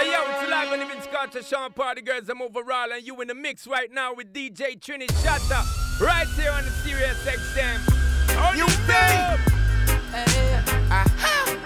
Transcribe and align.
Hey 0.00 0.12
yo, 0.12 0.22
it's 0.30 0.50
live 0.50 0.72
on 0.72 0.78
the 0.78 0.86
Vince 0.86 1.06
Carter 1.12 1.42
Sean 1.42 1.70
Party 1.74 2.00
Girls. 2.00 2.26
I'm 2.30 2.40
overall, 2.40 2.90
and 2.90 3.06
you 3.06 3.20
in 3.20 3.28
the 3.28 3.34
mix 3.34 3.66
right 3.66 3.92
now 3.92 4.14
with 4.14 4.32
DJ 4.32 4.80
Trini 4.80 5.06
Shatta. 5.22 5.60
Right 6.00 6.26
here 6.28 6.50
on 6.52 6.64
the 6.64 6.70
Sirius 6.70 7.22
XM. 7.26 7.78
On 8.40 8.56
You 8.56 8.64
the 8.64 8.72
think? 8.88 9.40
Uh-huh. 10.90 11.44
dub. 11.44 11.60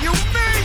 You 0.00 0.12
mean? 0.12 0.64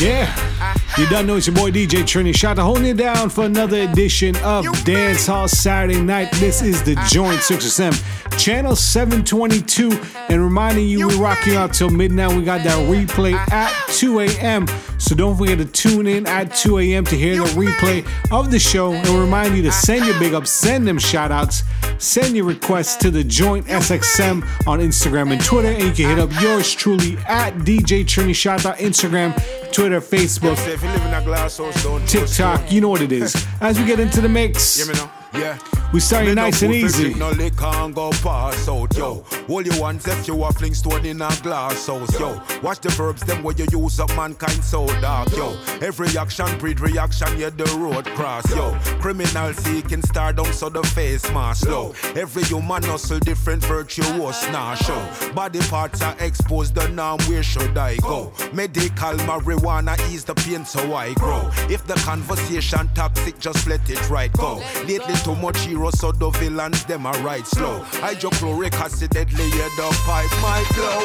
Yeah. 0.00 0.32
Uh-huh. 0.60 0.83
You 0.96 1.08
done 1.08 1.26
know 1.26 1.34
it's 1.34 1.48
your 1.48 1.56
boy 1.56 1.72
DJ 1.72 2.02
Trini 2.02 2.32
Shatta 2.32 2.62
holding 2.62 2.86
it 2.86 2.96
down 2.96 3.28
for 3.28 3.46
another 3.46 3.78
edition 3.78 4.36
of 4.44 4.64
Dance 4.84 5.26
Hall 5.26 5.48
Saturday 5.48 6.00
Night. 6.00 6.30
This 6.34 6.62
is 6.62 6.84
the 6.84 6.94
Joint 7.08 7.40
SXM, 7.40 8.38
channel 8.38 8.76
722. 8.76 9.90
And 10.28 10.40
reminding 10.40 10.86
you, 10.86 11.08
we 11.08 11.16
rock 11.16 11.46
you 11.46 11.58
out 11.58 11.74
till 11.74 11.90
midnight. 11.90 12.36
We 12.36 12.44
got 12.44 12.62
that 12.62 12.78
replay 12.88 13.32
at 13.50 13.72
2 13.88 14.20
a.m. 14.20 14.68
So 14.98 15.16
don't 15.16 15.36
forget 15.36 15.58
to 15.58 15.64
tune 15.64 16.06
in 16.06 16.28
at 16.28 16.54
2 16.54 16.78
a.m. 16.78 17.04
to 17.06 17.16
hear 17.16 17.38
the 17.38 17.48
replay 17.60 18.06
of 18.30 18.52
the 18.52 18.60
show. 18.60 18.92
And 18.92 19.08
remind 19.08 19.56
you 19.56 19.64
to 19.64 19.72
send 19.72 20.06
your 20.06 20.16
big 20.20 20.32
ups, 20.32 20.50
send 20.50 20.86
them 20.86 20.98
shout 20.98 21.32
outs, 21.32 21.64
send 21.98 22.36
your 22.36 22.46
requests 22.46 22.96
to 22.98 23.10
the 23.10 23.24
Joint 23.24 23.66
SXM 23.66 24.68
on 24.68 24.78
Instagram 24.78 25.32
and 25.32 25.44
Twitter. 25.44 25.68
And 25.68 25.82
you 25.82 25.92
can 25.92 26.16
hit 26.16 26.18
up 26.20 26.30
yours 26.40 26.72
truly 26.72 27.16
at 27.26 27.52
DJ 27.58 28.04
Trini 28.04 28.30
Shatta 28.30 28.70
on 28.70 28.76
Instagram, 28.76 29.34
Twitter, 29.72 30.00
Facebook. 30.00 30.83
If 30.84 30.90
you 30.90 30.98
live 30.98 31.06
in 31.06 31.14
a 31.14 31.24
glass 31.24 31.56
house, 31.56 31.82
don't 31.82 32.06
TikTok, 32.06 32.70
you 32.70 32.82
know 32.82 32.90
what 32.90 33.00
it 33.00 33.10
is. 33.10 33.46
As 33.58 33.78
we 33.78 33.86
get 33.86 34.00
into 34.00 34.20
the 34.20 34.28
mix, 34.28 34.86
now? 34.86 35.23
Yeah. 35.34 35.58
we 35.92 36.00
starting 36.00 36.34
nice 36.34 36.62
and 36.62 36.74
easy. 36.74 37.14
No 37.14 37.30
liquor 37.30 37.66
and 37.66 37.94
go 37.94 38.10
pass 38.10 38.68
out, 38.68 38.96
yo. 38.96 39.24
All 39.48 39.62
you 39.62 39.80
want 39.80 40.06
if 40.06 40.28
you 40.28 40.42
a 40.44 40.52
fling 40.52 40.74
stone 40.74 41.04
in 41.04 41.22
a 41.22 41.30
glass 41.42 41.86
house, 41.86 42.18
yo. 42.18 42.40
Watch 42.62 42.80
the 42.80 42.88
verbs, 42.90 43.22
them 43.22 43.42
where 43.42 43.54
you 43.54 43.66
use 43.70 44.00
up 44.00 44.10
mankind 44.16 44.62
so 44.62 44.86
dark, 45.00 45.30
yo. 45.36 45.56
Every 45.80 46.16
action 46.16 46.58
breed 46.58 46.80
reaction, 46.80 47.38
yeah, 47.38 47.50
the 47.50 47.64
road 47.78 48.06
cross, 48.16 48.48
yo. 48.54 48.72
Criminal 49.00 49.52
seeking 49.54 50.02
stardom, 50.02 50.46
so 50.52 50.68
the 50.68 50.82
face 50.82 51.28
mask, 51.32 51.68
low. 51.68 51.94
Every 52.16 52.44
human 52.44 52.82
hustle, 52.82 53.18
different 53.18 53.64
virtuous, 53.64 54.46
nah, 54.50 54.74
show. 54.74 55.32
Body 55.34 55.60
parts 55.60 56.02
are 56.02 56.16
exposed, 56.20 56.74
the 56.74 56.88
norm, 56.88 57.20
where 57.22 57.42
should 57.42 57.76
I 57.76 57.96
go? 57.96 58.32
Medical 58.52 59.14
marijuana 59.28 59.98
ease 60.10 60.24
the 60.24 60.34
pain, 60.34 60.64
so 60.64 60.94
I 60.94 61.14
grow. 61.14 61.50
If 61.68 61.86
the 61.86 61.94
conversation 61.94 62.88
toxic, 62.94 63.38
just 63.38 63.66
let 63.66 63.88
it 63.90 64.08
right 64.10 64.32
go. 64.32 64.62
Lately, 64.86 65.14
too 65.24 65.34
much 65.36 65.58
hero, 65.60 65.90
so 65.90 66.12
the 66.12 66.30
villains, 66.30 66.84
them 66.84 67.06
are 67.06 67.18
right 67.22 67.46
slow. 67.46 67.80
Hydrochloric 68.04 68.74
acid, 68.74 69.10
deadly, 69.10 69.48
yeah, 69.56 69.68
the 69.76 69.88
pipe, 70.04 70.30
my 70.42 70.62
flow. 70.74 71.00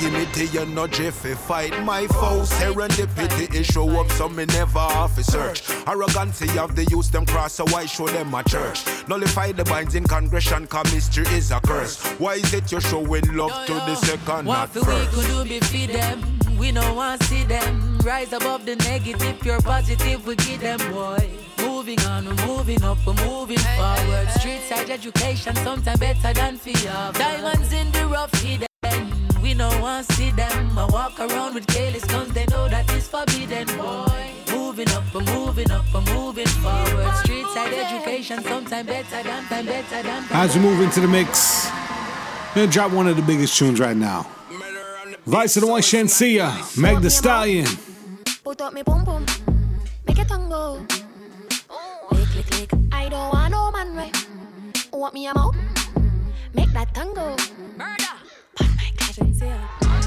Give 0.00 0.12
me 0.12 0.24
the 0.34 0.60
energy 0.60 1.10
fi 1.10 1.34
fight 1.34 1.84
my 1.84 2.06
foes. 2.08 2.50
Serendipity 2.50 3.54
is 3.54 3.66
show 3.66 3.88
up, 4.00 4.10
so 4.12 4.28
me 4.28 4.44
never 4.46 4.78
off 4.78 5.16
a 5.16 5.22
search. 5.24 5.62
Arrogancy 5.86 6.58
of 6.58 6.74
the 6.74 6.84
youth, 6.86 7.10
them 7.12 7.24
cross, 7.24 7.54
so 7.54 7.64
I 7.74 7.86
show 7.86 8.06
them 8.08 8.34
a 8.34 8.42
church. 8.42 8.82
Nullify 9.08 9.52
the 9.52 9.64
binds 9.64 9.94
in 9.94 10.04
congression, 10.04 10.66
cause 10.66 10.92
mystery 10.92 11.26
is 11.28 11.50
a 11.52 11.60
curse. 11.60 12.02
Why 12.18 12.34
is 12.34 12.52
it 12.52 12.70
you're 12.72 12.80
showing 12.80 13.34
love 13.34 13.66
to 13.66 13.72
the 13.72 13.94
second, 13.94 14.46
What 14.46 14.54
not 14.54 14.70
for 14.70 14.80
we 14.80 14.84
first? 14.86 15.12
could 15.12 15.26
do 15.26 15.44
be 15.48 15.60
feed 15.60 15.90
them. 15.90 16.38
We 16.58 16.72
no 16.72 16.94
want 16.94 17.22
see 17.24 17.44
them 17.44 17.98
rise 17.98 18.32
above 18.32 18.66
the 18.66 18.76
negative, 18.76 19.38
pure 19.40 19.60
positive. 19.60 20.26
We 20.26 20.36
give 20.36 20.60
them 20.60 20.78
boy. 20.92 21.28
Moving 21.76 22.00
on, 22.06 22.24
we're 22.24 22.46
moving 22.46 22.82
up, 22.84 22.96
we're 23.06 23.12
moving 23.26 23.58
forward. 23.58 24.28
Street 24.38 24.62
side 24.62 24.88
education, 24.88 25.54
sometimes 25.56 26.00
better 26.00 26.32
than 26.32 26.56
fear. 26.56 27.10
Diamonds 27.12 27.70
in 27.70 27.92
the 27.92 28.06
rough 28.06 28.32
hidden. 28.40 28.66
We 29.42 29.52
no 29.52 29.68
want 29.82 30.06
see 30.12 30.30
them. 30.30 30.78
I 30.78 30.86
walk 30.86 31.20
around 31.20 31.52
with 31.52 31.66
careless 31.66 32.06
guns, 32.06 32.32
they 32.32 32.46
know 32.46 32.66
that 32.70 32.90
it's 32.94 33.08
forbidden, 33.08 33.66
boy. 33.76 34.30
Moving 34.52 34.88
up, 34.92 35.04
we're 35.14 35.20
moving 35.20 35.70
up, 35.70 35.84
we're 35.92 36.00
moving 36.14 36.46
forward. 36.46 37.14
Street 37.16 37.46
side 37.52 37.74
education, 37.74 38.42
sometimes 38.42 38.86
better 38.86 39.22
than, 39.22 39.44
time 39.44 39.66
better 39.66 40.02
than. 40.02 40.24
As 40.30 40.56
we 40.56 40.62
move 40.62 40.80
into 40.80 41.00
the 41.00 41.08
mix, 41.08 41.68
gonna 42.54 42.68
drop 42.68 42.90
one 42.90 43.06
of 43.06 43.16
the 43.16 43.22
biggest 43.22 43.54
tunes 43.58 43.80
right 43.80 43.96
now. 43.96 44.26
Vice 45.26 45.58
of 45.58 45.64
the 45.64 45.68
One 45.68 45.82
Shenseea, 45.82 46.78
Meg 46.78 47.02
the 47.02 47.10
Stallion. 47.10 47.68
Put 48.42 48.62
up 48.62 48.72
me 48.72 48.82
pum 48.82 49.04
pum, 49.04 49.26
make 50.06 50.18
it 50.18 50.26
tango. 50.26 50.86
Click 52.36 52.48
click 52.48 52.68
click. 52.68 52.82
I 52.92 53.08
don't 53.08 53.32
want 53.32 53.50
no 53.50 53.70
man 53.70 53.96
way. 53.96 54.12
Want 54.92 55.14
me 55.14 55.26
I'm 55.26 55.38
out. 55.38 55.54
Make 56.52 56.70
that 56.74 56.92
tango. 56.92 57.34
Murder. 57.78 58.14
Put 58.54 58.68
my 58.76 58.90
cashins 58.98 59.40
here. 59.40 59.58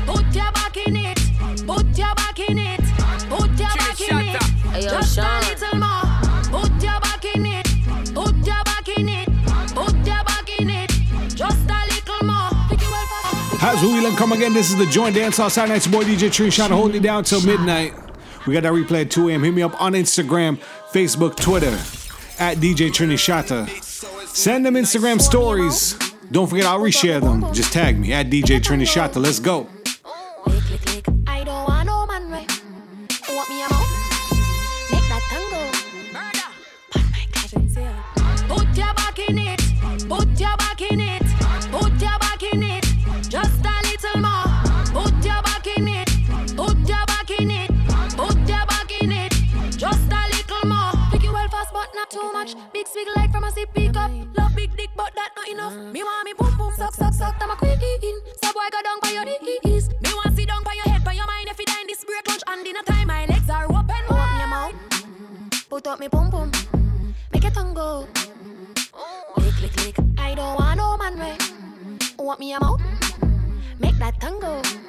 Put 0.06 0.36
your 0.36 0.52
back 0.52 0.78
in 0.78 0.96
it. 0.96 1.18
Put 1.66 1.98
your 1.98 2.14
back 2.14 2.40
in 2.40 2.60
it. 2.60 2.82
Put 3.30 3.50
your 3.58 3.74
back 3.82 4.02
in 4.02 4.18
it. 4.20 4.44
Hey, 4.44 4.84
yo, 4.84 4.90
Just 4.92 5.18
a 5.18 5.22
Sean. 5.22 5.42
little 5.42 5.80
more. 5.80 6.62
Put 6.62 6.84
your 6.84 7.00
back 7.00 7.26
in 7.26 7.46
it. 7.48 7.66
Put 8.14 8.36
your 8.46 8.64
back 8.64 8.90
in 8.90 9.10
it. 9.10 9.28
Put 9.74 9.96
your 9.96 10.24
back 10.24 10.60
in 10.60 10.70
it. 10.70 10.90
Just 11.34 11.68
a 11.68 11.82
little 11.90 12.28
more. 12.28 12.50
Pick 12.70 12.80
it 12.80 12.92
well. 12.92 13.08
How's 13.58 13.82
we 13.82 14.06
and 14.06 14.16
come 14.16 14.34
again? 14.34 14.54
This 14.54 14.70
is 14.70 14.78
the 14.78 14.86
Joint 14.86 15.16
Dance 15.16 15.38
Hall 15.38 15.50
Saturday 15.50 15.74
Night's 15.74 15.88
boy 15.88 16.04
DJ 16.04 16.32
Tree 16.32 16.52
Shot 16.52 16.70
holding 16.70 16.98
it 16.98 17.04
down 17.04 17.24
till 17.24 17.44
midnight. 17.44 17.96
We 18.46 18.54
got 18.54 18.62
that 18.62 18.74
replay 18.74 19.02
at 19.02 19.10
2 19.10 19.30
a.m. 19.30 19.42
Hit 19.44 19.52
me 19.56 19.64
up 19.64 19.82
on 19.82 19.94
Instagram, 19.94 20.60
Facebook, 20.94 21.36
Twitter 21.36 21.76
at 22.40 22.58
DJ 22.58 22.90
Trini 22.90 23.18
Shatta. 23.18 23.68
Send 24.28 24.66
them 24.66 24.76
Instagram 24.76 25.22
stories. 25.22 25.98
Don't 26.32 26.48
forget, 26.48 26.66
I'll 26.66 26.80
reshare 26.80 27.22
them. 27.22 27.54
Just 27.54 27.74
tag 27.74 28.00
me 28.00 28.14
at 28.14 28.28
DJ 28.28 28.60
Trini 28.60 28.86
Shatta. 28.86 29.22
Let's 29.22 29.40
go. 29.40 29.68
Not. 52.56 52.74
Big 52.74 52.88
swig 52.88 53.08
like 53.16 53.32
from 53.32 53.44
a 53.44 53.52
sip 53.52 53.74
pick 53.74 53.96
up. 53.96 54.12
Love 54.38 54.56
big 54.56 54.76
dick, 54.76 54.90
but 54.96 55.14
that 55.16 55.30
not 55.36 55.48
enough. 55.48 55.76
Me 55.94 56.04
want 56.04 56.26
me 56.26 56.34
boom 56.38 56.58
boom 56.58 56.74
suck 56.76 56.94
suck 56.94 57.14
suck. 57.14 57.36
I'm 57.42 57.52
a 57.52 57.56
quick 57.56 57.82
in. 57.82 58.20
So 58.42 58.52
boy 58.54 58.68
go 58.72 58.82
down 58.84 59.00
by 59.02 59.12
your 59.12 59.26
knees. 59.26 59.90
Me 59.90 60.12
want 60.14 60.36
sit 60.36 60.48
down 60.48 60.64
by 60.64 60.74
your 60.74 60.86
head, 60.94 61.04
by 61.04 61.14
your 61.14 61.28
mind. 61.28 61.48
If 61.50 61.60
you 61.60 61.66
in 61.82 61.88
this 61.88 62.04
break 62.06 62.28
lunch 62.28 62.42
and 62.48 62.64
dinner 62.64 62.84
time, 62.86 63.08
my 63.08 63.26
legs 63.26 63.50
are 63.50 63.66
open 63.66 64.04
wide. 64.10 64.42
I'm 64.44 64.54
out. 64.54 64.74
Put 65.70 65.88
up 65.88 66.00
me 66.00 66.10
pum 66.10 66.32
pum. 66.32 66.52
Make 67.34 67.46
it 67.46 67.54
tango. 67.54 68.08
Click 69.36 69.54
click 69.56 69.74
click. 69.74 69.96
I 70.18 70.36
don't 70.36 70.56
want 70.56 70.78
no 70.78 70.98
man 70.98 71.18
way. 71.20 71.38
Want 72.18 72.40
me 72.40 72.54
I'm 72.54 72.64
out. 72.64 72.82
Make 73.80 73.98
that 74.00 74.20
tango. 74.20 74.62
Put 74.62 74.89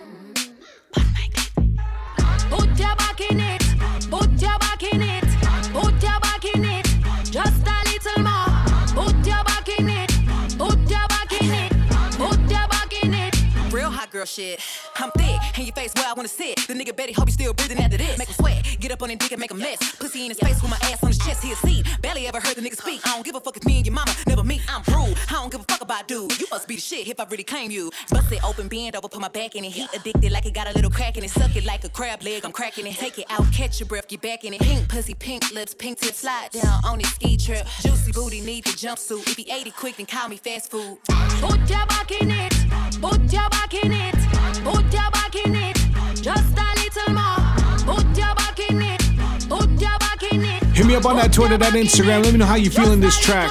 girl 14.21 14.27
shit. 14.27 14.61
I'm 14.97 15.11
thick, 15.13 15.41
in 15.59 15.65
your 15.65 15.75
face 15.75 15.93
where 15.95 16.07
I 16.07 16.13
wanna 16.13 16.29
sit. 16.29 16.57
The 16.67 16.75
nigga 16.75 16.95
Betty 16.95 17.13
hope 17.13 17.29
you 17.29 17.33
still 17.33 17.55
breathing 17.55 17.79
after 17.79 17.97
this. 17.97 18.19
Make 18.19 18.29
him 18.29 18.35
sweat, 18.35 18.77
get 18.79 18.93
up 18.93 19.03
on 19.03 19.09
his 19.09 19.19
dick 19.19 19.33
and 19.33 19.41
make 19.41 19.51
a 19.51 19.55
mess. 19.55 19.79
Pussy 19.97 20.25
in 20.25 20.31
his 20.31 20.39
face 20.39 20.61
with 20.61 20.71
my 20.71 20.77
ass 20.83 21.03
on 21.03 21.09
his 21.09 21.19
chest, 21.19 21.43
he'll 21.43 21.57
see. 21.57 21.83
Barely 22.03 22.27
ever 22.29 22.39
heard 22.39 22.57
the 22.57 22.61
nigga 22.61 22.77
speak. 22.77 23.01
I 23.07 23.15
don't 23.15 23.25
give 23.25 23.35
a 23.35 23.41
fuck 23.41 23.57
if 23.57 23.65
me 23.65 23.79
and 23.79 23.87
your 23.87 23.95
mama. 23.95 24.13
I'm 24.71 24.83
rude, 24.95 25.19
I 25.29 25.33
don't 25.33 25.51
give 25.51 25.61
a 25.61 25.65
fuck 25.65 25.81
about 25.81 26.07
dude. 26.07 26.39
You 26.39 26.47
must 26.51 26.69
be 26.69 26.77
the 26.77 26.81
shit 26.81 27.09
if 27.09 27.19
I 27.19 27.25
really 27.25 27.43
claim 27.43 27.73
you. 27.73 27.91
Bust 28.09 28.31
it 28.31 28.45
open, 28.45 28.69
bend 28.69 28.95
over, 28.95 29.09
put 29.09 29.21
my 29.21 29.29
back 29.29 29.57
in 29.57 29.65
it. 29.65 29.73
Heat 29.73 29.89
addicted 29.93 30.31
like 30.31 30.47
it 30.47 30.55
got 30.55 30.69
a 30.69 30.73
little 30.73 30.91
crack 30.91 31.17
in 31.17 31.25
it. 31.25 31.31
Suck 31.31 31.57
it 31.57 31.65
like 31.65 31.83
a 31.83 31.89
crab 31.89 32.23
leg, 32.23 32.45
I'm 32.45 32.53
cracking 32.53 32.87
it. 32.87 32.95
Take 32.95 33.19
it 33.19 33.27
out, 33.31 33.53
catch 33.53 33.81
your 33.81 33.89
breath, 33.89 34.07
get 34.07 34.21
back 34.21 34.45
in 34.45 34.55
it. 34.55 34.61
Pink 34.61 34.89
pussy, 34.89 35.15
pink 35.15 35.51
lips, 35.53 35.75
pink 35.75 35.99
tip, 35.99 36.15
slide 36.15 36.51
down 36.53 36.81
on 36.85 37.01
his 37.01 37.13
ski 37.15 37.37
trip. 37.37 37.67
Juicy 37.81 38.13
booty, 38.13 38.41
need 38.41 38.65
the 38.65 38.71
jumpsuit. 38.71 39.27
If 39.27 39.37
he 39.37 39.51
ate 39.51 39.67
it 39.67 39.75
quick, 39.75 39.97
then 39.97 40.07
call 40.07 40.29
me 40.29 40.37
fast 40.37 40.71
food. 40.71 40.99
Put 41.41 41.69
your 41.69 41.87
back 41.87 42.13
in 42.13 42.31
it. 42.31 42.55
Put 43.01 43.33
your 43.33 43.49
back 43.51 43.75
in 43.75 43.93
it. 43.93 44.15
Put 44.63 44.85
your 44.93 45.11
back 45.11 45.35
in 45.35 45.55
it. 45.57 45.77
Just 46.23 46.57
a 46.57 46.69
little 46.79 47.15
more. 47.15 47.97
Put 47.97 48.17
your 48.17 48.35
back 48.37 48.61
in 48.71 48.83
it. 48.83 49.01
Put 49.49 49.71
your 49.81 49.99
back 49.99 50.23
in 50.33 50.45
it. 50.45 50.63
Hit 50.77 50.87
me 50.87 50.95
up 50.95 51.07
on 51.07 51.17
that 51.17 51.33
Twitter, 51.33 51.59
that 51.59 51.73
Instagram. 51.73 52.23
Let 52.23 52.33
me 52.33 52.39
know 52.39 52.47
how 52.47 52.55
you 52.55 52.71
feeling 52.71 53.01
this 53.01 53.19
track. 53.19 53.51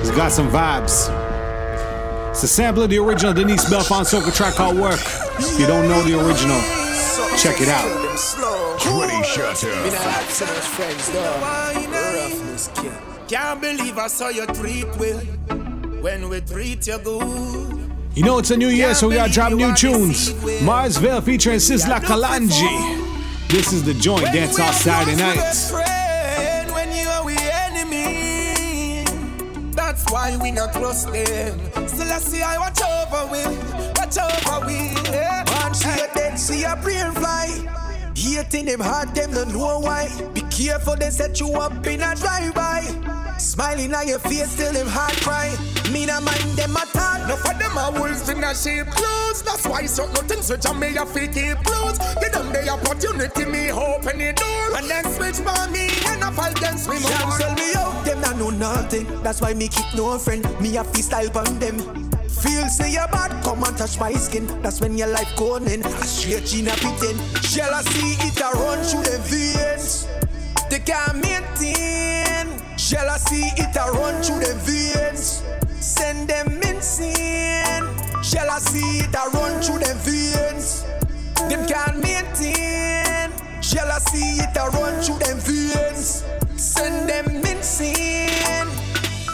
It's 0.00 0.10
got 0.10 0.32
some 0.32 0.48
vibes. 0.50 1.08
It's 2.30 2.42
a 2.42 2.48
sample 2.48 2.82
of 2.82 2.90
the 2.90 2.98
original 2.98 3.34
Denise 3.34 3.66
Belfon 3.66 4.04
soca 4.04 4.34
track 4.34 4.54
called 4.54 4.78
Work. 4.78 5.00
If 5.38 5.60
you 5.60 5.66
don't 5.66 5.88
know 5.88 6.02
the 6.02 6.18
original, 6.26 6.58
check 7.36 7.60
it 7.60 7.68
out. 7.68 7.86
Twenty 8.80 9.22
shutter. 9.24 9.68
Me 9.82 9.90
not 9.90 10.06
like 10.06 10.30
so 10.30 10.46
much 10.46 10.64
friends 10.76 11.10
though. 11.10 11.40
Roughness 11.90 12.70
kill. 12.74 12.92
Can't 13.28 13.60
believe 13.60 13.98
I 13.98 14.06
saw 14.06 14.28
you 14.28 14.46
treat 14.46 14.86
well. 14.96 15.18
When 16.00 16.30
we 16.30 16.40
treat 16.40 16.86
you 16.86 16.98
good, 16.98 17.90
You 18.14 18.24
know 18.24 18.38
it's 18.38 18.50
a 18.50 18.56
new 18.56 18.68
year, 18.68 18.94
so 18.94 19.08
we 19.08 19.16
gotta 19.16 19.32
drop 19.32 19.52
new 19.52 19.74
tunes. 19.74 20.32
Marsville 20.62 21.22
featuring 21.22 21.58
Sizzla 21.58 22.00
Kalonji. 22.00 23.48
This 23.48 23.72
is 23.72 23.84
the 23.84 23.92
joint 23.94 24.24
dance 24.32 24.58
off 24.58 24.74
Saturday 24.74 25.16
night. 25.16 25.44
That's 29.90 30.08
why 30.08 30.36
we 30.40 30.52
not 30.52 30.72
trust 30.72 31.10
them. 31.10 31.58
So 31.88 32.04
let's 32.04 32.24
see 32.26 32.40
I 32.40 32.58
watch 32.58 32.80
over 32.80 33.26
we, 33.26 33.42
watch 33.98 34.16
over 34.18 34.64
we. 34.64 34.94
Yeah. 35.10 35.42
Man, 35.50 35.74
see 35.74 35.90
a 35.90 36.06
dead, 36.14 36.38
see 36.38 36.62
a 36.62 36.76
brain 36.76 37.10
fly. 37.10 37.48
Hating 38.14 38.66
them 38.66 38.78
hard, 38.78 39.12
them 39.16 39.32
don't 39.32 39.52
know 39.52 39.80
why. 39.80 40.08
Be 40.32 40.42
careful, 40.42 40.94
they 40.94 41.10
set 41.10 41.40
you 41.40 41.52
up 41.54 41.84
in 41.88 42.02
a 42.02 42.14
drive-by. 42.14 42.82
Smiling 43.38 43.92
on 43.92 44.06
your 44.06 44.20
face 44.20 44.54
till 44.56 44.72
them 44.72 44.86
heart 44.86 45.16
cry. 45.22 45.50
Me 45.92 46.06
not 46.06 46.22
mind 46.22 46.54
them 46.54 46.76
at 46.76 46.94
all. 46.96 47.26
No 47.26 47.36
for 47.36 47.54
them 47.58 47.76
are 47.76 47.90
wolves 47.90 48.28
in 48.28 48.44
a 48.44 48.54
sheep 48.54 48.86
clothes. 48.94 49.42
That's 49.42 49.66
why 49.66 49.86
so 49.86 50.06
nothing 50.12 50.42
switch 50.42 50.66
on 50.66 50.78
me 50.78 50.96
a 50.96 51.04
fake 51.04 51.32
keep 51.34 51.58
close. 51.64 51.98
Give 52.20 52.30
them 52.30 52.52
the 52.52 52.68
opportunity, 52.70 53.44
me 53.44 53.72
open 53.72 54.18
the 54.18 54.32
door. 54.34 54.78
And 54.78 54.88
then 54.88 55.04
switch 55.12 55.44
by 55.44 55.66
me 55.66 55.90
and 56.06 56.22
I 56.22 56.30
fall 56.30 56.52
against 56.52 56.88
me 56.88 57.00
more. 57.00 57.10
Can't 57.10 57.58
me 57.58 57.72
them 57.72 57.79
know 58.40 58.50
nothing. 58.50 59.06
That's 59.22 59.42
why 59.42 59.52
me 59.52 59.68
keep 59.68 59.94
no 59.94 60.18
friend. 60.18 60.42
Me 60.60 60.78
a 60.78 60.82
freestyle 60.82 61.36
on 61.36 61.58
them. 61.58 61.78
Feel 62.26 62.66
say 62.68 62.92
you're 62.92 63.06
bad, 63.08 63.30
come 63.44 63.62
and 63.62 63.76
touch 63.76 64.00
my 64.00 64.12
skin. 64.14 64.46
That's 64.62 64.80
when 64.80 64.96
your 64.96 65.08
life 65.08 65.30
going 65.36 65.68
in. 65.68 65.84
A 65.84 65.90
straight 66.04 66.46
Gina 66.46 66.72
beating. 66.76 67.18
Jealousy, 67.42 68.16
it 68.24 68.40
a 68.40 68.50
run 68.56 68.82
through 68.82 69.04
the 69.04 69.18
veins. 69.28 70.08
They 70.70 70.78
can't 70.80 71.16
maintain. 71.16 72.48
Jealousy, 72.78 73.52
it 73.60 73.76
a 73.76 73.92
run 73.92 74.22
through 74.22 74.40
the 74.40 74.54
veins. 74.64 75.42
Send 75.78 76.28
them 76.28 76.48
insane. 76.62 77.84
Jealousy, 78.22 79.04
it 79.04 79.14
a 79.14 79.28
run 79.36 79.60
through 79.60 79.80
the 79.80 79.94
veins. 80.00 80.84
Them 81.50 81.66
can't 81.68 82.00
maintain. 82.00 83.30
Jealousy, 83.60 84.40
it 84.40 84.56
a 84.56 84.70
run 84.70 84.98
through 85.02 85.18
them 85.18 85.38
veins. 85.40 86.24
Send 86.80 87.10
them 87.10 87.26
insane. 87.44 88.66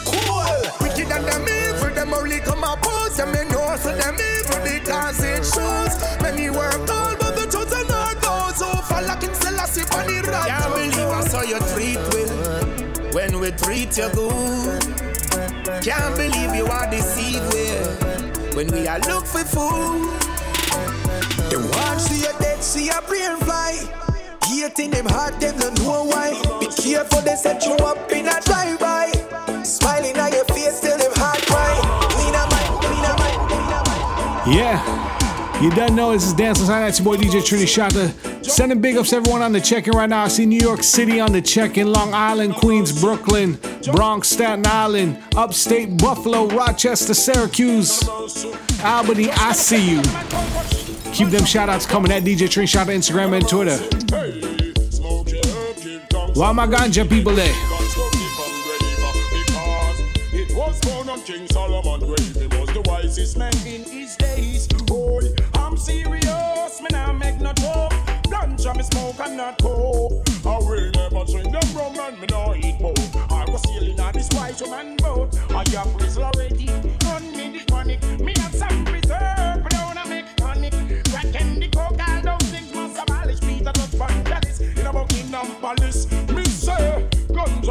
Cool. 0.03 0.43
Wicked 0.81 1.09
and 1.09 1.23
them 1.23 1.47
evil, 1.47 1.95
them 1.95 2.13
only 2.13 2.39
come 2.41 2.61
oppose. 2.61 3.15
Them 3.15 3.31
me 3.31 3.45
know 3.45 3.73
so 3.77 3.95
them 3.95 4.17
evil 4.19 4.59
because 4.65 5.23
it 5.23 5.45
shows. 5.45 5.95
Many 6.21 6.49
work 6.49 6.83
hard, 6.89 7.19
but 7.19 7.37
the 7.37 7.45
chosen 7.45 7.87
are 7.89 8.15
those 8.15 8.59
who 8.59 8.81
fall 8.83 9.01
like 9.01 9.23
in 9.23 9.33
Selassie 9.33 9.87
on 9.95 10.07
the 10.07 10.27
right. 10.29 10.49
Can't 10.49 10.73
believe 10.75 11.07
I 11.07 11.21
saw 11.21 11.41
you 11.43 11.59
treat 11.71 11.99
well 12.11 13.13
when 13.13 13.39
we 13.39 13.51
treat 13.51 13.97
you 13.97 14.09
good. 14.09 14.83
Can't 15.81 16.17
believe 16.17 16.53
you 16.53 16.65
are 16.65 16.91
deceived 16.91 17.47
with 17.53 18.55
when 18.57 18.67
we 18.73 18.89
are 18.89 18.99
look 19.07 19.25
for 19.25 19.45
food. 19.45 20.19
The 21.47 21.59
one 21.71 21.99
see 22.01 22.25
a 22.25 22.33
dead, 22.39 22.61
see 22.61 22.89
a 22.89 23.01
brain 23.03 23.37
fly. 23.37 24.06
Hating 24.57 24.91
them 24.91 25.05
heart, 25.05 25.39
them 25.39 25.57
don't 25.57 25.79
know 25.79 26.03
why. 26.03 26.31
Be 26.59 26.67
careful, 26.67 27.21
they 27.21 27.35
set 27.35 27.63
you 27.65 27.73
up 27.75 28.11
in 28.11 28.27
a 28.27 28.41
drive-by. 28.41 29.11
Smiling 29.63 30.19
on 30.19 30.31
your 30.33 30.43
face 30.45 30.81
till 30.81 30.97
them 30.97 31.11
heart 31.15 31.39
cry. 31.47 31.73
Clean 32.11 32.35
up, 32.35 32.49
clean 32.81 33.05
up. 33.05 34.47
Yeah. 34.47 35.61
You 35.61 35.71
done 35.71 35.95
know 35.95 36.11
this 36.11 36.25
is 36.25 36.33
Dance 36.33 36.59
Sign. 36.59 36.81
That's 36.81 36.99
your 36.99 37.05
boy 37.05 37.17
DJ 37.17 37.41
Trini 37.41 37.65
Shata. 37.65 38.45
Sending 38.45 38.81
big 38.81 38.97
ups 38.97 39.11
to 39.11 39.15
everyone 39.17 39.41
on 39.41 39.53
the 39.53 39.61
check-in 39.61 39.93
right 39.93 40.09
now. 40.09 40.23
I 40.23 40.27
see 40.27 40.45
New 40.45 40.59
York 40.59 40.83
City 40.83 41.19
on 41.19 41.31
the 41.31 41.41
check-in, 41.41 41.91
Long 41.91 42.13
Island, 42.13 42.55
Queens, 42.55 42.91
Brooklyn, 42.99 43.57
Bronx, 43.93 44.27
Staten 44.29 44.67
Island, 44.67 45.17
Upstate, 45.35 45.97
Buffalo, 45.97 46.47
Rochester, 46.47 47.13
Syracuse, 47.13 48.03
Albany. 48.83 49.31
I 49.31 49.53
see 49.53 49.91
you. 49.91 50.76
Keep 51.13 51.29
them 51.29 51.45
shout 51.45 51.69
outs 51.69 51.85
coming 51.85 52.11
at 52.11 52.23
DJ 52.23 52.47
Trini 52.47 52.67
Shata 52.67 52.93
Instagram 52.95 53.33
and 53.33 53.47
Twitter. 53.47 53.77
Why 56.33 56.51
my 56.51 56.67
ganja 56.67 57.07
people 57.09 57.33
there? 57.33 57.55
King 61.27 61.45
Solomon 61.47 61.99
grave. 61.99 62.35
He 62.35 62.47
was 62.57 62.69
the 62.69 62.81
wisest 62.85 63.37
man 63.37 63.51
in 63.65 63.83
his 63.83 64.15
days. 64.15 64.65
Boy, 64.85 65.23
I'm 65.55 65.75
serious. 65.75 66.81
Me 66.81 66.87
nah 66.89 67.11
make 67.11 67.41
no 67.41 67.51
joke. 67.51 67.91
Ganja 68.31 68.73
me 68.73 68.83
smoke 68.83 69.19
and 69.19 69.35
not 69.35 69.61
coke. 69.61 70.13
I 70.45 70.57
will 70.57 70.89
never 70.91 71.25
drink 71.29 71.51
them 71.51 71.75
rum 71.75 71.99
and 71.99 72.21
me 72.21 72.27
nah 72.31 72.53
eat 72.53 72.79
pork. 72.79 72.97
I 73.29 73.43
was 73.51 73.61
sailing 73.63 73.99
on 73.99 74.13
this 74.13 74.29
white 74.29 74.61
man 74.69 74.95
boat. 74.95 75.37
I 75.49 75.65
got 75.65 75.97
prison 75.97 76.23
already. 76.23 76.69
On 77.07 77.21
me 77.35 77.59
the 77.59 77.65
chronic. 77.69 78.01
Me 78.21 78.33
and 81.25 81.61
the 81.61 81.67
coke. 81.69 81.99
All 82.07 82.21
those 82.21 82.49
things 82.49 82.73
must 82.73 82.97
abolish. 83.01 83.39
Peter. 83.41 83.71
In. 83.77 83.99
Me 86.35 86.43
say. 86.45 87.07
Come 87.37 87.61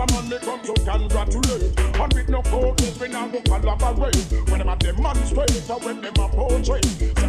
to 0.63 0.75
congratulate 0.75 1.75
And 1.99 2.13
with 2.15 2.29
no 2.29 2.41
When 4.49 4.59
them 4.59 4.69
a 4.69 4.77
demonstrate 4.77 5.51
when 5.85 6.01
them 6.03 6.15
a 6.15 6.29
portray 6.29 6.81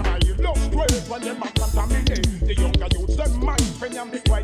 I 0.05 0.19
when 1.09 1.21
them 1.21 1.41
a 1.41 1.47
contaminate 1.51 2.45
The 2.45 2.53
younger 2.55 2.87
youths 2.93 3.15
them 3.15 3.43
mind 3.43 3.61
when 3.79 3.91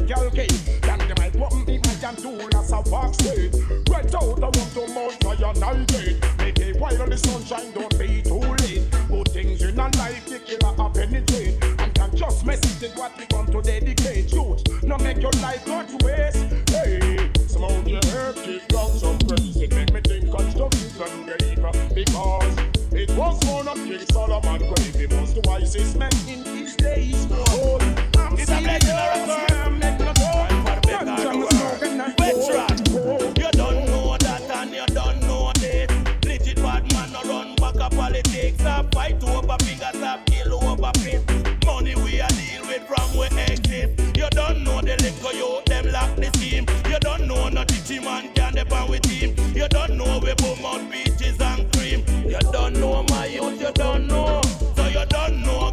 calculate 0.07 0.81
Then 0.81 1.02
want 1.43 1.67
me 1.67 1.79
I 1.83 1.95
can 1.95 2.15
do 2.15 2.31
as 2.57 2.71
a 2.71 2.81
walk 2.89 3.13
straight 3.13 3.53
Right 3.89 4.15
out 4.15 4.39
I 4.39 4.49
want 4.55 4.71
to 4.73 4.87
mount 4.93 5.15
fire 5.23 5.53
night 5.59 5.91
Make 6.37 6.59
it 6.59 6.79
while 6.79 7.01
on 7.01 7.09
the 7.09 7.17
sunshine 7.17 7.71
don't 7.73 7.97
be 7.99 8.21
too 8.21 8.39
late. 8.39 8.83
Good 9.07 9.29
things 9.29 9.61
in 9.61 9.79
a 9.79 9.87
life 9.97 10.25
the 10.25 10.39
killer 10.39 10.73
a 10.77 10.89
penetrate 10.89 11.63
And 11.79 11.93
can 11.93 12.15
just 12.15 12.45
message 12.45 12.83
it 12.83 12.97
what 12.97 13.17
we 13.17 13.25
want 13.31 13.51
to 13.51 13.61
dedicate. 13.61 14.31
Youth, 14.31 14.83
no 14.83 14.97
make 14.97 15.21
your 15.21 15.35
life 15.41 15.65
go 15.65 15.83
to 15.83 16.05
waste. 16.05 16.45
Hey, 16.69 17.29
smoke 17.47 17.87
your 17.87 18.05
herb, 18.11 18.35
kick 18.35 18.67
down 18.67 18.91
some 18.91 19.17
praise 19.19 19.57
It 19.57 19.73
make 19.75 19.93
me 19.93 20.01
think 20.01 20.31
constructive 20.31 21.01
and 21.01 21.25
greater 21.25 21.71
Because 21.93 22.57
it 22.93 23.09
was 23.17 23.43
born 23.45 23.67
of 23.67 23.75
King 23.75 24.05
Solomon. 24.11 24.59
Grave 24.59 24.95
He 24.95 25.05
was 25.07 25.33
the 25.33 25.41
wisest 25.45 25.97
man 25.97 26.11
in 26.27 26.43
his 26.45 26.75
days. 26.75 27.27
Oh, 27.31 27.79
I'm 28.17 28.33
It's 28.37 28.49
a 28.49 28.59
blessing 28.61 28.91
or 28.91 29.33
a 29.33 29.47
curse. 29.47 29.62
Don't 52.53 52.79
know 52.79 53.03
my 53.09 53.25
youth, 53.25 53.59
you 53.59 53.71
don't 53.73 54.07
know. 54.07 54.41
So 54.75 54.87
you 54.87 55.05
don't 55.07 55.43
know 55.43 55.71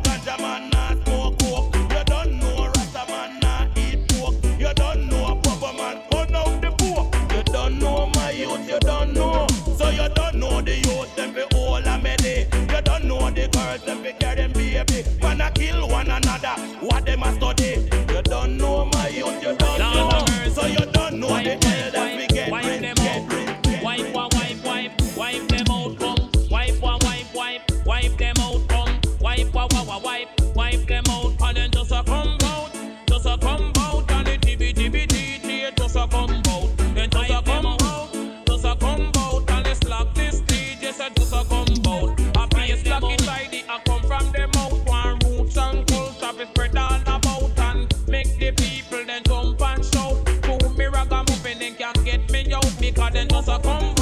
girls 13.70 13.84
them 13.84 14.02
be 14.02 14.12
carry 14.12 14.36
them 14.36 14.52
baby. 14.52 15.04
Wanna 15.22 15.50
kill 15.52 15.88
one 15.88 16.10
another, 16.10 16.54
what 16.80 17.04
them 17.06 17.22
a 17.22 17.32
study. 17.34 17.88
You 18.12 18.22
don't 18.22 18.56
know 18.56 18.84
my 18.86 19.08
youth, 19.08 19.42
you 19.42 19.54
don't 19.56 19.78
know. 19.78 20.24
So 20.52 20.66
you 20.66 20.84
don't 20.92 21.14
know 21.20 21.28
the 21.28 21.52
elders 21.52 22.16
we 22.16 22.26
get 22.26 22.50
rich, 22.52 22.80
get 22.80 23.32
rich. 23.32 23.82
Wipe, 23.82 24.12
wa- 24.14 24.28
wipe, 24.32 24.64
wipe, 24.64 24.92
wipe 25.16 25.48
them 25.48 25.66
out, 25.70 25.98
come. 25.98 26.30
Wipe, 26.50 26.80
wa- 26.82 26.98
wipe, 27.02 27.34
wipe, 27.34 27.62
wipe 27.86 28.16
them 28.18 28.34
out, 28.40 28.68
come. 28.68 29.00
Wipe, 29.20 29.54
wa- 29.54 29.68
wa- 29.72 30.00
wipe, 30.00 30.28
wipe 30.54 30.86
them 30.86 31.04
out, 31.10 31.32
and 31.40 31.56
then 31.56 31.70
just 31.70 31.92
a 31.92 32.02
come 32.04 32.36
out, 32.44 32.70
just 33.06 33.26
a 33.26 33.38
come 33.38 33.72
out, 33.78 34.10
and 34.10 34.26
the 34.26 34.38
tibby 34.38 34.72
tibby 34.72 35.06
titty, 35.06 35.70
just 35.76 35.96
a 35.96 36.06
come 36.08 36.30
out, 36.48 36.68
then 36.94 37.08
just 37.10 37.30
a 37.30 37.42
come 37.42 37.66
out, 37.66 38.12
just 38.46 38.64
a 38.64 38.76
come 38.76 39.10
out, 39.16 39.19
just 53.40 53.48
a 53.48 53.62
come 53.62 53.99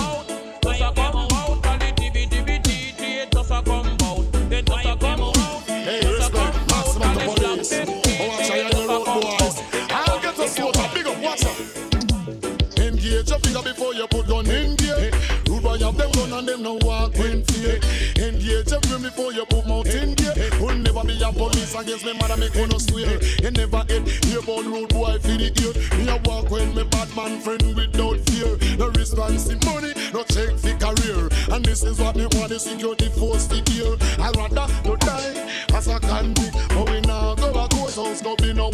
against 21.74 22.04
me, 22.04 22.12
man, 22.14 22.30
I 22.30 22.36
make 22.36 22.54
no 22.54 22.78
swear. 22.78 23.18
You 23.42 23.50
never 23.50 23.84
hit, 23.88 24.06
hear 24.24 24.40
about 24.40 24.64
rude 24.64 24.88
boy 24.88 25.18
for 25.18 25.36
the 25.36 25.50
ear. 25.50 25.72
Me 25.98 26.08
a 26.08 26.16
walk 26.24 26.50
with 26.50 26.74
me 26.74 26.84
bad 26.84 27.08
man 27.16 27.40
friend 27.40 27.62
without 27.76 28.18
fear. 28.30 28.56
No 28.78 28.88
response 28.88 29.48
in 29.48 29.58
money, 29.64 29.92
no 30.12 30.22
check 30.24 30.56
for 30.56 30.74
career. 30.78 31.28
And 31.52 31.64
this 31.64 31.82
is 31.82 31.98
what 31.98 32.16
me 32.16 32.26
want 32.32 32.50
the 32.50 32.58
security 32.58 33.08
force 33.10 33.46
to 33.48 33.56
hear. 33.70 33.96
I 34.18 34.30
rather 34.36 34.66
to 34.84 34.96
die 34.96 35.48
as 35.74 35.88
a 35.88 36.00
convict, 36.00 36.56
but 36.70 36.90
we 36.90 37.00
now 37.02 37.34
go 37.34 37.52
back 37.52 37.72
house, 37.72 38.22
go 38.22 38.36
be 38.36 38.52
no 38.52 38.70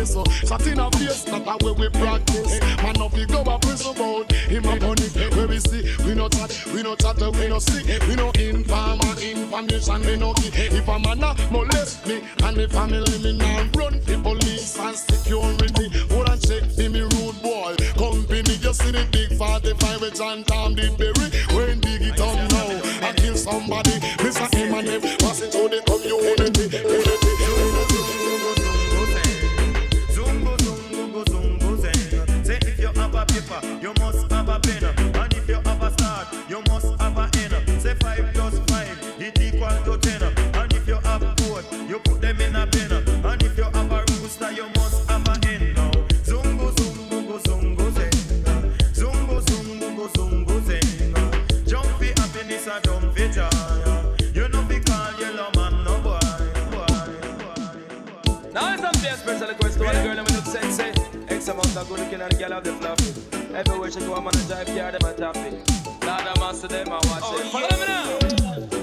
listen. 0.00 0.24
Shot 0.46 0.66
in 0.66 0.80
a 0.80 0.90
face, 0.92 1.26
not 1.26 1.46
a 1.46 1.64
way 1.64 1.72
we 1.72 1.88
practice. 1.90 2.60
Man, 2.82 3.00
up 3.00 3.12
we 3.12 3.26
go 3.26 3.42
a 3.42 3.58
prison 3.58 3.94
about 3.94 4.32
him 4.32 4.64
a 4.64 4.74
money. 4.80 5.08
Where 5.36 5.48
we 5.48 5.58
see, 5.60 5.82
we 6.04 6.14
no 6.14 6.28
chat, 6.28 6.50
we 6.72 6.82
no 6.82 6.96
chat, 6.96 7.20
we 7.20 7.48
no 7.48 7.58
see, 7.58 7.82
we 8.08 8.16
no 8.16 8.30
inform 8.30 9.00
and 9.00 9.20
information, 9.20 10.00
we 10.06 10.16
no 10.16 10.32
key. 10.34 10.50
If 10.54 10.88
a 10.88 10.98
man 10.98 11.22
a 11.22 11.36
molest 11.52 12.06
me 12.06 12.22
and 12.44 12.56
the 12.56 12.68
family, 12.68 13.18
me 13.20 13.36
now 13.36 13.68
run 13.76 14.00
the 14.00 14.18
police 14.22 14.78
and 14.78 14.96
security. 14.96 15.88
Hold 16.14 16.28
and 16.28 16.40
check 16.40 16.64
for 16.72 16.88
me 16.88 17.00
rude 17.00 17.42
boy. 17.42 17.76
Company, 17.96 18.54
you 18.56 18.72
see 18.72 18.90
the 18.90 19.06
big 19.12 19.36
45 19.36 20.00
with 20.00 20.16
John 20.16 20.44
Tom 20.44 20.74
did 20.74 20.96
bury. 20.96 21.28
When 21.52 21.80
dig 21.80 22.02
it 22.02 22.20
up 22.20 22.38
now, 22.50 23.08
I 23.08 23.12
kill 23.12 23.36
somebody. 23.36 24.00
Mr. 24.24 24.48
Eminem, 24.56 25.02
pass 25.20 25.42
it 25.42 25.52
to 25.52 25.68
the 25.68 25.80
community. 25.84 27.09
A 34.50 34.58
pen. 34.58 34.99
Now 58.52 58.74
it's 58.74 58.82
very 58.82 59.16
special 59.16 59.46
request 59.46 59.78
to 59.78 59.86
all 59.86 59.94
the 59.94 60.02
girl 60.02 60.16
that 60.16 60.32
look 60.32 60.44
sexy. 60.44 60.90
X 61.28 61.48
amount 61.48 61.76
of 61.76 61.88
good 61.88 62.00
looking 62.00 62.20
and 62.20 62.38
girl 62.38 62.50
have 62.50 62.64
the 62.64 62.72
fluff. 62.72 63.54
Everywhere 63.54 63.90
she 63.92 64.00
go, 64.00 64.14
I'm 64.14 64.26
on 64.26 64.32
the 64.32 64.44
drive 64.48 64.66
car, 64.66 64.90
them 64.90 65.04
a 65.04 65.14
tap 65.14 65.36
it. 65.36 65.52
Lord, 66.04 66.26
I'm 66.26 66.68
them, 66.68 66.88
I 66.88 66.92
watch 66.92 67.22
oh, 67.22 67.38
it. 67.38 67.46
Follow 67.46 67.68
me 67.78 67.86
now. 67.86 68.79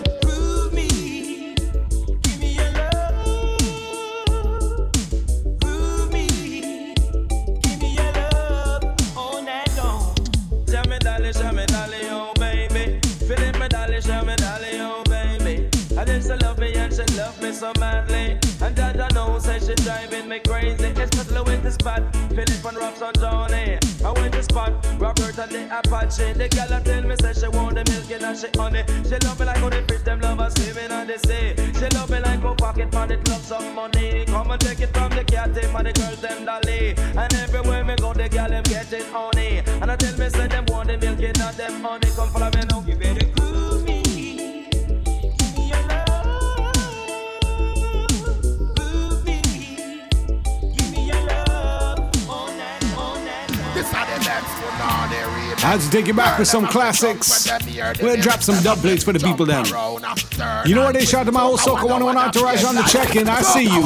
Spot, 22.38 22.48
feeling 22.48 22.62
fun 22.62 22.76
rocks 22.76 23.02
on 23.02 23.14
Johnny. 23.16 23.78
I 24.04 24.12
went 24.12 24.34
to 24.34 24.44
spot 24.44 24.72
Robert 25.00 25.38
and 25.38 25.52
the 25.52 25.80
Apache. 25.80 26.34
The 26.34 26.50
girl 26.50 26.82
tell 26.82 27.02
me 27.04 27.16
say 27.22 27.34
she 27.34 27.48
want 27.48 27.76
the 27.76 27.84
milk 27.90 28.22
and 28.22 28.38
she 28.38 28.48
honey. 28.58 28.84
She 29.04 29.18
love 29.26 29.40
me 29.40 29.46
like 29.46 29.58
how 29.58 29.70
the 29.70 29.82
fish 29.88 30.02
them 30.02 30.22
love 30.22 30.40
her 30.40 30.50
swimming 30.50 30.92
on 30.92 31.08
the 31.08 31.18
sea. 31.20 31.56
She 31.80 31.88
love 31.96 32.10
me 32.10 32.20
like 32.20 32.42
how 32.42 32.54
pocket 32.54 32.94
it 32.94 33.30
love 33.30 33.44
some 33.44 33.76
money. 33.76 34.26
Come 34.26 34.52
and 34.52 34.62
take 34.62 34.82
it 34.82 34.94
from 34.94 35.12
the 35.12 35.24
cat 35.24 35.56
team 35.56 35.76
and 35.76 35.88
the 35.88 35.94
girls 35.94 36.22
them 36.22 36.46
dolly. 36.46 36.96
And 36.98 37.34
everywhere 37.34 37.84
me 37.84 37.96
go 37.96 38.14
the 38.14 38.30
girl 38.30 38.50
them 38.50 38.64
getting 38.64 39.06
honey. 39.12 39.62
And 39.82 39.92
I 39.92 39.96
tell 39.96 40.18
me 40.18 40.30
say 40.30 40.48
them 40.48 40.66
want 40.68 40.88
the 40.88 40.98
milk 40.98 41.20
and 41.20 41.36
them 41.36 41.82
honey. 41.82 42.10
Come 42.16 42.30
follow 42.30 42.50
me 42.52 42.62
now, 42.70 42.82
give 42.82 43.02
it 43.02 43.24
a 43.24 43.37
I 55.68 55.72
had 55.72 55.82
to 55.82 55.90
take 55.90 56.08
you 56.08 56.14
back 56.14 56.40
with 56.40 56.48
some 56.48 56.66
classics. 56.66 57.52
We'll 58.02 58.16
drop 58.22 58.42
some 58.42 58.64
dub 58.64 58.78
plates 58.78 59.04
for 59.04 59.12
the 59.12 59.20
people 59.20 59.46
then. 59.46 59.66
You 60.66 60.76
know 60.76 60.86
what 60.86 60.94
they 60.94 61.04
shot 61.04 61.26
to 61.26 61.34
my 61.34 61.42
whole 61.42 61.58
Soca 61.58 61.84
101 61.84 62.16
entourage 62.18 62.64
on 62.64 62.76
the 62.76 62.84
check-in. 62.84 63.28
I 63.28 63.42
see 63.42 63.66
you. 63.66 63.84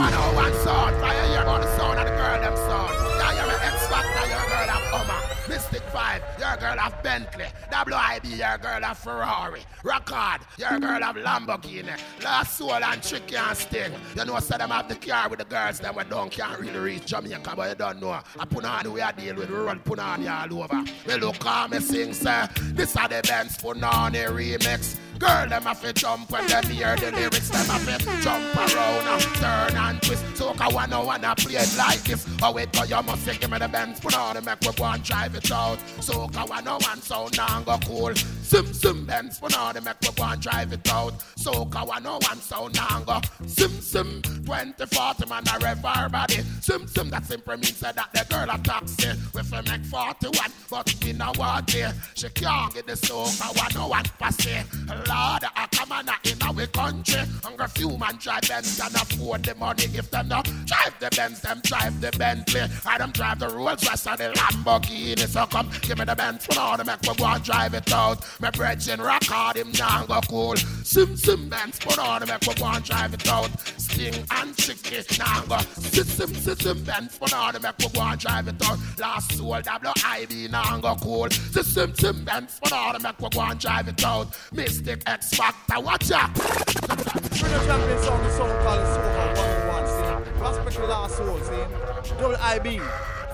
your 6.62 7.61
girl 7.86 7.96
of 7.96 8.22
Bentley. 8.22 8.38
Your 8.38 8.58
girl 8.58 8.86
of 8.86 8.98
Ferrari. 8.98 9.62
Record, 9.84 10.42
your 10.58 10.80
girl 10.80 11.04
of 11.04 11.16
Lamborghini. 11.16 12.00
Last 12.24 12.58
Soul 12.58 12.74
and 12.74 13.04
Tricky 13.04 13.36
and 13.36 13.58
Sting. 13.58 13.94
You 14.16 14.26
know, 14.26 14.40
so 14.40 14.58
them 14.58 14.70
have 14.70 14.88
the 14.88 14.96
car 14.96 15.30
with 15.30 15.40
the 15.40 15.46
girls 15.46 15.80
them 15.80 15.96
we 15.96 16.04
don't 16.04 16.32
can't 16.32 16.60
really 16.60 16.80
reach 16.80 17.06
Jamaica, 17.06 17.54
but 17.56 17.70
you 17.70 17.76
don't 17.76 18.02
know. 18.02 18.20
I 18.40 18.46
put 18.46 18.66
on 18.66 18.92
we 18.92 19.02
are 19.02 19.14
deal 19.14 19.36
with, 19.36 19.50
we 19.50 19.56
run 19.56 19.80
put 19.80 20.00
on 20.00 20.28
all 20.28 20.64
over. 20.64 20.84
We 21.08 21.16
look 21.16 21.40
calm, 21.40 21.72
me 21.72 21.80
sing, 21.80 22.14
sir. 22.14 22.48
This 22.74 22.96
are 22.96 23.08
the 23.08 23.22
Benz 23.28 23.58
Punani 23.58 24.26
remix. 24.28 24.98
Girl, 25.22 25.48
them 25.48 25.62
have 25.62 25.80
to 25.82 25.94
jump 25.94 26.32
when 26.32 26.48
them 26.48 26.64
hear 26.64 26.96
the 26.96 27.12
lyrics. 27.12 27.50
Them 27.50 27.68
have 27.68 27.86
to 27.86 28.22
jump 28.24 28.56
around 28.56 29.08
and 29.08 29.22
turn 29.36 29.78
and 29.78 30.02
twist. 30.02 30.26
So 30.36 30.52
I 30.60 30.68
wanna 30.74 31.06
wanna 31.06 31.30
oh 31.30 31.36
play 31.36 31.58
it 31.58 31.78
like 31.78 32.02
this. 32.06 32.26
Oh 32.42 32.52
wait, 32.52 32.74
cause 32.74 32.90
you 32.90 33.00
must 33.04 33.40
give 33.40 33.52
me 33.52 33.60
the 33.60 33.68
Benz 33.68 34.00
put 34.00 34.18
on 34.18 34.34
the 34.34 34.42
make 34.42 34.60
we 34.62 34.72
go 34.72 34.84
and 34.86 35.04
drive 35.04 35.36
it 35.36 35.52
out. 35.52 35.78
So 36.00 36.28
I 36.36 36.44
wanna 36.46 36.72
one 36.72 37.02
sound 37.04 37.38
now 37.38 37.62
go 37.62 37.78
cool. 37.86 38.14
Sim 38.52 38.74
sim 38.74 39.06
Benz 39.06 39.40
put 39.40 39.58
on 39.58 39.74
the 39.74 39.80
make 39.80 39.96
we 40.02 40.10
go 40.12 40.26
and 40.26 40.42
drive 40.42 40.74
it 40.74 40.92
out. 40.92 41.14
So 41.38 41.70
I 41.74 41.86
wanna 41.86 42.12
one 42.12 42.42
sound 42.42 42.76
now 42.76 43.00
go 43.00 43.22
sim 43.48 43.72
sim. 43.80 44.22
20, 44.44 44.86
40 44.88 45.30
man 45.30 45.44
a 45.48 45.60
rev 45.60 45.86
our 45.86 46.10
body. 46.10 46.44
Sim 46.60 46.86
sim 46.86 47.10
that 47.12 47.26
simply 47.26 47.56
means 47.56 47.80
that 47.80 47.96
the 47.96 48.26
girl 48.30 48.54
a 48.54 48.58
taxi. 48.58 49.08
We 49.34 49.42
fi 49.44 49.62
make 49.62 49.86
41, 49.86 50.52
but 50.70 50.94
we 51.02 51.14
know 51.14 51.32
what 51.38 51.74
it. 51.74 51.96
She 52.14 52.28
can't 52.28 52.74
get 52.74 52.88
the 52.88 52.98
soak. 52.98 53.30
I 53.42 53.54
wanna 53.56 53.88
one 53.88 54.04
passe. 54.20 54.66
Lord, 54.90 55.44
I 55.56 55.68
come 55.72 55.94
on 55.94 56.10
in 56.26 56.44
our 56.44 56.68
country. 56.68 57.22
Hunger 57.42 57.70
few 57.70 57.98
man 57.98 58.18
drive 58.18 58.42
Benz 58.50 58.82
can 58.82 58.94
afford 58.96 59.46
the 59.46 59.56
money. 59.56 59.86
If 59.94 60.12
them 60.12 60.28
not 60.28 60.44
drive 60.66 61.00
the 61.00 61.10
Benz, 61.16 61.40
them 61.40 61.62
drive 61.64 62.02
the 62.02 62.12
Bentley. 62.18 62.64
I 62.86 62.98
them 62.98 63.12
drive 63.12 63.40
the 63.40 63.48
Rolls 63.48 63.88
Royce 63.88 64.08
and 64.08 64.18
the 64.18 64.34
Lamborghini. 64.34 65.26
So 65.30 65.46
come, 65.46 65.70
give 65.82 65.98
me 65.98 66.04
the 66.04 66.16
Benz 66.18 66.46
for 66.46 66.56
now 66.56 66.76
to 66.76 66.84
make 66.84 67.02
me 67.02 67.16
go 67.16 67.26
and 67.28 67.42
drive 67.42 67.74
it 67.76 67.94
out. 67.94 68.26
My 68.42 68.50
brethren 68.50 69.00
rock 69.00 69.24
hard, 69.26 69.58
him 69.58 69.72
now 69.78 70.04
go 70.08 70.20
cool. 70.22 70.56
Sim 70.56 71.16
sim 71.16 71.48
Benz 71.48 71.80
now 71.96 72.18
to 72.18 72.26
make 72.26 72.58
go 72.58 72.66
and 72.66 72.84
drive 72.84 73.14
it 73.14 73.28
out. 73.30 73.52
Sting 73.78 74.26
and 74.32 74.58
chicky 74.58 74.98
now 75.20 75.42
go. 75.46 75.60
Sim 75.60 76.06
sim 76.06 76.34
sim 76.34 76.56
sim 76.58 77.08
for 77.10 77.28
now 77.30 77.52
to 77.52 77.60
make 77.60 77.78
go 77.78 78.02
and 78.02 78.20
drive 78.20 78.48
it 78.48 78.68
out. 78.68 78.80
Last 78.98 79.38
soul 79.38 79.52
WIB 79.52 80.50
now 80.50 80.80
go 80.80 80.96
cool. 80.96 81.30
Sim 81.30 81.64
sim 81.64 81.94
sim 81.94 82.26
Benz 82.26 82.60
now 82.72 82.94
to 82.94 83.00
make 83.00 83.18
go 83.20 83.42
and 83.42 83.60
drive 83.60 83.88
it 83.88 84.04
out. 84.04 84.36
Mystic 84.52 85.04
X 85.06 85.30
Factor, 85.36 85.80
watch 85.80 86.12
out. 86.12 86.36
We're 86.36 87.50
the 87.50 87.66
champion 87.66 88.04
song, 88.04 88.24
the 88.24 88.32
song 88.32 88.50
called 88.64 88.82
Soca 88.88 89.38
101, 89.38 89.88
see? 89.88 90.42
Respect 90.42 90.82
with 90.82 90.90
our 90.90 91.10
soul, 91.10 91.40
see? 91.42 92.12
Double 92.18 92.36
IB, 92.38 92.82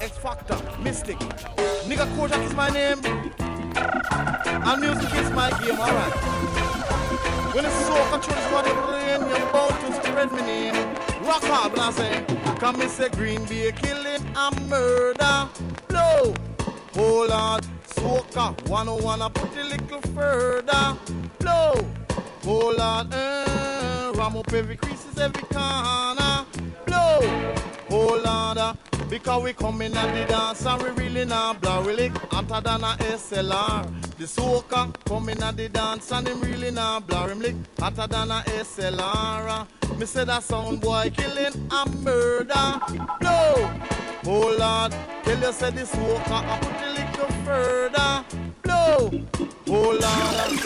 X 0.01 0.17
Factor, 0.17 0.57
Mystic. 0.81 1.17
Nigga 1.87 2.05
Kojak 2.15 2.43
is 2.45 2.53
my 2.53 2.69
name. 2.69 2.99
And 4.65 4.81
music 4.81 5.13
is 5.15 5.31
my 5.31 5.49
game, 5.59 5.79
alright. 5.79 6.13
When 7.53 7.63
the 7.63 7.71
tunes 8.21 8.45
for 8.51 8.61
the 8.63 8.73
brain, 8.85 9.21
you're 9.29 9.49
about 9.49 9.79
to 9.81 9.93
spread 9.93 10.31
me 10.31 10.41
name. 10.41 10.75
Rock 11.25 11.43
hard, 11.43 11.71
when 11.71 11.81
I 11.81 11.91
say, 11.91 12.25
come 12.59 12.79
and 12.81 12.91
say 12.91 13.09
Green 13.09 13.43
Bay 13.45 13.71
killing 13.71 14.23
and 14.35 14.69
murder. 14.69 15.49
Blow. 15.87 16.33
Hold 16.93 17.31
on. 17.31 17.61
Soca 17.87 18.69
101, 18.69 19.21
I 19.21 19.29
put 19.29 19.57
a 19.57 19.63
little 19.63 20.01
further. 20.13 20.97
Blow. 21.39 21.73
Hold 22.43 22.79
on, 22.79 23.11
uh, 23.11 24.13
ram 24.15 24.37
up 24.37 24.53
every 24.53 24.77
creases, 24.77 25.17
every 25.17 25.41
corner. 25.43 26.45
Blow. 26.85 27.19
Hold 27.89 28.25
on, 28.25 28.57
uh, 28.57 28.73
because 29.09 29.43
we 29.43 29.53
coming 29.53 29.95
at 29.95 30.13
the 30.13 30.25
dance 30.25 30.65
and 30.65 30.81
we 30.81 30.89
really 30.89 31.25
not 31.25 31.61
blow. 31.61 31.81
We 31.81 31.93
lick 31.93 32.11
hotter 32.31 32.61
than 32.61 32.83
a 32.83 32.95
SLR. 33.15 34.17
The 34.17 34.25
soca 34.25 34.93
coming 35.05 35.41
at 35.41 35.55
the 35.57 35.69
dance 35.69 36.11
and 36.11 36.27
him 36.27 36.41
really 36.41 36.71
not 36.71 37.07
blow. 37.07 37.27
Him 37.27 37.39
lick 37.39 37.55
hotter 37.79 38.07
than 38.07 38.31
a 38.31 38.43
SLR. 38.45 39.67
Me 39.97 40.05
say 40.05 40.25
that 40.25 40.43
sound 40.43 40.81
boy 40.81 41.11
killing 41.15 41.69
and 41.71 42.03
murder. 42.03 42.79
Blow. 43.19 43.69
Hold 44.23 44.61
on, 44.61 44.91
tell 45.23 45.39
you 45.39 45.53
say 45.53 45.71
this 45.71 45.91
soca 45.93 46.31
I 46.31 46.59
put 46.59 46.81
a 46.81 46.91
little 46.91 47.43
further. 47.45 48.25
Blow. 48.63 49.11
Hold 49.67 50.03
on, 50.03 50.35
and 50.35 50.59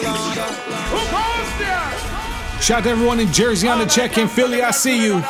Who 0.90 1.00
goes 1.12 1.58
there? 1.58 2.60
Shout 2.60 2.78
out 2.78 2.84
to 2.84 2.90
everyone 2.90 3.20
in 3.20 3.32
Jersey 3.32 3.68
on 3.68 3.78
the 3.78 3.86
check 3.86 4.18
in. 4.18 4.28
Philly, 4.28 4.62
I 4.62 4.70
see 4.72 5.04
you. 5.04 5.22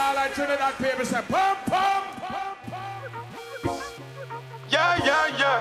Yeah, 5.04 5.26
yeah, 5.38 5.60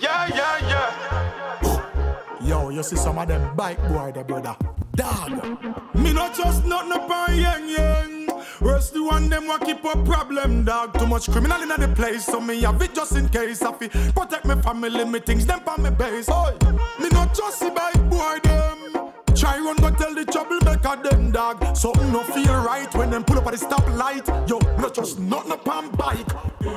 yeah. 0.00 0.26
Yeah, 0.28 0.58
yeah. 0.68 0.96
Yo, 2.40 2.70
you 2.70 2.82
see 2.82 2.96
some 2.96 3.18
of 3.18 3.28
them 3.28 3.56
bike 3.56 3.80
boy, 3.88 4.12
the 4.12 4.22
brother. 4.22 4.56
Dog. 4.94 5.30
Me 5.94 6.12
not 6.12 6.34
just 6.34 6.64
nothing 6.64 6.92
upon 6.92 7.36
yang 7.36 7.68
yang. 7.68 8.16
The 8.96 9.02
one 9.02 9.28
them 9.28 9.46
wa 9.46 9.58
keep 9.58 9.84
a 9.84 10.02
problem, 10.04 10.64
dog. 10.64 10.98
Too 10.98 11.06
much 11.06 11.30
criminal 11.30 11.60
in 11.60 11.68
the 11.68 11.88
place, 11.88 12.24
so 12.24 12.40
me 12.40 12.62
have 12.62 12.80
it 12.80 12.94
just 12.94 13.14
in 13.16 13.28
case. 13.28 13.60
I 13.60 13.72
fi 13.72 13.88
protect 13.88 14.46
me 14.46 14.54
family, 14.62 15.04
me 15.04 15.20
things 15.20 15.44
them 15.44 15.60
on 15.66 15.82
me 15.82 15.90
base. 15.90 16.30
Oi, 16.30 16.54
me 16.98 17.08
not 17.10 17.34
just 17.34 17.58
see 17.58 17.68
bike 17.68 18.08
boy 18.08 18.38
them. 18.42 18.65
Run 19.66 19.76
go 19.78 19.90
tell 19.90 20.14
the 20.14 20.24
troublemaker 20.24 21.02
them 21.02 21.32
dog. 21.32 21.76
Something 21.76 22.12
no 22.12 22.22
feel 22.22 22.54
right 22.62 22.94
when 22.94 23.10
them 23.10 23.24
pull 23.24 23.38
up 23.38 23.46
at 23.48 23.54
the 23.54 23.58
stoplight. 23.58 24.26
Yo, 24.48 24.58
not 24.80 24.94
just 24.94 25.18
nothing 25.18 25.50
upon 25.50 25.90
bike. 25.90 26.30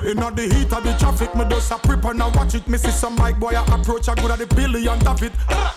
Inna 0.07 0.31
the 0.31 0.49
heat 0.49 0.73
of 0.73 0.83
the 0.83 0.95
traffic, 0.97 1.35
me 1.35 1.45
just 1.49 1.71
a 1.71 1.77
prep 1.77 2.05
and 2.05 2.23
I 2.23 2.27
watch 2.29 2.55
it. 2.55 2.67
Me 2.67 2.79
see 2.79 2.89
some 2.89 3.15
bike 3.15 3.39
boy 3.39 3.51
a 3.51 3.61
approach, 3.61 4.09
I 4.09 4.15
good 4.15 4.31
at 4.31 4.39
the 4.39 4.47
billion 4.55 5.05
of 5.05 5.21
it. 5.21 5.33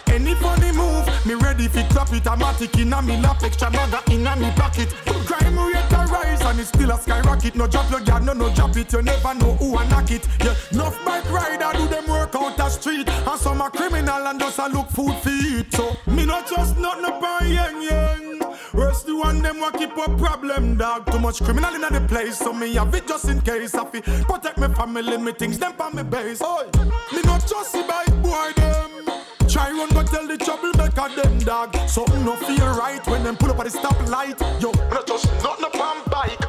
Any 0.06 0.34
funny 0.36 0.72
move, 0.72 1.04
me 1.26 1.34
ready 1.34 1.68
fi 1.68 1.82
clap 1.88 2.12
it. 2.14 2.26
I'm 2.26 2.40
a 2.40 2.52
Automatic 2.52 2.78
inna 2.80 3.02
me 3.02 3.16
lap, 3.20 3.42
extra 3.42 3.70
maga 3.70 4.02
inna 4.10 4.36
me 4.36 4.50
pocket. 4.52 4.88
Crime 5.26 5.58
rate 5.58 5.91
a 5.91 5.91
rise 6.12 6.42
and 6.42 6.60
it 6.60 6.66
still 6.66 6.90
a 6.90 6.98
skyrocket. 6.98 7.54
No 7.56 7.66
drop 7.66 7.90
your 7.90 8.00
guard, 8.00 8.24
no 8.24 8.32
no 8.32 8.54
drop 8.54 8.76
it. 8.76 8.92
You 8.92 9.02
never 9.02 9.34
know 9.34 9.54
who 9.54 9.76
a 9.78 9.88
knock 9.88 10.10
it. 10.10 10.28
Yeah, 10.40 10.54
enough 10.72 11.02
bike 11.04 11.30
rider 11.30 11.70
do 11.78 11.88
them 11.88 12.06
work 12.06 12.34
out 12.34 12.56
the 12.56 12.68
street, 12.68 13.08
and 13.08 13.40
some 13.40 13.60
a 13.60 13.70
criminal 13.70 14.26
and 14.26 14.38
just 14.38 14.58
a 14.58 14.68
look 14.68 14.88
food 14.90 15.14
for 15.22 15.30
eat. 15.30 15.72
So 15.72 15.96
me 16.06 16.26
not 16.26 16.48
just 16.48 16.76
nothing 16.78 17.04
upon 17.06 17.50
yang 17.50 17.82
yang. 17.82 18.40
Rest 18.74 19.06
the 19.06 19.16
one 19.16 19.42
them 19.42 19.60
wa 19.60 19.70
keep 19.70 19.96
a 19.96 20.16
problem, 20.16 20.76
dog. 20.76 21.10
Too 21.10 21.18
much 21.18 21.42
criminal 21.42 21.74
in 21.74 21.80
the 21.80 22.00
place, 22.08 22.38
so 22.38 22.52
me 22.52 22.74
have 22.74 22.94
it 22.94 23.06
just 23.06 23.28
in 23.28 23.40
case. 23.40 23.74
I 23.74 23.84
fi 23.86 24.00
protect 24.00 24.58
my 24.58 24.68
family, 24.68 25.16
me 25.18 25.32
things 25.32 25.58
them 25.58 25.74
on 25.80 25.96
me 25.96 26.02
base. 26.02 26.42
Oi, 26.42 26.64
me 27.12 27.22
not 27.22 27.46
just 27.46 27.72
see 27.72 27.82
bike 27.86 28.22
boy 28.22 28.52
them. 28.56 29.21
Try 29.52 29.70
run 29.70 29.90
go 29.90 30.02
tell 30.02 30.26
the 30.26 30.38
troublemaker 30.38 31.14
them 31.14 31.38
dog. 31.40 31.76
Something 31.86 32.24
no 32.24 32.36
feel 32.36 32.74
right 32.74 33.06
when 33.06 33.22
them 33.22 33.36
pull 33.36 33.50
up 33.50 33.58
at 33.58 33.70
the 33.70 33.78
stoplight. 33.78 34.40
Yo, 34.62 34.72
not 34.88 35.06
just 35.06 35.26
nothing 35.42 35.66
upon 35.66 36.02
bike. 36.06 36.40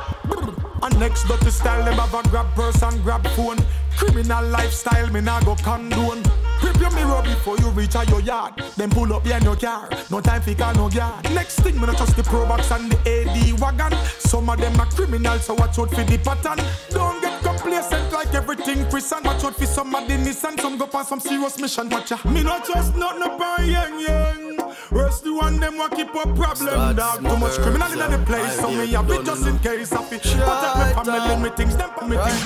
And 0.81 0.97
next 1.01 1.27
dirty 1.27 1.49
style, 1.49 1.83
them 1.83 1.95
have 1.95 2.13
a 2.13 2.29
grab 2.29 2.47
purse 2.55 2.81
and 2.81 3.03
grab 3.03 3.27
phone. 3.35 3.57
Criminal 3.97 4.47
lifestyle, 4.47 5.11
me 5.11 5.19
nah 5.19 5.41
go 5.41 5.55
condone. 5.55 6.23
Grip 6.61 6.79
your 6.79 6.91
mirror 6.91 7.21
before 7.23 7.57
you 7.57 7.69
reach 7.71 7.93
out 7.97 8.09
your 8.09 8.21
yard. 8.21 8.53
Then 8.77 8.89
pull 8.89 9.11
up 9.11 9.25
behind 9.25 9.43
your 9.43 9.57
car. 9.57 9.89
No 10.09 10.21
time 10.21 10.41
for 10.41 10.53
call 10.53 10.73
no 10.73 10.89
guard. 10.89 11.25
Next 11.33 11.59
thing, 11.59 11.75
me 11.75 11.87
not 11.87 11.97
trust 11.97 12.15
the 12.15 12.23
Pro 12.23 12.45
Box 12.45 12.71
and 12.71 12.89
the 12.89 12.97
AD 13.05 13.59
wagon. 13.59 13.97
Some 14.19 14.49
of 14.49 14.57
them 14.61 14.79
are 14.79 14.85
criminals, 14.85 15.43
so 15.43 15.55
watch 15.55 15.77
out 15.77 15.89
for 15.89 16.03
the 16.03 16.17
pattern. 16.19 16.65
Don't 16.89 17.21
get 17.21 17.43
complacent 17.63 18.11
like 18.11 18.33
everything 18.33 18.85
prison. 18.89 19.19
Watch 19.23 19.43
out 19.43 19.55
for 19.55 19.65
some 19.65 19.91
the 19.91 20.17
Nissan. 20.25 20.59
Some 20.59 20.77
go 20.77 20.87
on 20.93 21.05
some 21.05 21.19
serious 21.19 21.57
mission. 21.59 21.89
Watch 21.89 22.11
ya. 22.11 22.17
Me 22.25 22.43
not 22.43 22.65
trust 22.65 22.95
nothing 22.95 23.23
upon 23.23 23.69
yang 23.69 23.99
yang. 23.99 24.57
Rest 24.91 25.23
the 25.23 25.33
one 25.33 25.59
them 25.59 25.77
wa 25.77 25.87
keep 25.87 26.13
up 26.15 26.35
problem, 26.35 26.95
dog. 26.95 27.21
Too 27.21 27.37
much 27.37 27.57
criminal 27.63 27.91
in 27.91 28.11
the 28.11 28.17
place, 28.25 28.59
so 28.59 28.69
me 28.69 28.87
have 28.91 29.09
it 29.09 29.25
just 29.25 29.47
in 29.47 29.59
case. 29.59 29.91
I 29.93 30.03
fi 30.03 30.17
protect 30.17 30.75
my 30.77 31.03
family, 31.03 31.35
me 31.43 31.49
things, 31.55 31.75
them 31.77 31.89
me 32.09 32.17
things. 32.17 32.43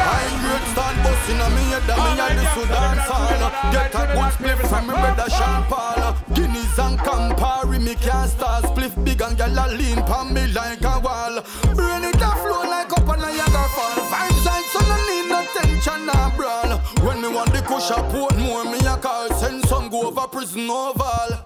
I'm 0.00 0.34
great 0.42 0.66
stand 0.72 0.98
busting 1.04 1.40
on 1.40 1.50
me 1.54 1.62
head, 1.72 1.88
me 1.88 2.20
and 2.20 2.38
the 2.38 2.44
Sudan 2.54 2.96
song. 3.08 3.40
Get 3.72 3.94
a 3.94 4.02
good 4.12 4.32
spliff 4.34 4.60
from 4.68 4.86
me 4.86 4.94
brother 4.94 5.30
Sean 5.30 5.62
Paul. 5.64 6.16
Guinness 6.34 6.78
and 6.78 6.98
Campari, 6.98 7.78
me 7.82 7.94
can't 7.94 8.30
start 8.30 8.64
spliff 8.64 8.94
big 9.04 9.20
and 9.22 9.36
gyal 9.36 9.58
a 9.64 9.66
lean 9.76 10.02
pon 10.04 10.32
me 10.34 10.46
like 10.48 10.82
a 10.82 10.98
wall. 11.00 11.42
Brain 11.74 12.09
go 20.54 21.39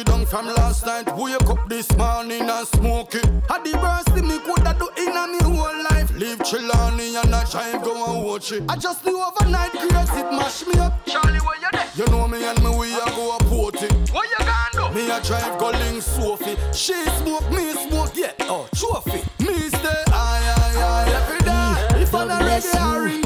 it 0.00 0.06
down 0.06 0.26
from 0.26 0.46
last 0.46 0.86
night. 0.86 1.06
We 1.16 1.32
wake 1.32 1.48
up 1.48 1.68
this 1.68 1.94
morning 1.96 2.42
and 2.42 2.66
smoke 2.68 3.14
it. 3.14 3.26
Had 3.48 3.64
the 3.64 3.76
worst 3.82 4.08
thing 4.10 4.28
me 4.28 4.38
coulda 4.38 4.74
do 4.78 4.88
in 4.96 5.16
a 5.16 5.26
me 5.26 5.38
whole 5.42 5.82
life. 5.90 6.10
Leave 6.16 6.38
Chilani 6.38 7.20
and 7.20 7.34
a 7.34 7.44
giant 7.50 7.84
go 7.84 7.92
and 8.12 8.24
watch 8.24 8.52
it. 8.52 8.62
I 8.68 8.76
just 8.76 9.04
knew 9.04 9.22
overnight 9.22 9.72
grace 9.72 10.14
it 10.14 10.30
mash 10.32 10.66
me 10.66 10.78
up. 10.80 11.04
Charlie, 11.06 11.40
where 11.40 11.58
you 11.60 11.68
there? 11.72 11.88
You 11.94 12.06
know 12.06 12.26
me 12.28 12.44
and 12.44 12.62
me 12.62 12.70
we 12.76 12.94
a 12.94 13.04
go 13.16 13.36
a 13.36 13.38
port 13.44 13.82
it. 13.82 13.92
What 14.10 14.26
you 14.30 14.44
gonna 14.46 14.90
do? 14.90 14.94
Me 14.94 15.10
a 15.10 15.20
drive 15.22 15.58
go 15.58 15.70
link 15.70 16.02
Sophie. 16.02 16.56
She 16.72 16.94
smoke, 17.20 17.50
me 17.50 17.72
smoke, 17.72 18.12
yeah. 18.14 18.32
Oh, 18.40 18.68
trophy. 18.74 19.22
Me 19.44 19.68
stay 19.68 20.02
high, 20.08 20.40
high, 20.54 20.80
high 20.80 21.10
every 21.20 21.40
day. 21.40 22.02
If 22.02 22.14
I'm 22.14 22.30
a 22.30 22.38
reggae 22.38 23.02
or 23.02 23.08
in 23.08 23.19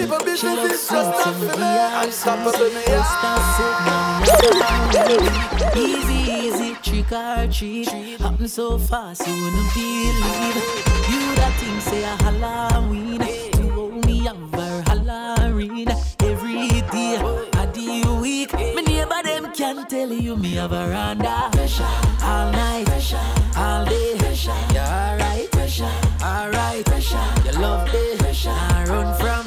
people 0.00 0.24
business 0.24 0.72
is 0.72 0.88
just 0.88 0.92
not 0.92 1.34
for 1.34 1.56
me. 1.58 1.70
Unstoppable 2.00 2.70
me. 2.74 2.82
Easy, 5.76 6.20
easy, 6.32 6.74
trick 6.82 7.12
or 7.12 7.46
treat. 7.52 7.88
Happen 8.20 8.48
so 8.48 8.78
fast, 8.78 9.26
you 9.26 9.34
wouldn't 9.44 9.74
believe. 9.74 10.56
You 11.10 11.22
that 11.36 11.52
thing 11.60 11.80
say 11.80 12.02
a 12.04 12.14
Halloween. 12.24 13.20
To 13.52 13.62
hold 13.70 14.06
me 14.06 14.28
over 14.28 14.82
Halloween. 14.88 15.88
Every 16.20 16.68
day, 16.92 17.16
of 17.16 17.72
the 17.74 18.18
week. 18.22 18.52
My 18.52 18.82
neighbor 18.82 19.22
them 19.22 19.52
can 19.52 19.86
tell 19.86 20.12
you 20.12 20.36
me 20.36 20.58
a 20.58 20.68
veranda. 20.68 21.50
All 22.22 22.52
night, 22.52 22.88
all 23.56 23.84
day. 23.84 24.16
You're 24.72 24.82
alright? 24.82 25.48
Alright. 26.22 26.88
You 27.44 27.52
love 27.60 27.88
it. 27.92 28.46
I 28.46 28.84
run 28.88 29.14
from. 29.18 29.39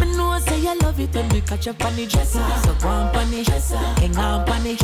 Me 0.00 0.16
know 0.16 0.38
say 0.40 0.60
you 0.60 0.78
love 0.80 1.00
it 1.00 1.14
when 1.14 1.28
we 1.30 1.40
catch 1.40 1.68
up 1.68 1.82
on 1.84 1.96
the 1.96 2.06
dresser. 2.06 2.44
So 2.64 2.74
go 2.80 2.88
on 2.88 3.16
on 3.16 3.32
it, 3.32 3.48
hang 3.48 4.16
on 4.16 4.48
on 4.48 4.66
it, 4.66 4.80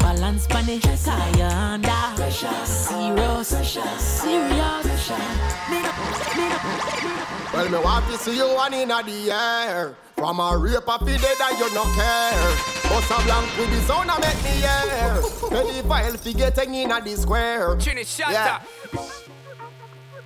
balance 0.00 0.46
on 0.50 0.68
it. 0.68 0.82
Tie 0.82 1.30
you 1.38 1.44
under 1.44 2.22
serious, 2.66 3.48
serious. 3.48 4.24
Me 4.24 4.32
no, 4.48 5.88
me 6.38 6.48
no. 6.50 7.14
Well, 7.52 7.68
me 7.70 7.78
want 7.78 8.04
to 8.06 8.18
see 8.18 8.36
you 8.36 8.46
one 8.54 8.74
in 8.74 8.88
the 8.88 9.30
air. 9.32 9.96
From 10.16 10.40
a 10.40 10.56
rape 10.56 10.88
of 10.88 11.00
the 11.06 11.18
dead 11.18 11.36
and 11.40 11.58
you 11.58 11.74
no 11.74 11.84
care. 11.94 12.56
Bust 12.88 13.10
a 13.10 13.22
blank 13.24 13.56
with 13.58 13.70
the 13.70 13.80
sound 13.82 14.10
and 14.10 14.20
make 14.20 14.42
me 14.42 14.64
air. 14.64 15.20
Tell 15.48 15.72
the 15.72 15.82
vile 15.86 16.16
figure 16.16 16.50
getting 16.50 16.74
in 16.74 16.90
at 16.92 17.04
the 17.04 17.16
square. 17.16 17.76
Chinny 17.76 18.04
shut 18.04 18.30
Yeah. 18.30 18.60
up. 18.92 19.06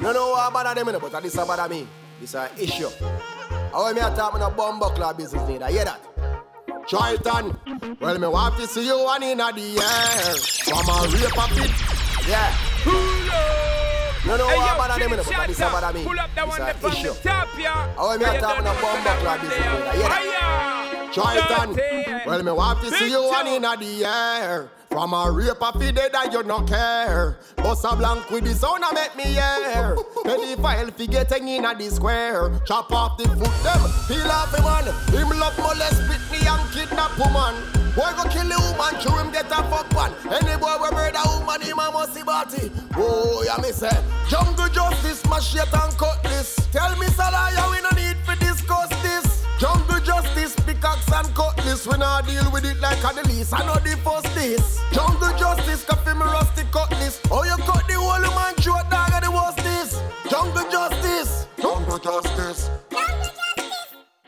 No 0.01 0.13
know 0.13 0.31
what 0.31 0.51
about 0.51 0.77
them, 0.77 0.87
innit, 0.87 1.01
but 1.11 1.23
this 1.23 1.35
is 1.35 1.39
about 1.41 1.71
me. 1.71 1.87
This 2.21 2.31
is 2.31 2.35
an 2.35 2.49
issue. 2.59 2.89
How 3.73 3.93
me 3.93 4.01
a 4.01 4.11
talk, 4.15 4.35
me 4.35 4.41
no 4.41 4.51
bumbo 4.51 4.89
club 4.91 5.17
business. 5.17 5.43
I 5.63 5.71
hear 5.71 5.85
that. 5.85 6.01
Try 6.89 7.13
it 7.13 7.27
on. 7.27 7.59
Well, 8.01 8.19
me 8.19 8.27
want 8.27 8.57
to 8.57 8.67
see 8.67 8.87
you 8.87 8.99
one 9.05 9.23
in 9.23 9.39
the 9.39 9.45
air. 9.45 10.35
From 10.65 10.89
a 10.89 10.97
rape 11.13 11.37
of 11.37 11.59
it. 11.59 11.71
Yeah. 12.29 12.55
No 14.27 14.37
no, 14.37 14.49
Hey, 14.49 14.57
what 14.57 14.69
yo, 14.69 14.75
about 14.75 14.99
them, 14.99 15.11
but 15.11 15.47
this 15.47 15.57
is 15.57 15.63
up. 15.63 15.95
me. 15.95 16.05
Pull 16.05 16.21
up 16.21 16.31
that 16.35 16.49
one 16.49 16.59
is 16.61 16.65
there 16.65 16.75
an 16.75 16.81
from 16.81 16.91
the 17.03 17.21
top, 17.23 17.49
yeah. 17.59 17.95
How 17.97 18.17
me 18.17 18.25
And 18.25 18.33
a 18.33 18.35
you 18.35 18.41
talk, 18.41 18.59
me 18.59 18.65
no 18.65 18.73
know 18.73 18.81
bumbo 18.81 19.05
that 19.05 19.19
club 19.21 19.41
one 19.41 19.49
business. 19.49 19.67
I 19.67 19.97
hear 19.97 20.09
that. 20.09 20.78
Try 21.13 21.37
it 21.39 21.51
on. 21.59 21.75
Dirty. 21.75 22.13
Well, 22.27 22.43
me 22.43 22.53
want 22.53 22.81
to 22.81 22.91
see 22.91 23.11
you 23.11 23.23
one 23.23 23.47
in 23.47 23.63
the 23.63 24.05
air. 24.05 24.71
From 24.91 25.13
a 25.13 25.31
rape 25.31 25.63
of 25.63 25.79
the 25.79 25.93
dead 25.93 26.15
and 26.15 26.33
you 26.33 26.43
no 26.43 26.63
care. 26.63 27.39
Bust 27.57 27.85
a 27.85 27.95
blank 27.95 28.31
with 28.31 28.45
the 28.45 28.55
sound 28.55 28.85
and 28.85 28.95
make 28.95 29.17
me 29.17 29.39
air. 29.39 29.97
The 30.25 30.57
file 30.63 30.91
fi 30.91 31.07
getting 31.07 31.49
in 31.49 31.65
a 31.65 31.75
the 31.75 31.91
square. 31.91 32.59
Chop 32.65 32.91
off 32.91 33.19
the 33.19 33.25
foot 33.29 33.53
them, 33.63 33.83
peel 34.09 34.31
off 34.31 34.51
the 34.51 34.63
man. 34.63 34.85
Him 35.13 35.39
love 35.39 35.59
molest 35.59 36.01
Britney 36.09 36.47
and 36.47 36.73
kidnap 36.73 37.13
woman. 37.19 37.55
Boy 37.95 38.13
go 38.17 38.25
kill 38.31 38.49
the 38.49 38.57
woman, 38.57 39.01
show 39.01 39.17
him 39.19 39.31
get 39.31 39.51
a 39.51 39.61
fuck 39.69 39.93
one. 39.93 40.13
Any 40.33 40.57
boy 40.57 40.77
we 40.81 40.91
murder 40.91 41.21
woman, 41.27 41.61
him 41.61 41.79
a 41.79 41.91
must 41.93 42.15
see 42.15 42.23
body. 42.23 42.71
Oh, 42.97 43.43
yeah 43.45 43.61
me 43.61 43.73
say, 43.73 43.93
jungle 44.29 44.69
justice, 44.69 45.25
machete 45.27 45.69
and 45.75 45.93
cutlass. 45.99 46.57
Tell 46.73 46.97
me 46.97 47.07
Salaya, 47.09 47.71
we 47.71 47.81
no 47.83 47.91
need 47.91 48.08
pickaxe 50.89 51.13
and 51.13 51.35
cutlass. 51.35 51.87
We 51.87 51.99
not 51.99 52.27
deal 52.27 52.51
with 52.51 52.65
it 52.65 52.81
like 52.81 53.03
a 53.03 53.29
least. 53.29 53.55
I 53.55 53.65
know 53.67 53.75
the 53.75 53.97
first 54.05 54.35
this. 54.35 54.81
Jungle 54.93 55.37
justice, 55.39 55.85
coffee 55.85 56.15
me 56.15 56.25
rusty 56.25 56.63
cutlass. 56.71 57.21
Oh, 57.31 57.45
you 57.45 57.57
cut 57.65 57.87
the 57.87 57.95
whole 57.95 58.21
man 58.35 58.55
throat, 58.57 58.91
dog, 58.91 59.11
and 59.13 59.25
the 59.25 59.31
worst 59.31 59.59
this. 59.59 60.01
Jungle 60.31 60.71
justice. 60.71 61.47
Jungle 61.61 61.99
justice. 61.99 62.71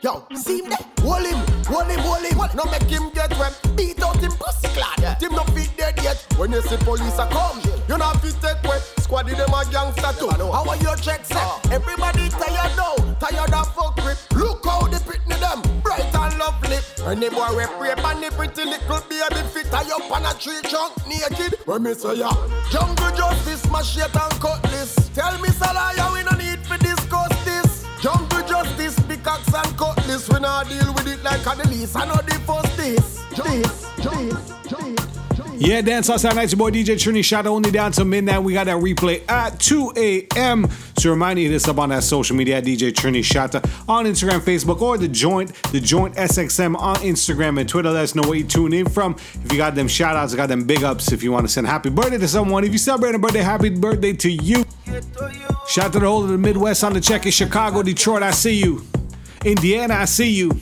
Yo, 0.01 0.25
see 0.33 0.59
him 0.59 0.69
there? 0.69 0.79
Hold 1.01 1.27
him, 1.27 1.37
hold 1.65 1.87
him, 1.87 1.99
hold 1.99 2.25
him. 2.25 2.37
No 2.55 2.65
make 2.71 2.89
him 2.89 3.11
get 3.13 3.29
wet. 3.37 3.53
Beat 3.77 4.01
out 4.01 4.17
him 4.17 4.31
pussy 4.31 4.67
clad. 4.69 4.99
Yeah. 4.99 5.19
Him 5.19 5.33
not 5.33 5.47
fit 5.51 5.69
dead 5.77 5.99
yet. 6.01 6.25
When 6.37 6.51
you 6.51 6.61
see 6.63 6.77
police 6.77 7.19
a 7.19 7.27
come, 7.27 7.61
you 7.87 7.97
not 7.97 8.19
fit 8.19 8.33
take 8.41 8.63
wet. 8.63 8.81
Squaddy 8.97 9.37
them 9.37 9.53
a 9.53 9.63
gangster 9.71 10.11
too. 10.17 10.29
How 10.29 10.67
are 10.67 10.77
your 10.77 10.95
checks 10.95 11.27
set? 11.27 11.37
Uh. 11.37 11.59
Everybody 11.71 12.29
tired 12.29 12.75
now. 12.75 12.95
Tired 13.19 13.53
of 13.53 13.75
fuck 13.75 13.95
with. 13.97 14.27
Look 14.33 14.65
how 14.65 14.87
they 14.87 14.97
pitney 14.97 15.39
them. 15.39 15.61
Bright 15.83 16.11
and 16.41 16.61
lovely. 16.61 16.77
Any 17.05 17.29
boy 17.29 17.55
we 17.55 17.65
pray 17.77 17.91
and 17.91 18.23
the 18.23 18.31
pretty 18.35 18.65
little 18.65 19.01
baby 19.09 19.41
fit 19.49 19.67
tie 19.67 19.89
up 19.89 20.11
on 20.11 20.25
a 20.25 20.33
tree 20.39 20.61
trunk 20.63 20.93
naked. 21.07 21.59
When 21.65 21.83
me 21.83 21.93
say 21.93 22.15
ya, 22.15 22.31
jungle 22.71 23.11
justice, 23.15 23.69
machete 23.69 24.19
and 24.19 24.41
cutlass. 24.41 25.09
Tell 25.13 25.37
me 25.39 25.49
Salaya 25.49 26.13
we 26.13 26.23
no 26.23 26.37
need 26.37 26.65
for 26.65 26.77
discuss 26.77 27.33
this. 27.45 27.85
Jungle 28.01 28.41
justice, 28.47 28.99
pickaxe 29.07 29.53
and 29.53 29.77
cutlass. 29.77 30.29
We 30.29 30.39
not 30.39 30.67
deal 30.67 30.93
with 30.93 31.07
it 31.07 31.23
like 31.23 31.45
a 31.45 31.61
the 31.61 31.69
least. 31.69 31.95
I 31.95 32.05
know 32.05 32.15
the 32.15 32.39
first 32.45 32.77
this, 32.77 33.23
this, 33.35 33.85
this, 33.97 34.53
this. 34.69 35.10
Yeah, 35.63 35.79
Dance 35.81 36.07
House 36.07 36.23
Night 36.23 36.51
your 36.51 36.57
boy 36.57 36.71
DJ 36.71 36.95
Trini 36.95 37.19
Shatta 37.19 37.45
only 37.45 37.69
down 37.69 37.91
to 37.91 38.03
midnight. 38.03 38.41
We 38.41 38.53
got 38.53 38.63
that 38.63 38.81
replay 38.81 39.21
at 39.29 39.59
2 39.59 39.93
a.m. 39.95 40.67
So 40.97 41.11
remind 41.11 41.37
you 41.37 41.49
this 41.49 41.67
up 41.67 41.77
on 41.77 41.89
that 41.89 42.01
social 42.01 42.35
media 42.35 42.57
at 42.57 42.63
DJ 42.63 42.91
Trini 42.91 43.19
Shatta 43.19 43.63
on 43.87 44.05
Instagram, 44.05 44.39
Facebook, 44.39 44.81
or 44.81 44.97
the 44.97 45.07
joint, 45.07 45.53
the 45.71 45.79
joint 45.79 46.15
SXM 46.15 46.75
on 46.75 46.95
Instagram 46.95 47.59
and 47.59 47.69
Twitter. 47.69 47.91
Let 47.91 48.05
us 48.05 48.15
know 48.15 48.23
where 48.23 48.39
you 48.39 48.43
tune 48.43 48.73
in 48.73 48.89
from. 48.89 49.13
If 49.13 49.51
you 49.51 49.57
got 49.59 49.75
them 49.75 49.87
shout 49.87 50.15
outs, 50.15 50.33
got 50.33 50.49
them 50.49 50.65
big 50.65 50.83
ups. 50.83 51.11
If 51.11 51.21
you 51.21 51.31
want 51.31 51.45
to 51.45 51.53
send 51.53 51.67
happy 51.67 51.91
birthday 51.91 52.17
to 52.17 52.27
someone, 52.27 52.63
if 52.63 52.71
you 52.71 52.79
celebrate 52.79 53.13
a 53.13 53.19
birthday, 53.19 53.43
happy 53.43 53.69
birthday 53.69 54.13
to 54.13 54.31
you. 54.31 54.65
Shout 55.67 55.85
out 55.85 55.93
to 55.93 55.99
the 55.99 56.07
whole 56.07 56.23
of 56.23 56.29
the 56.29 56.39
Midwest 56.39 56.83
on 56.83 56.93
the 56.93 56.99
check 56.99 57.27
in 57.27 57.31
Chicago, 57.31 57.83
Detroit, 57.83 58.23
I 58.23 58.31
see 58.31 58.55
you. 58.55 58.83
Indiana, 59.45 59.93
I 59.93 60.05
see 60.05 60.31
you. 60.31 60.59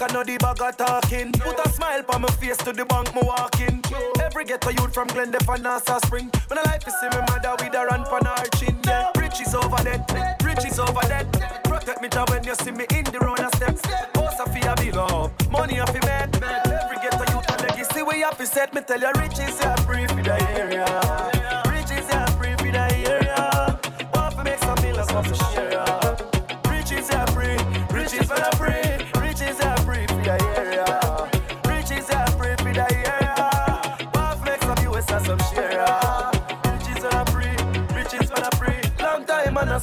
I 0.00 0.12
know 0.12 0.24
the 0.24 0.38
bag 0.38 0.60
of 0.62 0.76
talking. 0.76 1.32
Put 1.32 1.58
a 1.64 1.68
smile 1.68 2.02
on 2.08 2.22
my 2.22 2.28
face 2.40 2.56
to 2.58 2.72
the 2.72 2.84
bank, 2.84 3.14
me 3.14 3.22
walking. 3.24 3.82
Every 4.22 4.44
ghetto 4.44 4.70
youth 4.70 4.94
from 4.94 5.08
Glendale 5.08 5.40
and 5.48 5.62
Nassau 5.62 5.98
Spring. 6.06 6.30
When 6.48 6.58
I 6.58 6.62
like 6.62 6.84
to 6.84 6.90
see 6.90 7.08
my 7.10 7.20
mother 7.28 7.54
with 7.58 7.74
a 7.74 7.84
run 7.84 8.00
on 8.00 8.24
her 8.24 8.48
chin. 8.56 8.76
Yeah, 8.86 9.10
riches 9.16 9.54
over 9.54 9.82
there, 9.82 10.04
riches 10.42 10.78
over 10.78 11.00
there. 11.06 11.26
Protect 11.64 12.00
me 12.00 12.08
job 12.08 12.30
when 12.30 12.44
you 12.44 12.54
see 12.54 12.70
me 12.70 12.86
in 12.94 13.04
the 13.04 13.18
road 13.20 13.38
steps. 13.56 13.82
House 14.14 14.38
a 14.40 14.46
fee 14.52 14.60
a 14.62 15.00
up, 15.00 15.50
money 15.50 15.78
a 15.78 15.86
fee 15.86 16.00
bed. 16.00 16.30
Every 16.42 16.96
ghetto 17.02 17.24
youth 17.32 17.50
a 17.50 17.62
legacy 17.62 18.02
we 18.02 18.20
have 18.20 18.38
to 18.38 18.46
set. 18.46 18.72
Me 18.74 18.80
tell 18.80 19.00
you 19.00 19.10
riches 19.16 19.60
are 19.60 19.76
free 19.78 20.06
for 20.06 20.22
the 20.22 20.36
area. 20.58 20.86
Riches 21.68 22.08
are 22.10 22.30
free 22.38 22.54
for 22.56 22.70
the 22.70 22.86
area. 23.10 23.78
Want 24.14 24.36
to 24.36 24.44
make 24.44 24.58
some 24.58 24.80
millions 24.82 25.10
off 25.10 25.51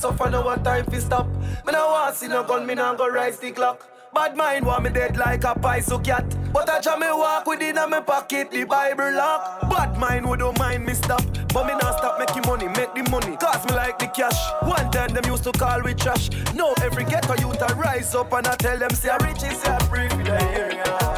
suffer, 0.10 0.30
no 0.30 0.42
one 0.42 0.64
time 0.64 0.86
fi 0.86 1.00
stop. 1.00 1.28
Me 1.66 1.72
no 1.72 1.88
want 1.88 2.16
see 2.16 2.28
no 2.28 2.44
gun, 2.44 2.66
me 2.66 2.76
no 2.76 2.96
go 2.96 3.08
rise 3.10 3.40
the 3.40 3.52
clock. 3.52 3.86
Bad 4.14 4.36
mind 4.36 4.66
want 4.66 4.84
me 4.84 4.90
dead 4.90 5.18
like 5.18 5.44
a 5.44 5.54
paiso 5.54 6.04
cat. 6.04 6.26
But 6.52 6.68
I 6.70 6.80
jam 6.82 7.00
me 7.00 7.08
walk 7.08 7.46
within 7.46 7.78
a 7.78 7.88
me 7.88 8.02
pocket, 8.02 8.50
the 8.50 8.64
Bible 8.64 9.12
lock. 9.14 9.70
Bad 9.70 9.98
mind 9.98 10.28
would 10.28 10.40
don't 10.40 10.58
mind 10.58 10.86
me 10.86 10.94
stop. 10.94 11.24
But 11.54 11.68
me 11.68 11.74
not 11.74 11.98
stop 12.00 12.18
making 12.18 12.44
money, 12.48 12.68
make 12.68 12.94
the 12.96 13.08
money. 13.12 13.38
Cause 13.38 13.64
me 13.66 13.76
like 13.76 14.00
the 14.00 14.08
cash. 14.08 14.40
One 14.64 14.90
time 14.92 15.14
them 15.14 15.26
used 15.26 15.44
to 15.44 15.52
call 15.52 15.80
me 15.82 15.94
trash. 15.94 16.30
Now 16.56 16.74
every 16.82 17.06
ghetto 17.06 17.36
youth 17.40 17.62
I 17.62 17.74
rise 17.74 18.16
up 18.16 18.34
and 18.34 18.48
I 18.48 18.56
tell 18.56 18.78
them, 18.80 18.90
say, 18.92 19.16
rich 19.22 19.44
is 19.44 19.62
free 19.90 20.10
for 20.10 20.24
the. 20.24 21.09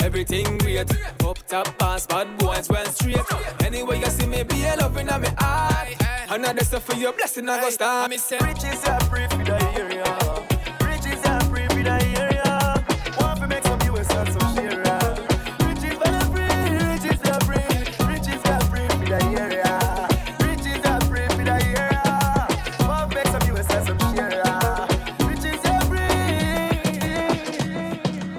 Everything 0.00 0.58
great. 0.58 0.90
Up 1.24 1.38
top 1.46 1.78
pass, 1.78 2.06
bad 2.06 2.38
boys 2.38 2.68
well 2.68 2.86
straight. 2.86 3.18
Anyway, 3.64 3.98
you 4.00 4.06
see 4.06 4.26
me 4.26 4.42
be 4.42 4.64
a 4.64 4.76
loving 4.76 5.08
on 5.08 5.22
me 5.22 5.28
eye. 5.38 5.96
Another 6.30 6.64
stuff 6.64 6.84
for 6.84 6.96
your 6.96 7.12
blessing, 7.12 7.48
I 7.48 7.60
go 7.60 7.70
start. 7.70 8.10
Riches 8.10 8.84
are 8.86 9.00
free 9.04 9.26
for 9.28 9.44
the 9.44 9.58
area. 9.78 10.27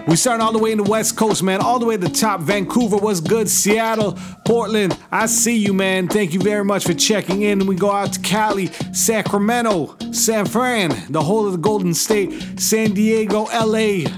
We 0.09 0.15
starting 0.15 0.41
all 0.41 0.51
the 0.51 0.57
way 0.57 0.71
in 0.71 0.79
the 0.79 0.89
West 0.89 1.15
Coast, 1.15 1.43
man, 1.43 1.61
all 1.61 1.77
the 1.77 1.85
way 1.85 1.95
to 1.95 2.07
the 2.07 2.09
top. 2.09 2.41
Vancouver 2.41 2.97
was 2.97 3.21
good. 3.21 3.47
Seattle, 3.47 4.17
Portland, 4.43 4.97
I 5.11 5.27
see 5.27 5.55
you, 5.55 5.71
man. 5.71 6.07
Thank 6.07 6.33
you 6.33 6.39
very 6.39 6.65
much 6.65 6.83
for 6.83 6.95
checking 6.95 7.43
in. 7.43 7.67
We 7.67 7.75
go 7.75 7.91
out 7.91 8.13
to 8.13 8.19
Cali, 8.21 8.71
Sacramento, 8.91 9.95
San 10.11 10.47
Fran, 10.47 10.95
the 11.11 11.21
whole 11.21 11.45
of 11.45 11.51
the 11.51 11.59
Golden 11.59 11.93
State, 11.93 12.59
San 12.59 12.95
Diego, 12.95 13.43
LA. 13.53 14.09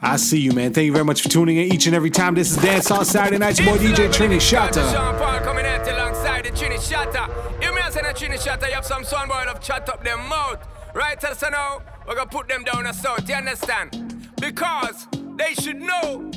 I 0.00 0.16
see 0.18 0.38
you, 0.38 0.52
man. 0.52 0.72
Thank 0.72 0.86
you 0.86 0.92
very 0.92 1.04
much 1.04 1.22
for 1.22 1.28
tuning 1.28 1.56
in 1.56 1.74
each 1.74 1.86
and 1.86 1.96
every 1.96 2.10
time. 2.10 2.36
This 2.36 2.52
is 2.52 2.58
Dance 2.58 2.88
Hall 2.88 3.04
Saturday 3.04 3.38
Night. 3.38 3.58
Your 3.58 3.76
boy 3.76 3.82
DJ 3.82 4.06
Trini 4.10 4.36
Shatta. 4.36 4.88
Sean 4.92 5.18
Paul 5.18 5.40
coming 5.40 5.64
at 5.64 5.88
alongside 5.88 6.44
the 6.44 6.50
Trini 6.50 6.76
Shatta. 6.76 7.28
You 7.60 7.74
may 7.74 7.90
say 7.90 8.02
the 8.02 8.14
Trini 8.14 8.38
Shatta, 8.38 8.68
you 8.68 8.74
have 8.74 8.86
some 8.86 9.02
soundboard 9.02 9.46
of 9.46 9.60
chat 9.60 9.88
up 9.88 10.04
their 10.04 10.16
mouth. 10.16 10.64
Right, 10.94 11.20
so 11.20 11.48
now, 11.48 11.82
we're 12.06 12.14
gonna 12.14 12.30
put 12.30 12.46
them 12.46 12.62
down 12.62 12.86
a 12.86 12.94
south, 12.94 13.28
you 13.28 13.34
understand? 13.34 14.30
Because 14.40 15.08
they 15.36 15.54
should 15.54 15.80
know. 15.80 16.30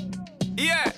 Yeah, 0.55 0.91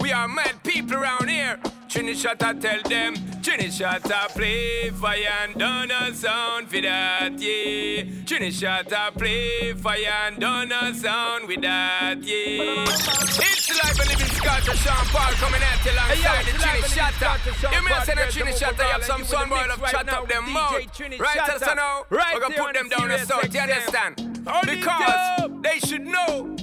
we 0.00 0.12
are 0.12 0.28
mad 0.28 0.62
people 0.62 0.96
around 0.96 1.28
here. 1.28 1.58
Trini 1.88 2.14
Shatta 2.14 2.60
tell 2.60 2.82
them, 2.82 3.14
Trini 3.40 3.68
Shatta 3.68 4.28
play 4.28 4.90
fire 4.90 5.18
and 5.44 5.54
done 5.54 5.90
a 5.90 6.12
sound 6.12 6.68
for 6.68 6.80
that, 6.80 7.38
yeah. 7.38 8.02
Trini 8.26 8.50
Shatta 8.50 9.16
play 9.16 9.72
fire 9.72 10.26
and 10.26 10.38
done 10.38 10.72
a 10.72 10.92
sound 10.92 11.46
with 11.48 11.62
that, 11.62 12.22
yeah. 12.22 12.84
It's 12.84 13.70
live 13.82 14.00
and 14.00 14.08
living 14.10 14.34
Scott 14.36 14.62
Sean 14.64 15.06
Paul 15.06 15.32
coming 15.34 15.62
at 15.62 15.84
you 15.84 15.92
alongside 15.92 16.44
the 16.44 16.52
Trini 16.58 16.82
Shatta. 16.96 17.72
You 17.72 17.82
may 17.82 18.04
say 18.04 18.14
the 18.14 18.26
Trini 18.32 18.52
Shatta, 18.52 18.78
you 18.78 18.92
have 18.92 19.04
some 19.04 19.24
son 19.24 19.48
boy 19.48 19.64
of 19.72 19.90
chat 19.90 20.08
up 20.08 20.28
them 20.28 20.52
mouth. 20.52 20.72
Right, 20.72 21.40
so 21.60 21.74
now, 21.74 22.04
we're 22.10 22.40
gonna 22.40 22.56
put 22.56 22.74
them 22.74 22.88
down 22.88 23.08
the 23.08 23.18
south, 23.18 23.54
you 23.54 23.60
understand? 23.60 24.16
Because 24.44 25.50
they 25.62 25.78
should 25.78 26.04
know 26.04 26.56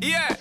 yeah, 0.00 0.36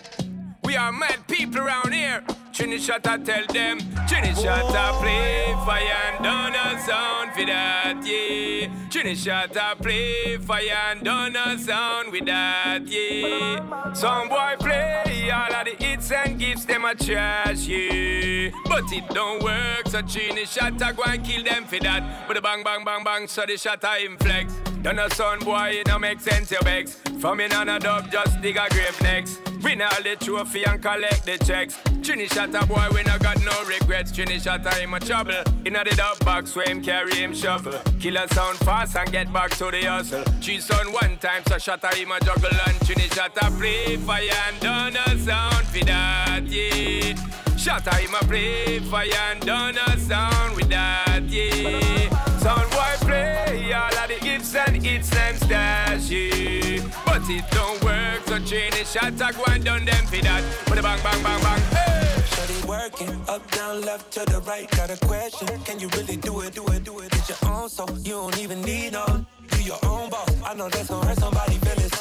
we 0.64 0.76
are 0.76 0.92
mad 0.92 1.28
people 1.28 1.62
around 1.62 1.94
here. 1.94 2.24
Trini 2.52 2.80
Shatta 2.80 3.24
tell 3.24 3.46
them, 3.54 3.80
Trini 4.08 4.34
Shatta 4.34 5.00
play 5.00 5.54
fire 5.64 5.82
and 6.12 6.24
done 6.24 6.56
a 6.56 6.80
sound 6.80 7.32
for 7.34 7.46
that, 7.46 7.98
yeah. 8.04 8.68
Trini 8.90 9.14
Shatta 9.14 9.80
play 9.80 10.38
fire 10.38 10.92
and 10.92 11.04
done 11.04 11.36
a 11.36 11.58
sound 11.60 12.12
with 12.12 12.26
that, 12.26 12.82
yeah. 12.88 13.94
Some 13.94 14.30
boy 14.30 14.56
play 14.60 15.30
all 15.30 15.54
of 15.54 15.66
the 15.66 15.76
hits 15.84 16.12
and 16.12 16.40
gives 16.40 16.66
them 16.66 16.86
a 16.86 16.96
trash, 16.96 17.68
yeah. 17.68 18.50
But 18.66 18.92
it 18.92 19.08
don't 19.10 19.44
work, 19.44 19.88
so 19.88 20.02
Trini 20.02 20.46
Shatta 20.46 20.96
go 20.96 21.04
and 21.04 21.24
kill 21.24 21.44
them 21.44 21.66
for 21.66 21.80
that. 21.80 22.28
But 22.28 22.38
the 22.38 22.42
bang, 22.42 22.64
bang, 22.64 22.84
bang, 22.84 23.04
bang, 23.04 23.28
so 23.28 23.46
the 23.46 23.54
Shatta 23.54 24.00
him 24.00 24.18
flex. 24.18 24.54
Done 24.88 25.00
a 25.00 25.14
son 25.16 25.40
boy, 25.40 25.72
it 25.74 25.88
don't 25.88 26.00
make 26.00 26.22
sense, 26.22 26.50
your 26.50 26.62
begs. 26.62 26.96
From 27.20 27.42
in 27.42 27.52
on 27.52 27.68
a 27.68 27.78
dub, 27.78 28.10
just 28.10 28.42
dig 28.42 28.56
a 28.56 28.70
grave 28.70 28.98
next. 29.02 29.42
Win 29.62 29.82
all 29.82 30.02
the 30.02 30.16
trophy 30.16 30.64
and 30.64 30.82
collect 30.82 31.26
the 31.26 31.38
checks. 31.40 31.76
Trini 32.00 32.30
Shatta 32.30 32.66
boy, 32.66 32.88
we 32.96 33.04
no 33.04 33.20
got 33.20 33.38
no 33.44 33.52
regrets. 33.66 34.14
Trini 34.14 34.40
Shatta 34.40 34.82
in 34.82 34.90
my 34.90 35.00
trouble. 35.00 35.44
In 35.66 35.74
the 35.74 35.94
dub 35.98 36.18
box 36.24 36.56
where 36.56 36.70
him 36.70 36.82
carry 36.82 37.14
him 37.16 37.36
shuffle. 37.36 37.78
Killer 38.00 38.28
sound 38.32 38.60
fast 38.60 38.96
and 38.96 39.12
get 39.12 39.34
back 39.34 39.50
to 39.58 39.70
the 39.70 39.84
hustle. 39.84 40.24
Three 40.42 40.62
son 40.62 40.94
one 40.94 41.18
time, 41.18 41.44
so 41.50 41.56
Shatta 41.56 41.94
him 41.94 42.14
a 42.14 42.20
juggle 42.22 42.58
and 42.66 42.78
Trini 42.80 43.10
Shatta 43.10 43.60
play 43.60 43.98
fire 43.98 44.30
and 44.48 44.60
done 44.62 44.96
a 44.96 45.20
sound 45.20 45.68
for 45.68 45.84
that, 45.84 46.44
yeah. 46.46 47.14
Shatta 47.58 47.94
him 47.96 48.16
a 48.16 48.24
play 48.24 48.80
fire 48.80 49.12
and 49.32 49.42
done 49.46 49.78
a 49.78 50.00
sound 50.00 50.56
with 50.56 50.70
that, 50.70 51.24
yeah. 51.28 52.27
Sound 52.40 52.70
boy 52.72 52.94
play 53.02 53.74
all 53.74 53.98
of 53.98 54.08
the 54.08 54.18
ifs 54.26 54.56
and 54.56 54.86
its 54.86 55.16
and 55.16 55.38
stash 55.38 56.12
it. 56.12 56.84
But 57.06 57.24
it 57.30 57.46
don't 57.52 57.84
work, 57.84 58.22
so 58.28 58.40
train 58.40 58.72
it 58.74 58.88
shot, 58.88 59.22
I 59.22 59.32
go 59.32 59.44
and 59.52 59.64
done 59.64 59.86
them 59.86 60.06
for 60.06 60.22
that. 60.22 60.44
A 60.68 60.82
bang, 60.82 61.00
bang, 61.04 61.24
bang, 61.24 61.42
bang, 61.42 61.62
hey. 61.72 62.24
Shorty 62.26 62.68
working 62.68 63.22
up, 63.28 63.50
down, 63.52 63.82
left 63.82 64.12
to 64.14 64.20
the 64.26 64.40
right. 64.42 64.70
Got 64.72 64.92
a 64.92 64.98
question? 65.06 65.48
Can 65.66 65.80
you 65.80 65.90
really 65.90 66.18
do 66.18 66.42
it, 66.42 66.54
do 66.54 66.66
it, 66.68 66.84
do 66.84 67.00
it? 67.00 67.14
It's 67.16 67.30
your 67.30 67.52
own, 67.52 67.70
so 67.70 67.86
you 68.04 68.14
don't 68.14 68.38
even 68.40 68.62
need 68.62 68.94
none. 68.94 69.26
Do 69.50 69.64
your 69.64 69.80
own 69.84 70.10
boss. 70.10 70.30
I 70.46 70.54
know 70.54 70.70
that's 70.70 70.90
gonna 70.90 71.08
hurt 71.08 71.20
somebody 71.20 71.56
feelings. 71.56 71.94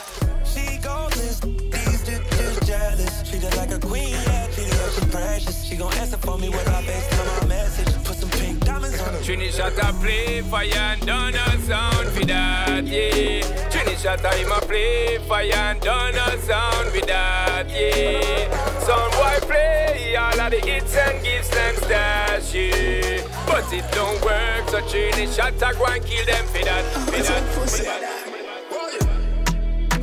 She 0.44 0.78
goes, 0.78 1.40
these 1.40 2.02
just 2.04 2.66
jealous. 2.66 3.22
She 3.28 3.38
just 3.38 3.56
like 3.56 3.72
a 3.72 3.78
queen, 3.78 4.10
yeah. 4.10 4.50
She 4.50 4.64
just 4.64 5.00
she 5.00 5.06
precious. 5.10 5.64
She 5.64 5.76
gon' 5.76 5.92
answer 5.94 6.16
for 6.18 6.38
me 6.38 6.50
her 6.50 6.82
face 6.82 7.08
to 7.08 7.16
my 7.24 7.46
message. 7.46 8.04
Put 8.04 8.16
some 8.16 8.30
pink 8.66 8.82
diamonds 8.82 9.00
on 9.00 9.14
her. 9.14 9.20
Trini 9.20 9.52
shot 9.52 9.78
a 9.78 9.92
play 9.94 10.42
fire 10.42 10.74
and 10.74 11.06
done 11.06 11.34
a 11.34 11.58
sound 11.60 12.08
for 12.08 12.24
that, 12.26 12.84
yeah. 12.84 13.68
Trini 13.70 13.96
shot 14.02 14.24
a 14.24 14.36
him 14.36 14.52
a 14.52 14.60
play 14.60 15.18
fire 15.28 15.52
and 15.52 15.80
done 15.80 16.14
a 16.14 16.38
sound 16.38 16.88
for 16.90 17.06
that, 17.06 17.66
yeah. 17.70 18.78
Sound 18.80 19.12
boy 19.12 19.46
play 19.46 20.16
all 20.16 20.40
of 20.40 20.50
the 20.50 20.60
hits 20.66 20.96
and 20.96 21.22
gives 21.24 21.48
them 21.50 21.74
stash, 21.76 22.54
yeah. 22.54 23.26
But 23.46 23.72
it 23.72 23.84
don't 23.92 24.22
work, 24.24 24.68
so 24.68 24.80
Trini 24.82 25.34
shot 25.34 25.54
a 25.54 25.76
go 25.76 25.86
and 25.86 26.04
kill 26.04 26.24
them 26.26 26.46
for 26.46 26.64
that, 26.64 26.84
for 27.04 27.22
that, 27.22 27.68
for 27.68 27.82
that. 27.84 28.25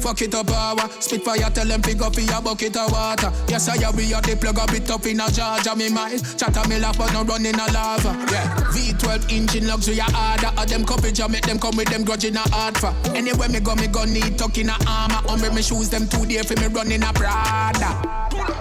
Fuck 0.04 0.22
it 0.22 0.36
up 0.36 0.48
power. 0.48 0.89
Spit 1.00 1.24
fire, 1.24 1.50
tell 1.50 1.66
them 1.66 1.82
pick 1.82 2.02
up 2.02 2.13
your 2.18 2.42
bucket 2.42 2.76
of 2.76 2.92
water. 2.92 3.32
Yes, 3.48 3.70
I 3.70 3.89
we 3.92 4.13
are 4.13 4.22
the 4.22 4.36
plug 4.36 4.60
up 4.60 4.74
it 4.74 4.92
up 4.92 5.06
in 5.06 5.22
a 5.22 5.32
Georgia, 5.32 5.74
me 5.78 5.88
mind. 5.88 6.20
Chatter 6.38 6.68
me 6.68 6.78
laugh, 6.78 6.98
but 6.98 7.13
no 7.13 7.24
running 7.24 7.56
a 7.56 7.72
lava. 7.72 8.12
Yeah. 8.28 8.52
V12 8.76 9.32
engine 9.32 9.66
luxury 9.66 10.00
harder. 10.00 10.52
Of 10.60 10.68
them 10.68 10.84
coverage, 10.84 11.22
make 11.30 11.48
them 11.48 11.58
come 11.58 11.78
with 11.78 11.88
them 11.88 12.04
grudge 12.04 12.26
in 12.26 12.36
a 12.36 12.44
hard 12.52 12.78
for. 12.78 12.94
Anywhere 13.16 13.48
me 13.48 13.62
go, 13.62 13.76
me 13.76 13.88
go 13.88 14.04
need 14.04 14.38
tuck 14.38 14.58
in 14.58 14.68
a 14.68 14.76
armor. 14.86 15.24
Umbre 15.32 15.56
me 15.56 15.62
shoes 15.62 15.88
them 15.88 16.06
two 16.10 16.26
day 16.26 16.44
for 16.44 16.60
me 16.60 16.68
running 16.68 17.02
a 17.02 17.13
Prada. 17.13 17.96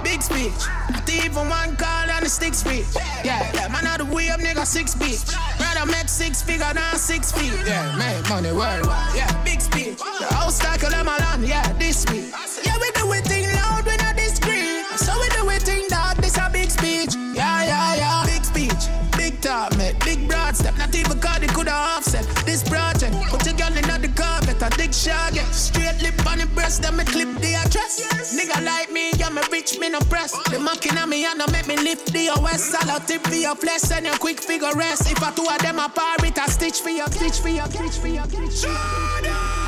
Big 0.04 0.22
speech. 0.22 0.54
Not 0.94 1.10
even 1.10 1.48
one 1.48 1.74
call 1.74 2.10
on 2.10 2.22
the 2.22 2.28
stick 2.28 2.54
speech. 2.54 2.86
Yeah, 3.24 3.50
that 3.50 3.72
man 3.72 3.86
out 3.86 3.98
the 3.98 4.04
way 4.04 4.28
up, 4.28 4.38
nigga, 4.38 4.64
six 4.64 4.94
feet. 4.94 5.18
Rather 5.58 5.90
make 5.90 6.08
six 6.08 6.40
figure 6.40 6.72
than 6.72 6.94
six 6.94 7.32
feet. 7.32 7.52
Yeah, 7.66 7.96
make 7.98 8.28
money 8.30 8.52
worldwide. 8.52 9.16
Yeah, 9.16 9.26
big 9.42 9.60
speech. 9.60 9.98
The 9.98 10.26
house 10.30 10.62
of 10.62 10.80
them 10.80 11.08
alone. 11.32 11.48
Yeah, 11.48 11.72
this 11.74 12.04
week. 12.10 12.32
Yeah, 12.64 12.76
we 12.80 12.90
do 12.92 13.12
it 13.12 13.24
thing 13.24 13.46
loud, 13.54 13.84
we 13.84 13.96
not 13.96 14.16
discreet. 14.16 14.84
So 14.96 15.12
we 15.20 15.28
do 15.30 15.48
it 15.50 15.62
thing 15.62 15.84
that 15.88 16.16
this 16.18 16.36
a 16.36 16.50
big 16.50 16.70
speech. 16.70 17.14
Yeah, 17.34 17.64
yeah, 17.64 17.94
yeah. 17.96 18.24
Big 18.26 18.44
speech. 18.44 18.88
Big 19.16 19.40
talk. 19.40 19.72
Big 20.04 20.28
broad 20.28 20.56
step. 20.56 20.76
Not 20.78 20.94
even 20.94 21.18
it 21.18 21.54
could 21.54 21.68
have 21.68 21.98
offset 21.98 22.24
this 22.46 22.62
project. 22.62 23.14
Put 23.28 23.44
your 23.46 23.54
girl 23.54 23.76
in 23.76 24.00
the 24.00 24.10
carpet, 24.14 24.62
a 24.62 24.70
dick 24.76 24.92
shaggy. 24.92 25.40
Straight 25.52 26.00
lip 26.02 26.14
on 26.26 26.38
the 26.38 26.46
breast, 26.54 26.82
then 26.82 26.96
me 26.96 27.04
clip 27.04 27.28
the 27.40 27.54
address. 27.54 27.98
Yes. 27.98 28.34
Nigga 28.36 28.64
like 28.64 28.90
me, 28.90 29.12
yeah, 29.16 29.30
me 29.30 29.42
rich, 29.50 29.78
me 29.78 29.88
no 29.88 30.00
press. 30.00 30.32
The 30.50 30.58
mocking 30.58 30.96
on 30.98 31.10
me, 31.10 31.24
and 31.24 31.38
no 31.38 31.46
make 31.48 31.66
me 31.66 31.76
lift 31.76 32.12
the 32.12 32.28
OS. 32.30 32.74
I'll 32.74 33.00
tip 33.00 33.22
for 33.22 33.34
your 33.34 33.56
flesh, 33.56 33.90
and 33.92 34.06
your 34.06 34.16
quick 34.16 34.40
figure 34.40 34.74
rest. 34.74 35.10
If 35.10 35.22
I 35.22 35.30
two 35.32 35.46
of 35.48 35.58
them 35.58 35.78
apart, 35.78 36.22
it 36.24 36.38
a 36.38 36.50
stitch 36.50 36.80
for 36.80 36.90
your, 36.90 37.06
stitch 37.08 37.40
for 37.40 37.48
your, 37.48 37.66
stitch 37.66 37.98
for 37.98 38.08
your, 38.08 38.24
stitch 38.24 38.64
for 38.64 39.26
your. 39.26 39.61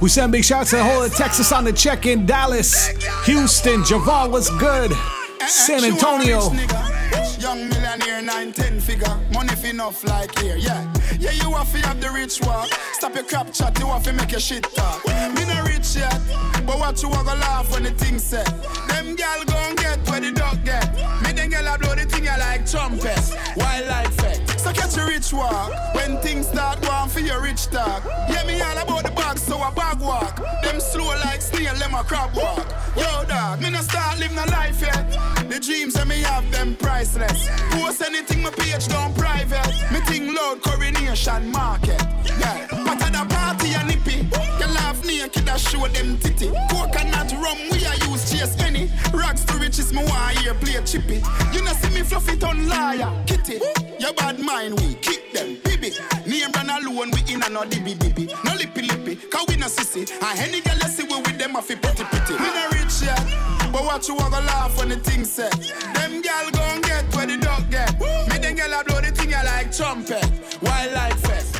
We 0.00 0.10
send 0.10 0.32
big 0.32 0.44
shouts 0.44 0.70
to 0.70 0.76
the 0.76 0.84
whole 0.84 1.02
of 1.02 1.14
Texas 1.14 1.52
on 1.52 1.64
the 1.64 1.72
check 1.72 2.04
in. 2.04 2.26
Dallas, 2.26 2.88
Houston, 3.24 3.80
Javon, 3.80 4.30
what's 4.30 4.50
good? 4.58 4.92
San 5.46 5.84
Antonio. 5.84 6.52
Young 7.38 7.68
millionaire, 7.68 8.22
nine, 8.22 8.52
ten 8.52 8.78
figure. 8.78 9.18
Money 9.32 9.54
fi 9.54 9.70
enough 9.70 10.04
like 10.04 10.38
here, 10.38 10.56
yeah. 10.56 10.92
Yeah, 11.18 11.30
you 11.32 11.50
have 11.52 11.72
to 11.72 11.78
have 11.86 12.00
the 12.00 12.10
rich 12.10 12.40
walk. 12.42 12.68
Stop 12.92 13.14
your 13.14 13.24
crap 13.24 13.52
chat, 13.52 13.78
you 13.78 13.86
have 13.86 14.02
to 14.02 14.12
make 14.12 14.30
your 14.30 14.40
shit 14.40 14.64
talk. 14.74 15.04
Me 15.06 15.44
no 15.46 15.62
rich 15.64 15.96
yet, 15.96 16.20
but 16.66 16.78
what 16.78 17.02
you 17.02 17.08
to 17.08 17.22
laugh 17.22 17.72
when 17.72 17.84
the 17.84 17.90
thing 17.92 18.18
set. 18.18 18.46
Them 18.88 19.14
gal 19.16 19.44
gon' 19.44 19.76
get 19.76 19.98
where 20.08 20.20
the 20.20 20.32
dog 20.32 20.62
get. 20.64 20.94
Me 21.22 21.32
then 21.32 21.48
gal 21.50 21.78
blow 21.78 21.94
the 21.94 22.04
thing 22.04 22.24
you 22.24 22.38
like 22.38 22.68
trumpet. 22.70 23.18
Wild 23.56 23.86
like 23.88 24.12
fact. 24.12 24.25
So 24.66 24.72
catch 24.72 24.96
a 24.96 25.04
rich 25.06 25.32
walk. 25.32 25.70
When 25.94 26.18
things 26.18 26.48
start 26.48 26.80
going 26.82 27.08
for 27.08 27.20
your 27.20 27.40
rich 27.40 27.66
talk. 27.68 28.02
Yeah, 28.28 28.42
me 28.48 28.60
all 28.60 28.76
about 28.76 29.04
the 29.04 29.12
bag, 29.12 29.38
so 29.38 29.58
I 29.58 29.70
bag 29.70 30.00
walk. 30.00 30.42
Them 30.64 30.80
slow 30.80 31.06
like 31.24 31.40
snail, 31.40 31.72
them 31.76 31.94
a 31.94 32.02
crab 32.02 32.34
walk. 32.34 32.66
Yo, 32.96 33.24
dog, 33.28 33.60
me 33.60 33.70
no 33.70 33.80
start 33.82 34.18
living 34.18 34.36
a 34.36 34.46
life 34.46 34.80
yet. 34.80 35.06
The 35.48 35.60
dreams 35.60 35.94
that 35.94 36.08
me 36.08 36.20
have, 36.22 36.50
them 36.50 36.74
priceless. 36.74 37.48
Post 37.70 38.02
anything 38.02 38.42
my 38.42 38.50
page 38.50 38.88
down 38.88 39.14
private. 39.14 39.72
Me 39.92 40.00
think 40.00 40.34
loud 40.36 40.60
coronation 40.62 41.48
market. 41.52 42.02
Yeah, 42.40 42.66
but 42.70 43.00
at 43.02 43.12
the 43.12 43.24
party 43.32 43.65
naked, 45.06 45.48
I 45.48 45.56
show 45.56 45.86
them 45.88 46.18
titty. 46.18 46.48
Coconut 46.70 47.32
rum, 47.32 47.58
we 47.70 47.84
a 47.84 47.94
use 48.10 48.30
chase 48.30 48.56
any. 48.60 48.90
Rags 49.12 49.44
to 49.46 49.58
riches, 49.58 49.92
me 49.92 50.04
want 50.04 50.38
hear 50.38 50.54
play 50.54 50.82
chippy. 50.84 51.22
You 51.52 51.62
know 51.64 51.72
see 51.72 51.90
me 51.94 52.02
fluffy 52.02 52.40
on 52.44 52.68
liar, 52.68 53.10
kitty. 53.26 53.60
Your 53.98 54.12
bad 54.14 54.38
mind, 54.40 54.78
we 54.80 54.94
kick 54.94 55.32
them, 55.32 55.58
baby. 55.64 55.92
Name 56.26 56.50
brand 56.52 56.70
alone, 56.70 57.10
we 57.10 57.20
in 57.32 57.42
a 57.42 57.48
no 57.48 57.62
dibby 57.62 57.94
dibby. 57.94 58.26
No 58.44 58.54
lippy 58.54 58.82
lippy, 58.82 59.16
cause 59.30 59.46
we 59.48 59.56
no 59.56 59.66
sissy. 59.66 60.10
And 60.22 60.38
any 60.38 60.60
girl 60.60 60.76
you 60.76 60.88
see 60.88 61.04
we 61.04 61.16
with 61.16 61.38
them, 61.38 61.56
I 61.56 61.60
feel 61.62 61.78
pretty 61.78 62.04
pretty. 62.04 62.34
We 62.34 62.48
no 62.54 62.68
rich 62.72 63.02
yet, 63.02 63.22
but 63.72 63.84
what 63.84 64.06
you 64.08 64.14
want 64.14 64.34
to 64.34 64.40
laugh 64.40 64.76
when 64.78 64.88
the 64.90 64.96
thing 64.96 65.24
set. 65.24 65.52
Them 65.94 66.22
gal 66.22 66.50
gon' 66.50 66.80
get 66.82 67.14
where 67.14 67.26
the 67.26 67.36
dog 67.38 67.70
get. 67.70 67.98
Me 68.00 68.38
then 68.38 68.56
gal 68.56 68.80
a 68.80 68.84
blow 68.84 69.00
the 69.00 69.10
thing 69.12 69.30
you 69.30 69.44
like 69.44 69.74
trumpet. 69.74 70.24
Wildlife 70.62 71.20
fest. 71.20 71.55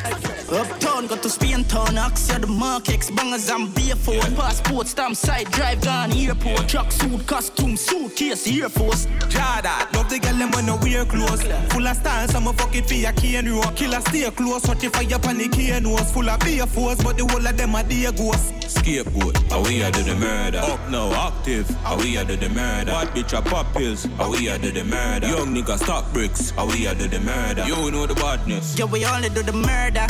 Uptown, 0.49 1.07
got 1.07 1.21
to 1.23 1.29
Spain 1.29 1.65
town, 1.65 1.97
Axia 1.97 2.39
the 2.39 2.47
markets, 2.47 3.11
bangers 3.11 3.49
and 3.49 3.73
barefoot. 3.75 4.23
Passport, 4.35 4.87
stamp 4.87 5.15
side, 5.15 5.51
drive 5.51 5.81
gone, 5.81 6.11
airport. 6.13 6.69
Truck 6.69 6.89
suit, 6.91 7.27
costume, 7.27 7.75
suitcase, 7.75 8.47
Air 8.47 8.69
Force. 8.69 9.07
Jada, 9.27 9.91
love 9.93 10.09
the 10.09 10.19
girl 10.19 10.37
them 10.37 10.51
when 10.51 10.65
no 10.65 10.77
wear 10.77 11.03
clothes. 11.03 11.43
Full 11.73 11.85
of 11.85 11.97
style, 11.97 12.27
some 12.29 12.45
fuck 12.53 12.73
it 12.73 12.87
for 12.87 12.93
your 12.93 13.11
cane 13.13 13.49
row. 13.49 13.61
Killer 13.75 13.99
stay 14.01 14.29
close, 14.31 14.65
hot 14.65 14.81
if 14.81 14.93
fire 14.93 15.19
pan 15.19 15.37
the 15.37 15.49
cane 15.49 15.83
nose. 15.83 16.11
Full 16.11 16.29
of 16.29 16.39
beer 16.39 16.65
force, 16.65 17.03
but 17.03 17.17
the 17.17 17.25
whole 17.25 17.45
of 17.45 17.57
them 17.57 17.75
are 17.75 17.83
dear 17.83 18.13
ghosts. 18.13 18.53
Scapegoat, 18.73 19.37
how 19.49 19.61
we 19.63 19.83
are 19.83 19.91
do 19.91 20.01
the 20.03 20.15
murder. 20.15 20.59
Up 20.59 20.79
now, 20.89 21.11
active, 21.27 21.69
how 21.83 21.97
we 21.97 22.17
are 22.17 22.23
do 22.23 22.37
the 22.37 22.49
murder. 22.49 22.91
Bad 22.91 23.09
bitch 23.09 23.37
a 23.37 23.41
pop 23.41 23.73
pills, 23.73 24.05
how 24.17 24.31
we 24.31 24.47
are 24.49 24.57
do 24.57 24.71
the 24.71 24.85
murder. 24.85 25.27
Young 25.27 25.53
nigga 25.53 25.77
stock 25.77 26.11
bricks, 26.13 26.51
how 26.51 26.67
we 26.67 26.87
are 26.87 26.95
do 26.95 27.07
the 27.07 27.19
murder. 27.19 27.65
You 27.65 27.91
know 27.91 28.05
the 28.05 28.15
badness. 28.15 28.77
Yeah, 28.77 28.85
we 28.85 29.03
only 29.05 29.29
do 29.29 29.43
the 29.43 29.53
murder. 29.53 30.07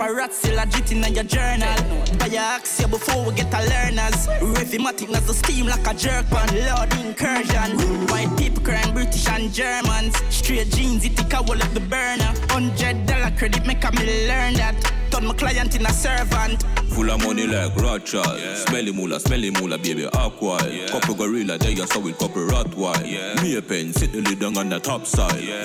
Paparazzi 0.00 0.56
legit 0.56 0.92
in 0.92 1.14
your 1.14 1.24
journal. 1.24 1.76
Buy 2.18 2.26
your 2.32 2.40
axia 2.40 2.88
before 2.88 3.22
we 3.26 3.34
get 3.34 3.52
a 3.52 3.60
learners. 3.68 4.28
Refimatic 4.56 5.14
as 5.14 5.26
the 5.26 5.34
steam 5.34 5.66
like 5.66 5.86
a 5.86 5.92
jerk 5.92 6.26
pan. 6.30 6.48
Lord 6.64 6.90
incursion. 6.94 7.76
White 8.08 8.34
people 8.38 8.64
crying 8.64 8.94
British 8.94 9.28
and 9.28 9.52
Germans. 9.52 10.16
Straight 10.30 10.70
jeans, 10.70 11.04
it 11.04 11.18
take 11.18 11.34
a 11.34 11.42
wall 11.42 11.60
of 11.60 11.74
the 11.74 11.80
burner. 11.80 12.32
Hundred 12.48 13.04
dollar 13.04 13.30
credit 13.32 13.66
make 13.66 13.84
a 13.84 13.92
me 13.92 14.26
learn 14.26 14.54
that. 14.54 14.74
Turn 15.10 15.26
my 15.26 15.34
client 15.34 15.76
in 15.76 15.84
a 15.84 15.92
servant. 15.92 16.64
Full 16.94 17.10
of 17.10 17.24
money 17.24 17.46
like 17.46 17.74
Rothschild. 17.76 18.38
Yeah. 18.38 18.54
Smelly 18.56 18.92
moolah, 18.92 19.20
smelly 19.20 19.50
moolah, 19.50 19.78
baby, 19.78 20.06
aqua. 20.06 20.58
Yeah. 20.68 20.88
Couple 20.88 21.14
gorilla, 21.14 21.56
there 21.58 21.70
you 21.70 21.86
saw 21.86 22.00
with 22.00 22.18
couple 22.18 22.42
Rottweil. 22.42 23.08
Yeah. 23.08 23.42
Me 23.42 23.56
a 23.56 23.62
pen, 23.62 23.92
sit 23.92 24.12
the 24.12 24.20
lid 24.20 24.40
down 24.40 24.56
on 24.58 24.68
the 24.68 24.80
top 24.80 25.06
side. 25.06 25.42
Yeah. 25.42 25.62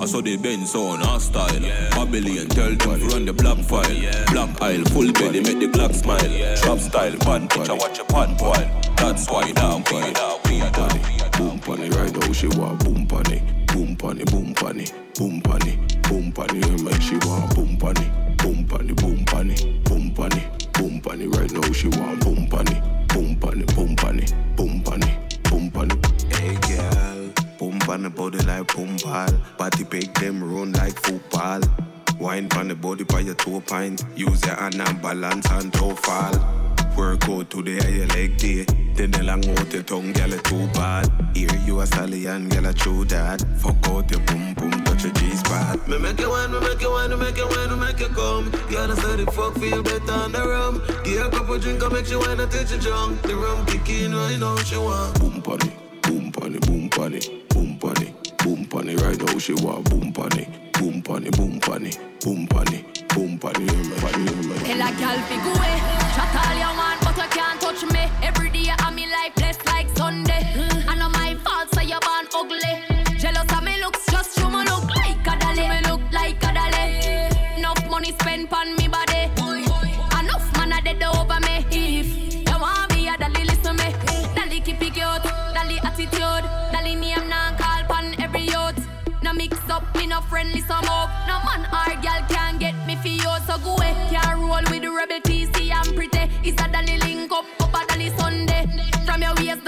I 0.00 0.06
saw 0.06 0.20
the 0.20 0.36
Benz 0.36 0.74
on 0.74 1.02
our 1.02 1.20
style. 1.20 1.62
Yeah. 1.62 1.90
Babylon, 1.90 2.48
tell 2.48 2.74
them 2.74 2.78
to 2.78 3.06
run 3.06 3.24
the 3.24 3.32
black 3.32 3.58
file. 3.58 3.90
Yeah. 3.92 4.24
Black 4.32 4.60
aisle, 4.60 4.84
full 4.86 5.12
belly, 5.12 5.40
make 5.40 5.60
the 5.60 5.68
Glock 5.68 5.94
smile. 5.94 6.30
Yeah. 6.30 6.56
Trap 6.56 6.78
style, 6.78 7.16
pan 7.18 7.48
picture, 7.48 7.74
watch 7.74 7.98
your 7.98 8.06
pan 8.06 8.36
boil. 8.36 8.68
That's 8.96 9.30
why 9.30 9.50
now, 9.52 9.82
we 9.90 10.00
now, 10.12 10.40
we 10.48 10.60
are 10.60 10.70
done. 10.70 11.00
Boom 11.38 11.58
panny, 11.60 11.90
right 11.90 12.14
now 12.16 12.32
she 12.32 12.48
want 12.48 12.84
boom 12.84 13.06
panny. 13.06 13.42
Boom 13.66 13.96
panny, 13.96 14.24
boom 14.24 14.54
panny, 14.54 14.86
boom 15.14 15.40
panny, 15.40 15.78
boom 16.08 16.32
panny. 16.32 16.82
Make 16.82 17.02
she 17.02 17.16
want 17.26 17.54
boom 17.54 17.76
panny, 17.76 18.10
boom 18.44 18.66
panny, 18.66 18.92
boom 18.92 19.24
panny, 19.24 19.80
boom 19.84 20.10
panny, 20.14 20.46
boom 20.74 21.00
panny. 21.00 21.26
Right 21.28 21.50
now 21.50 21.72
she 21.72 21.88
want 21.88 22.20
boom 22.20 22.46
panny, 22.46 22.78
boom 23.08 23.36
panny, 23.36 23.64
boom 23.74 23.96
panny, 23.96 24.26
boom 24.54 24.82
panny, 24.82 25.18
boom 25.44 25.70
panny. 25.70 25.94
Hey 26.36 26.54
girl, 26.68 27.30
boom 27.58 27.78
panny 27.78 28.10
body 28.10 28.38
like 28.44 28.66
boom 28.76 28.96
ball. 29.02 29.30
Body 29.56 29.84
big 29.84 30.12
them 30.14 30.44
run 30.44 30.72
like 30.72 30.98
football. 31.00 31.60
Wine 32.20 32.48
pan 32.50 32.68
the 32.68 32.74
body 32.74 33.04
by 33.04 33.20
your 33.20 33.34
toe 33.34 33.62
pint. 33.62 34.04
Use 34.14 34.44
your 34.44 34.56
hand 34.56 34.78
and 34.78 35.00
balance 35.00 35.50
and 35.50 35.72
toe 35.72 35.94
fall. 35.94 36.34
Work 36.98 37.26
out 37.30 37.48
today, 37.48 37.96
your 37.96 38.06
leg 38.08 38.36
day. 38.36 38.66
Then 38.94 39.10
the 39.10 39.24
long 39.24 39.44
out 39.58 39.72
your 39.72 39.82
tongue, 39.82 40.12
girl, 40.12 40.32
it 40.32 40.44
too 40.44 40.68
bad. 40.68 41.10
Hear 41.34 41.50
you 41.66 41.80
a 41.80 41.86
stallion, 41.86 42.48
girl, 42.48 42.66
a 42.66 42.72
true 42.72 43.04
that. 43.06 43.44
Fuck 43.58 43.88
out 43.88 44.08
your 44.08 44.20
boom 44.20 44.54
boom, 44.54 44.84
touch 44.84 45.02
your 45.02 45.12
G 45.14 45.30
spot. 45.34 45.88
Me 45.88 45.98
make 45.98 46.20
you 46.20 46.30
wine, 46.30 46.52
me 46.52 46.60
make 46.60 46.80
you 46.80 46.90
wine, 46.90 47.10
me 47.10 47.16
make 47.16 47.36
you 47.36 47.48
wine, 47.48 47.70
me 47.70 47.76
make 47.76 47.98
you 47.98 48.08
come. 48.08 48.50
Girl, 48.70 48.92
I 48.92 48.94
said 48.94 49.18
the 49.18 49.26
fuck 49.32 49.54
feel 49.58 49.82
better 49.82 50.12
on 50.12 50.30
the 50.30 50.46
rum. 50.46 50.82
Give 51.02 51.18
her 51.20 51.28
a 51.28 51.30
couple 51.30 51.58
drink, 51.58 51.82
I 51.82 51.88
make 51.88 52.08
you 52.08 52.20
wine 52.20 52.38
and 52.38 52.50
take 52.50 52.70
you 52.70 52.78
drunk. 52.78 53.22
The 53.22 53.34
rum 53.34 53.66
kick 53.66 53.88
in, 53.90 54.14
I 54.14 54.36
know 54.36 54.54
what 54.54 54.66
she 54.66 54.76
want. 54.76 55.18
Boom 55.18 55.42
panny, 55.42 55.72
boom 56.02 56.30
panny, 56.30 56.58
boom 56.60 56.88
panny, 56.88 57.42
boom 57.50 57.78
panny, 57.78 58.14
boom 58.38 58.64
panny. 58.66 58.94
Right 58.96 59.18
now 59.18 59.38
she 59.38 59.54
want 59.54 59.90
boom 59.90 60.12
panny, 60.12 60.46
boom 60.74 61.02
panny, 61.02 61.30
boom 61.30 61.58
panny, 61.58 61.90
boom 62.20 62.46
panny, 62.46 62.84
boom 63.10 63.38
pon 63.38 63.52
it, 63.56 64.00
pon 64.00 64.22
it. 64.22 64.64
Tell 64.64 64.80
a 64.80 64.90
gal 64.96 65.18
fi 65.26 65.36
go 65.42 65.52
away. 65.52 65.74
Touch 67.74 67.92
me. 67.92 68.00
Every 68.22 68.50
day 68.50 68.70
of 68.86 68.94
me 68.94 69.06
life 69.06 69.34
blessed 69.36 69.66
like 69.66 69.88
Sunday. 69.96 70.73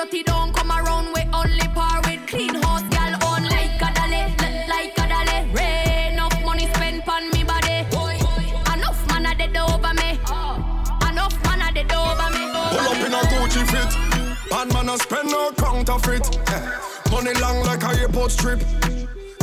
Dirty 0.07 0.23
don't 0.23 0.55
come 0.55 0.71
around 0.71 1.13
with 1.13 1.27
only 1.33 1.69
par 1.75 2.01
with 2.05 2.27
clean 2.27 2.55
house, 2.55 2.83
girl 2.83 3.29
on 3.29 3.45
like 3.45 3.81
a 3.81 3.93
dolly, 3.95 4.25
like 4.69 4.99
a 4.99 5.09
dolly. 5.09 5.53
Rain, 5.53 6.13
enough 6.13 6.45
money 6.45 6.67
spent 6.75 7.09
on 7.09 7.31
me 7.31 7.45
body. 7.45 7.87
Enough 8.73 9.09
man 9.09 9.27
a 9.27 9.35
dead 9.35 9.57
over 9.57 9.95
me. 9.95 10.19
Enough 11.09 11.37
man 11.45 11.63
a 11.63 11.73
dead 11.73 11.93
over 11.93 12.31
me. 12.31 12.45
Pull 12.71 12.89
up 12.89 13.07
in 13.07 13.15
a 13.15 13.23
Gucci 13.31 13.63
fit. 13.71 14.51
Bad 14.51 14.73
man 14.73 14.89
a 14.89 14.99
spend 14.99 15.29
no 15.31 15.51
counterfeit. 15.53 16.39
Eh. 16.49 16.61
Money 17.11 17.35
long 17.41 17.65
like 17.65 17.83
a 17.83 18.01
airport 18.01 18.31
strip. 18.31 18.86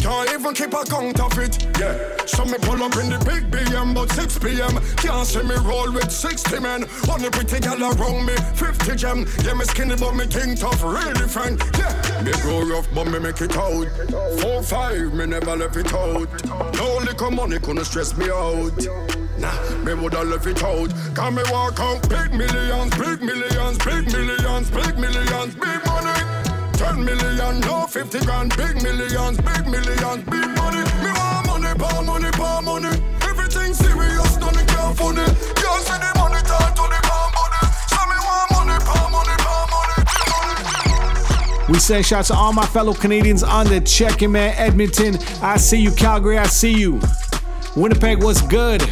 Can't 0.04 0.30
even 0.32 0.54
keep 0.54 0.74
a 0.74 0.84
count 0.84 1.18
of 1.22 1.40
it, 1.40 1.64
Yeah. 1.80 1.96
So 2.26 2.44
me 2.44 2.58
pull 2.60 2.84
up 2.84 2.98
in 2.98 3.10
the 3.10 3.20
big 3.24 3.50
BM, 3.50 3.96
but 3.96 4.12
6 4.12 4.38
p.m. 4.40 4.76
Can't 4.98 5.26
see 5.26 5.44
me 5.44 5.56
roll 5.64 5.94
with 5.94 6.12
60 6.12 6.60
men. 6.60 6.84
Only 7.08 7.30
pretty 7.30 7.62
gal 7.62 7.82
around 7.82 8.26
me, 8.26 8.36
50 8.56 8.98
gem. 8.98 9.26
Yeah, 9.46 9.54
me 9.54 9.64
skinny, 9.64 9.96
but 9.96 10.14
me 10.14 10.28
king 10.28 10.58
tough, 10.58 10.84
really 10.84 11.28
friend. 11.30 11.58
Yeah. 11.80 12.22
Me 12.22 12.34
grow 12.44 12.68
rough, 12.68 12.88
but 12.94 13.06
me 13.06 13.20
make 13.20 13.40
it 13.40 13.56
out. 13.56 13.88
Four, 14.42 14.62
five, 14.62 15.14
me 15.14 15.26
never 15.26 15.56
left 15.56 15.78
it 15.78 15.94
out. 15.94 16.28
No 16.76 16.98
liquor 16.98 17.32
money 17.32 17.60
couldn't 17.60 17.86
stress 17.86 18.18
me 18.18 18.30
out. 18.30 18.76
Nah, 19.40 19.56
me 19.86 19.94
woulda 19.94 20.22
left 20.26 20.48
it 20.48 20.62
out. 20.62 20.92
Can 21.16 21.36
me 21.36 21.44
walk 21.50 21.80
out 21.80 22.02
big 22.10 22.34
millions, 22.34 22.92
big 22.98 23.22
millions, 23.22 23.78
big 23.78 24.12
millions, 24.12 24.70
big 24.70 25.00
millions, 25.00 25.56
big 25.56 25.86
money. 25.86 26.33
10 26.84 27.06
million, 27.06 27.62
no 27.62 27.88
50 27.88 28.20
grand, 28.26 28.56
big 28.58 28.76
millions, 28.84 29.38
big 29.38 29.66
millions, 29.68 30.24
big 30.26 30.50
money. 30.58 30.84
Me 31.02 31.12
want 31.16 31.48
money, 31.48 31.74
money, 32.06 32.30
money. 32.62 33.02
Everything 33.22 33.74
serious, 33.74 34.38
none 34.38 34.58
of 34.58 34.98
funny. 34.98 35.24
Can't 35.24 35.84
see 35.88 35.98
the 35.98 36.12
money, 36.18 36.42
to 36.44 36.84
the 36.92 37.00
money. 37.08 37.64
So 37.88 38.00
me 38.10 38.18
want 38.28 38.52
money, 38.52 38.78
money, 39.12 39.36
money. 41.56 41.72
We 41.72 41.80
say 41.80 42.02
shout 42.02 42.26
to 42.26 42.34
all 42.34 42.52
my 42.52 42.66
fellow 42.66 42.94
Canadians 42.94 43.44
on 43.44 43.68
the 43.68 43.80
check-in, 43.80 44.34
man. 44.34 44.54
Edmonton, 44.58 45.18
I 45.42 45.56
see 45.56 45.80
you. 45.80 45.92
Calgary, 45.94 46.38
I 46.38 46.48
see 46.48 46.74
you. 46.74 47.00
Winnipeg, 47.78 48.22
what's 48.22 48.42
good? 48.42 48.84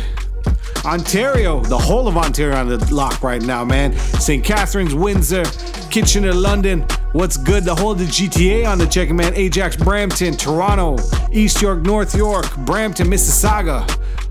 Ontario, 0.85 1.59
the 1.59 1.77
whole 1.77 2.07
of 2.07 2.15
Ontario 2.15 2.55
on 2.55 2.69
the 2.69 2.77
lock 2.93 3.21
right 3.21 3.41
now, 3.41 3.65
man. 3.65 3.91
St. 3.97 4.43
Catharines, 4.45 4.95
Windsor, 4.95 5.43
Kitchener, 5.89 6.33
London. 6.33 6.85
What's 7.13 7.35
good? 7.35 7.65
The 7.65 7.75
whole 7.75 7.91
of 7.91 7.99
the 7.99 8.05
GTA 8.05 8.65
on 8.65 8.77
the 8.77 8.87
check-in, 8.87 9.17
man. 9.17 9.33
Ajax, 9.35 9.75
Brampton, 9.75 10.37
Toronto, 10.37 10.97
East 11.33 11.61
York, 11.61 11.81
North 11.81 12.15
York, 12.15 12.55
Brampton, 12.59 13.07
Mississauga, 13.07 13.85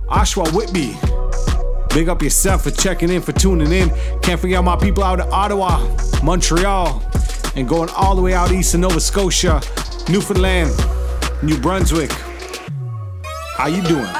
Oshawa, 0.06 0.50
Whitby. 0.54 0.96
Big 1.94 2.08
up 2.08 2.22
yourself 2.22 2.62
for 2.62 2.70
checking 2.70 3.10
in, 3.10 3.20
for 3.20 3.32
tuning 3.32 3.70
in. 3.70 3.90
Can't 4.22 4.40
forget 4.40 4.64
my 4.64 4.76
people 4.76 5.04
out 5.04 5.20
of 5.20 5.30
Ottawa, 5.30 5.94
Montreal, 6.22 7.02
and 7.54 7.68
going 7.68 7.90
all 7.90 8.14
the 8.14 8.22
way 8.22 8.32
out 8.32 8.50
east 8.50 8.72
to 8.72 8.78
Nova 8.78 9.00
Scotia, 9.00 9.60
Newfoundland, 10.08 10.70
New 11.42 11.58
Brunswick. 11.58 12.10
How 13.56 13.66
you 13.66 13.82
doing? 13.82 14.19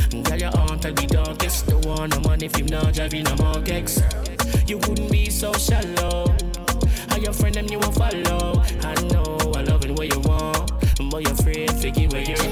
Girl, 0.23 0.37
your 0.37 0.57
aunt 0.57 0.83
like 0.83 0.95
the 0.95 1.07
darkest. 1.07 1.67
The 1.67 1.77
one 1.87 2.11
a 2.13 2.19
man 2.21 2.41
if 2.41 2.55
him 2.55 2.67
not 2.67 2.93
driving 2.93 3.27
a 3.27 3.35
Mark 3.37 3.69
X. 3.69 4.01
You 4.67 4.77
wouldn't 4.77 5.11
be 5.11 5.29
so 5.29 5.53
shallow. 5.53 6.25
How 7.09 7.17
your 7.17 7.33
friend 7.33 7.55
them 7.55 7.67
you 7.67 7.79
won't 7.79 7.95
follow. 7.95 8.61
I 8.83 8.93
know 9.11 9.37
I 9.55 9.61
love 9.61 9.85
it 9.85 9.97
where 9.97 10.07
you 10.07 10.19
want, 10.21 10.71
but 11.09 11.21
you're 11.23 11.33
afraid 11.33 11.69
to 11.69 11.91
give 11.91 12.11
where 12.11 12.23
you're 12.23 12.50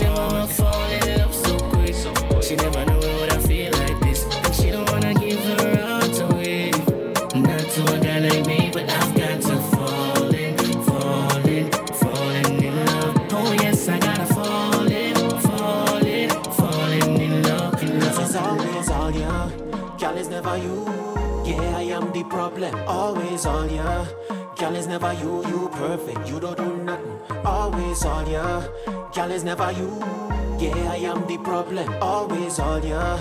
problem, 22.39 22.73
always 22.87 23.45
all 23.45 23.67
ya. 23.67 24.05
Girl 24.55 24.73
is 24.73 24.87
never 24.87 25.11
you, 25.11 25.45
you 25.47 25.69
perfect, 25.73 26.29
you 26.29 26.39
don't 26.39 26.55
do 26.55 26.69
nothing. 26.89 27.19
Always 27.43 28.05
all 28.05 28.25
ya, 28.29 28.63
girl 29.13 29.31
is 29.31 29.43
never 29.43 29.69
you. 29.73 29.89
Yeah, 30.57 30.93
I 30.95 30.99
am 31.11 31.27
the 31.27 31.37
problem, 31.39 31.93
always 32.01 32.57
all 32.57 32.79
ya. 32.79 33.19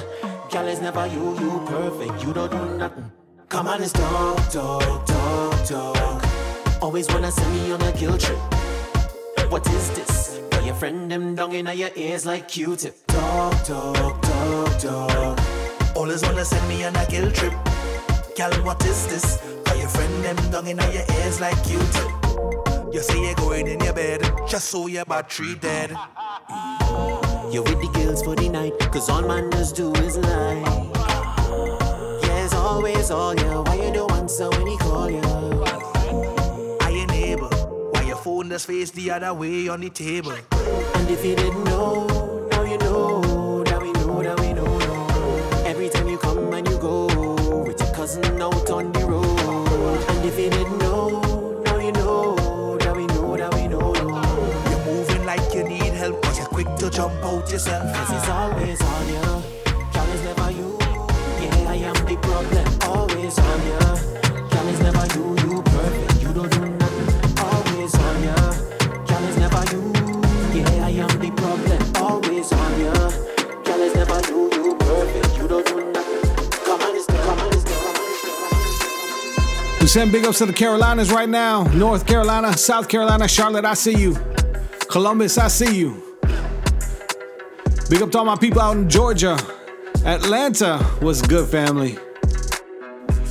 Girl 0.53 0.69
is 0.69 0.81
never 0.81 1.09
you, 1.09 1.35
you 1.41 1.51
perfect, 1.67 2.25
you 2.25 2.33
don't 2.33 2.53
do 2.53 2.79
nothing. 2.79 3.11
Come 3.49 3.67
on, 3.67 3.81
let's 3.81 3.93
talk, 3.93 4.39
talk, 4.53 5.07
talk, 5.07 5.67
talk. 5.67 6.23
Always 6.81 7.09
wanna 7.09 7.33
send 7.33 7.53
me 7.55 7.73
on 7.73 7.83
a 7.83 7.93
guilt 7.99 8.21
trip. 8.21 8.39
What 9.51 9.67
is 9.67 9.91
this? 9.99 10.39
Got 10.51 10.65
your 10.65 10.77
friend 10.77 11.11
them 11.11 11.35
down 11.35 11.57
in 11.57 11.67
your 11.77 11.91
ears 11.97 12.25
like 12.25 12.47
Q-tip. 12.47 12.95
Talk, 13.09 13.65
talk, 13.65 14.23
talk, 14.23 14.79
talk. 14.79 15.39
Always 15.97 16.23
wanna 16.23 16.45
send 16.45 16.69
me 16.69 16.85
on 16.85 16.95
a 16.95 17.05
guilt 17.07 17.35
trip. 17.35 17.68
Girl, 18.39 18.53
what 18.63 18.87
is 18.87 19.05
this? 19.09 19.39
Got 19.65 19.79
your 19.79 19.89
friend 19.89 20.25
them 20.25 20.37
down 20.53 20.69
in 20.69 20.79
your 20.79 21.03
ears 21.19 21.41
like 21.41 21.59
you 21.69 21.81
tip. 21.91 22.95
You 22.95 23.01
say 23.03 23.21
you're 23.21 23.35
going 23.35 23.67
in 23.67 23.81
your 23.81 23.93
bed, 23.93 24.23
just 24.47 24.67
so 24.67 24.87
your 24.87 25.05
battery 25.05 25.57
dead. 25.57 25.91
You're 27.51 27.65
with 27.65 27.81
the 27.81 27.91
girls 27.95 28.23
for 28.23 28.37
the 28.37 28.49
night, 28.49 28.79
cause 28.93 29.09
all 29.09 29.23
man 29.23 29.51
does 29.51 29.73
do 29.73 29.93
is 29.95 30.19
lie. 30.19 30.63
Yeah, 32.23 32.45
it's 32.45 32.55
always 32.55 33.11
all 33.11 33.35
yeah. 33.35 33.59
Why 33.59 33.75
you 33.75 33.93
don't 33.93 34.13
answer 34.13 34.49
when 34.51 34.69
he 34.69 34.77
call 34.79 35.11
you? 35.11 35.21
I 36.81 36.91
ain't 36.91 37.11
neighbor. 37.11 37.49
Why 37.49 38.03
your 38.03 38.19
phone 38.19 38.51
just 38.51 38.69
face 38.69 38.93
the 38.93 39.11
other 39.11 39.35
way 39.35 39.67
on 39.67 39.81
the 39.81 39.91
table? 39.91 40.31
And 40.31 41.11
if 41.11 41.25
you 41.25 41.35
didn't 41.35 41.65
know, 41.65 42.07
out 48.17 48.71
on 48.71 48.91
the 48.93 49.05
road. 49.05 50.05
And 50.09 50.25
if 50.25 50.39
you 50.39 50.49
didn't 50.49 50.79
know, 50.79 51.61
now 51.65 51.79
you 51.79 51.93
know, 51.93 52.77
now 52.81 52.95
we 52.95 53.07
know, 53.07 53.37
now 53.37 53.51
we 53.51 53.69
know, 53.69 53.93
know. 53.93 54.63
You're 54.71 54.85
moving 54.87 55.27
like 55.27 55.55
you 55.55 55.65
need 55.65 55.93
help, 55.93 56.23
but 56.23 56.37
you're 56.37 56.47
quick 56.47 56.75
to 56.77 56.91
jump 56.91 57.13
out 57.23 57.51
yourself. 57.51 57.95
Cause 57.95 58.17
it's 58.17 58.29
always 58.29 58.81
on 58.81 59.09
you, 59.09 59.48
send 79.89 80.13
big 80.13 80.27
ups 80.27 80.39
to 80.39 80.47
the 80.47 80.53
Carolinas 80.53 81.11
right 81.11 81.29
now. 81.29 81.63
North 81.73 82.07
Carolina, 82.07 82.57
South 82.57 82.89
Carolina, 82.89 83.27
Charlotte, 83.27 83.65
I 83.65 83.73
see 83.73 83.97
you. 83.97 84.17
Columbus, 84.91 85.39
I 85.39 85.49
see 85.49 85.79
you. 85.79 86.03
Big 87.89 88.03
up 88.03 88.11
to 88.11 88.19
all 88.19 88.25
my 88.27 88.37
people 88.37 88.61
out 88.61 88.77
in 88.77 88.89
Georgia. 88.89 89.39
Atlanta 90.05 90.85
was 91.01 91.23
good, 91.23 91.49
family. 91.49 91.97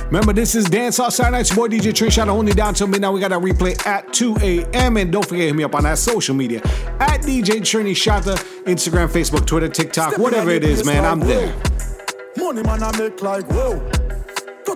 Remember, 0.06 0.32
this 0.32 0.56
is 0.56 0.64
Dance 0.64 0.96
Hall 0.96 1.10
Saturday 1.12 1.38
Night. 1.38 1.48
Your 1.50 1.56
boy 1.56 1.68
DJ 1.68 1.92
Trini 1.92 2.08
Shatta 2.08 2.28
only 2.28 2.52
down 2.52 2.74
till 2.74 2.88
midnight. 2.88 3.08
Now 3.08 3.12
we 3.12 3.20
got 3.20 3.30
a 3.30 3.38
replay 3.38 3.86
at 3.86 4.12
2 4.12 4.38
a.m. 4.40 4.96
And 4.96 5.12
don't 5.12 5.26
forget, 5.26 5.46
hit 5.46 5.54
me 5.54 5.62
up 5.62 5.76
on 5.76 5.84
that 5.84 5.98
social 5.98 6.34
media 6.34 6.60
at 6.98 7.20
DJ 7.20 7.60
Trini 7.60 7.92
Shatta, 7.92 8.36
Instagram, 8.64 9.08
Facebook, 9.08 9.46
Twitter, 9.46 9.68
TikTok, 9.68 10.18
whatever 10.18 10.50
it 10.50 10.64
is, 10.64 10.84
man. 10.84 11.04
I'm 11.04 11.20
there. 11.20 11.54
Money 12.36 12.62
man 12.62 12.82
I 12.82 12.96
make 12.98 13.20
like 13.22 13.44
whoa. 13.50 13.97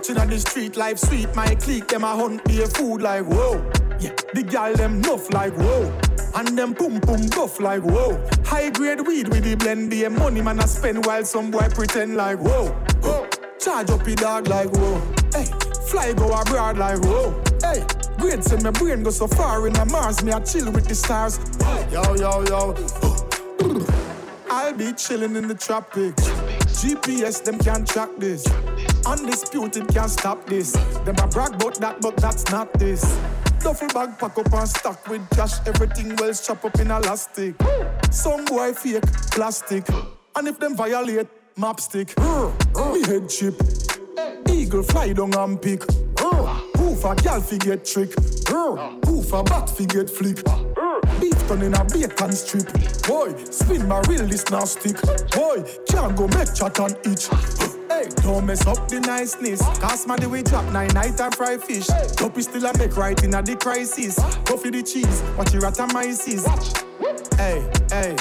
Touching 0.03 0.18
on 0.18 0.30
the 0.30 0.40
street 0.40 0.76
life 0.76 0.98
sweet, 0.98 1.32
my 1.36 1.55
clique 1.55 1.86
them 1.86 2.03
a 2.03 2.09
hunt 2.09 2.42
a 2.48 2.66
food 2.66 3.03
like 3.03 3.24
whoa. 3.24 3.64
Yeah, 4.00 4.11
the 4.34 4.42
gal 4.42 4.74
them 4.74 5.00
nuff 5.00 5.32
like 5.32 5.53
whoa. 5.57 5.96
And 6.34 6.59
them 6.59 6.74
pum 6.74 7.00
pum 7.00 7.28
buff 7.28 7.61
like 7.61 7.84
whoa. 7.84 8.18
High 8.44 8.70
grade 8.70 9.07
weed 9.07 9.28
with 9.28 9.44
the 9.44 9.55
blend, 9.55 9.92
the 9.92 10.09
money 10.09 10.42
man 10.42 10.59
I 10.59 10.66
spend 10.66 11.07
while 11.07 11.24
some 11.24 11.53
boy 11.53 11.68
pretend 11.72 12.16
like 12.16 12.40
whoa. 12.40 12.70
whoa. 13.00 13.28
Charge 13.61 13.90
up 13.90 14.03
the 14.03 14.16
dog 14.16 14.48
like 14.48 14.70
whoa. 14.72 15.00
Hey, 15.32 15.44
fly 15.86 16.12
go 16.14 16.32
abroad 16.32 16.78
like 16.78 16.98
whoa. 17.05 17.40
Hey, 17.62 17.86
grade 18.18 18.42
send 18.42 18.64
my 18.64 18.72
brain 18.72 19.05
go 19.05 19.11
so 19.11 19.28
far 19.28 19.68
in 19.68 19.72
the 19.72 19.86
Mars, 19.86 20.24
me 20.24 20.32
I 20.32 20.40
chill 20.40 20.68
with 20.72 20.88
the 20.88 20.96
stars. 20.96 21.38
Yo 21.92 22.03
yo 22.16 22.42
yo. 22.50 22.74
I'll 24.50 24.74
be 24.74 24.94
chilling 24.94 25.36
in 25.36 25.46
the 25.46 25.55
tropics. 25.55 26.28
GPS, 26.73 27.45
them 27.45 27.59
can't 27.59 27.87
track 27.87 28.09
this. 28.18 28.45
Undisputed 29.07 29.89
can't 29.89 30.11
stop 30.11 30.47
this. 30.47 30.73
Them 31.05 31.16
a 31.23 31.27
brag 31.27 31.55
about 31.55 31.75
that, 31.77 32.01
but 32.01 32.16
that's 32.16 32.51
not 32.51 32.73
this. 32.75 33.03
Duffel 33.61 33.89
bag 33.89 34.18
pack 34.18 34.37
up 34.39 34.53
and 34.53 34.68
stock 34.68 35.07
with 35.09 35.29
cash. 35.31 35.55
Everything 35.66 36.16
well 36.16 36.35
chop 36.35 36.64
up 36.64 36.79
in 36.81 36.91
elastic. 36.91 37.55
Some 38.11 38.45
boy 38.45 38.73
fake 38.73 39.03
plastic. 39.31 39.87
And 40.35 40.49
if 40.49 40.59
them 40.59 40.75
violate, 40.77 41.29
map 41.57 41.79
stick. 41.79 42.18
Me 42.18 43.03
head 43.07 43.29
chip. 43.29 43.55
Eagle 44.51 44.83
fly 44.83 45.12
down 45.12 45.35
and 45.35 45.61
pick. 45.61 45.87
Poof 46.16 47.05
a 47.05 47.14
gal 47.23 47.41
fi 47.41 47.59
get 47.59 47.85
trick. 47.85 48.11
Poof 48.47 49.33
a 49.33 49.43
bat 49.45 49.70
fi 49.70 49.87
get 49.87 50.11
flick. 50.11 50.39
Done 51.53 51.64
in 51.64 51.74
a 51.74 51.84
bacon 51.84 52.32
strip. 52.32 52.66
Boy, 53.07 53.34
spin 53.50 53.86
my 53.86 54.00
real 54.09 54.26
this 54.26 54.48
now 54.50 54.64
stick. 54.64 54.96
Boy, 55.32 55.62
can't 55.86 56.16
go 56.16 56.26
make 56.28 56.55
chat 56.55 56.80
and 56.80 56.96
itch. 57.05 57.28
Hey, 57.90 58.09
don't 58.22 58.46
mess 58.46 58.66
up 58.66 58.88
the 58.88 59.00
niceness. 59.00 59.61
Cause 59.78 60.07
the 60.07 60.30
way 60.30 60.42
drop 60.42 60.64
nine 60.72 60.88
night 60.94 61.20
and 61.20 61.34
fry 61.34 61.59
fish. 61.59 61.88
Dopey 62.16 62.40
still 62.40 62.64
a 62.64 62.78
make 62.78 62.96
right 62.96 63.22
in 63.22 63.34
a 63.34 63.42
the 63.42 63.55
crisis. 63.57 64.18
Go 64.44 64.57
for 64.57 64.70
the 64.70 64.82
cheese, 64.82 65.22
watch 65.36 65.53
your 65.53 65.61
atomizes. 65.64 66.48
Hey, 67.36 67.61
hey. 67.90 68.16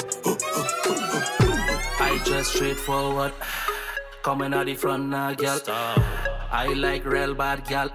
I 2.00 2.20
just 2.26 2.52
straightforward. 2.52 3.32
Coming 4.22 4.52
out 4.52 4.66
the 4.66 4.74
front 4.74 5.08
now, 5.08 5.32
girl. 5.32 5.58
I 5.66 6.74
like 6.76 7.06
real 7.06 7.32
bad 7.32 7.66
gal. 7.66 7.88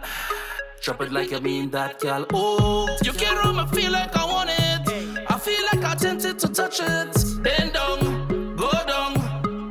Drop 0.81 0.99
it 1.01 1.11
like 1.11 1.29
you 1.29 1.41
mean 1.41 1.69
that, 1.69 1.99
gal. 1.99 2.25
Oh, 2.33 2.89
you 3.03 3.11
can't 3.11 3.37
run 3.37 3.55
me 3.55 3.79
feel 3.79 3.91
like 3.91 4.17
I 4.17 4.25
want 4.25 4.49
it. 4.49 4.66
Feel 5.47 5.63
like 5.71 5.85
I 5.85 5.95
tempted 5.95 6.39
to 6.39 6.49
touch 6.49 6.81
it. 6.81 7.41
Bend 7.41 7.71
down, 7.71 8.55
go 8.57 8.69
down. 8.85 9.13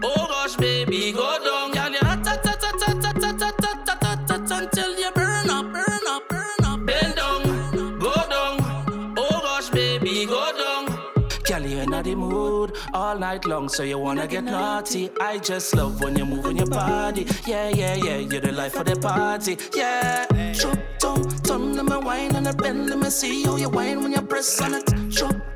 Oh 0.02 0.26
gosh, 0.26 0.56
baby, 0.56 1.12
go 1.12 1.36
down, 1.44 1.72
gal. 1.72 1.92
You 1.92 1.98
hot, 1.98 2.26
hot, 2.26 2.46
hot, 2.46 2.64
hot, 2.64 2.82
hot, 2.82 3.04
hot, 3.04 3.22
hot, 3.22 3.42
hot, 3.42 3.84
hot, 3.84 4.02
hot, 4.02 4.30
hot, 4.40 4.62
until 4.62 4.98
you 4.98 5.10
burn 5.10 5.50
up, 5.50 5.70
burn 5.70 6.06
up, 6.08 6.26
burn 6.30 6.64
up. 6.64 6.86
Bend 6.86 7.16
down, 7.16 7.98
go 7.98 8.14
down. 8.14 9.14
Oh 9.18 9.40
gosh, 9.42 9.68
baby, 9.68 10.24
go 10.24 10.50
down. 10.56 10.98
Girl, 11.44 11.70
you 11.70 11.80
in 11.80 11.90
the 11.90 12.14
mood 12.16 12.72
all 12.94 13.18
night 13.18 13.44
long, 13.44 13.68
so 13.68 13.82
you 13.82 13.98
wanna 13.98 14.26
get 14.26 14.44
naughty. 14.44 15.10
I 15.20 15.38
just 15.38 15.74
love 15.76 16.00
when 16.00 16.16
you're 16.16 16.24
moving 16.24 16.56
your 16.56 16.68
body. 16.68 17.26
Yeah, 17.46 17.68
yeah, 17.68 17.96
yeah, 17.96 18.16
you're 18.16 18.40
the 18.40 18.52
life 18.52 18.76
of 18.76 18.86
the 18.86 18.96
party. 18.96 19.58
Yeah. 19.74 20.24
Shut 20.54 20.78
down, 21.00 21.22
turn 21.44 21.74
let 21.74 21.84
me 21.84 21.96
wine 21.98 22.34
and 22.34 22.48
I 22.48 22.52
bend, 22.52 22.88
let 22.88 22.98
me 22.98 23.10
see 23.10 23.44
how 23.44 23.56
you 23.56 23.68
wine 23.68 24.02
when 24.02 24.12
you 24.12 24.22
press 24.22 24.58
on 24.62 24.72
it. 24.72 24.90
Shut 25.12 25.55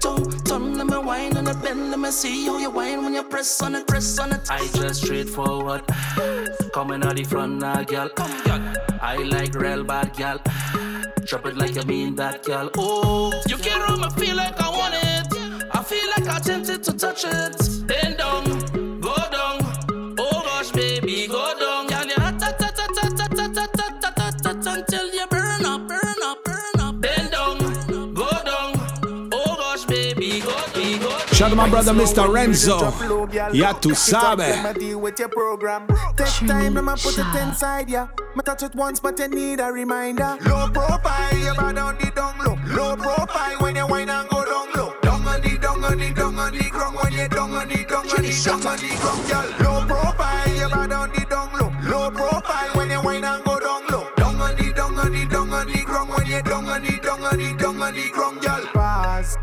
turn 0.51 0.75
let 0.75 0.87
me 0.87 0.99
wine 0.99 1.37
and 1.37 1.49
I 1.49 1.53
bend, 1.53 1.91
let 1.91 2.01
me 2.01 2.11
see 2.11 2.47
how 2.47 2.59
you 2.59 2.71
wine 2.71 3.05
when 3.05 3.15
you 3.15 3.23
press 3.23 3.63
on 3.63 3.75
it, 3.77 3.87
press 3.87 4.19
on 4.19 4.33
it. 4.33 4.51
I 4.51 4.67
just 4.75 5.05
straightforward, 5.05 5.83
coming 6.75 7.05
out 7.05 7.17
the 7.17 7.25
front 7.25 7.61
now, 7.61 7.83
girl. 7.85 8.11
I 9.01 9.17
like 9.31 9.55
real 9.55 9.85
bad 9.85 10.13
gal. 10.17 10.41
Drop 11.25 11.47
it 11.47 11.57
like 11.57 11.77
you 11.77 11.83
mean 11.83 12.17
that, 12.17 12.45
girl. 12.45 12.71
Oh, 12.77 13.33
you 13.47 13.57
can't 13.59 13.83
run 13.89 14.01
me 14.01 14.11
feel 14.21 14.37
like 14.37 14.61
I 14.61 14.69
want 14.71 14.95
it. 14.95 15.27
I 15.73 15.83
feel 15.85 16.07
like 16.17 16.27
I 16.27 16.41
tempted 16.41 16.83
to 16.83 16.93
touch 16.95 17.25
it. 17.25 17.87
Bend 17.87 18.19
down, 18.19 18.60
Shout 31.41 31.47
out 31.47 31.51
to 31.53 31.57
my 31.57 31.71
brother 31.71 31.93
Mr. 31.95 32.29
Renzo. 32.29 32.93
Ya 33.55 33.73
tu 33.73 33.95
sabe. 33.95 34.45
Take 36.15 36.47
time, 36.47 36.77
I'ma 36.77 36.97
put 36.97 37.17
it 37.17 37.35
inside 37.41 37.89
ya. 37.89 38.09
Me 38.37 38.43
touch 38.45 38.63
it 38.63 38.75
once, 38.75 39.01
but 39.01 39.19
you 39.19 39.27
need 39.29 39.59
a 39.59 39.73
reminder. 39.73 40.37
Low 40.45 40.69
profile, 40.69 41.39
you 41.39 41.55
bad 41.55 41.79
on 41.79 41.97
the 41.97 42.11
down 42.15 42.37
low. 42.45 42.59
Low 42.77 42.95
profile 42.95 43.57
when 43.61 43.75
you 43.75 43.87
whine 43.87 44.11
and 44.11 44.29
go 44.29 44.45
down 44.45 44.69
low. 44.77 44.93
Down 45.01 45.27
on 45.27 45.41
the, 45.41 45.57
down 45.57 45.83
on 45.83 45.97
the, 45.97 46.13
down 46.13 46.39
on 46.39 46.53
the 46.53 46.65
ground 46.69 46.97
when 47.03 47.13
you 47.15 47.27
down 47.29 47.55
on 47.55 47.69
the, 47.69 47.85
down 47.89 48.05
on 48.05 48.21
the, 48.21 48.43
down 48.45 48.67
on 48.67 48.77
the 48.77 48.89
ground, 49.01 49.25
girl. 49.31 49.49
Low 49.65 49.87
profile, 49.87 50.49
you 50.55 50.69
bad 50.69 50.93
on 50.93 51.09
the 51.09 51.25
down 51.25 51.49
low. 51.59 51.73
Low 51.89 52.11
profile 52.11 52.71
when 52.75 52.91
you 52.91 53.01
whine 53.01 53.25
and 53.25 53.43
go 53.45 53.59
down 53.59 53.87
low. 53.89 54.07
Down 54.15 54.39
on 54.43 54.57
the, 54.57 54.75
down 54.75 54.99
on 54.99 55.11
the, 55.11 55.25
down 55.25 55.51
on 55.55 55.67
the 55.67 55.83
ground 55.87 56.11
when 56.11 56.27
you 56.27 56.43
down 56.43 56.69
on 56.69 56.83
the, 56.83 57.01
down 57.01 57.23
on 57.25 57.39
the, 57.39 57.57
down 57.57 57.81
on 57.81 57.95
the 57.95 58.11
ground, 58.11 58.43
girl. 58.43 58.67
Pause. 58.75 59.39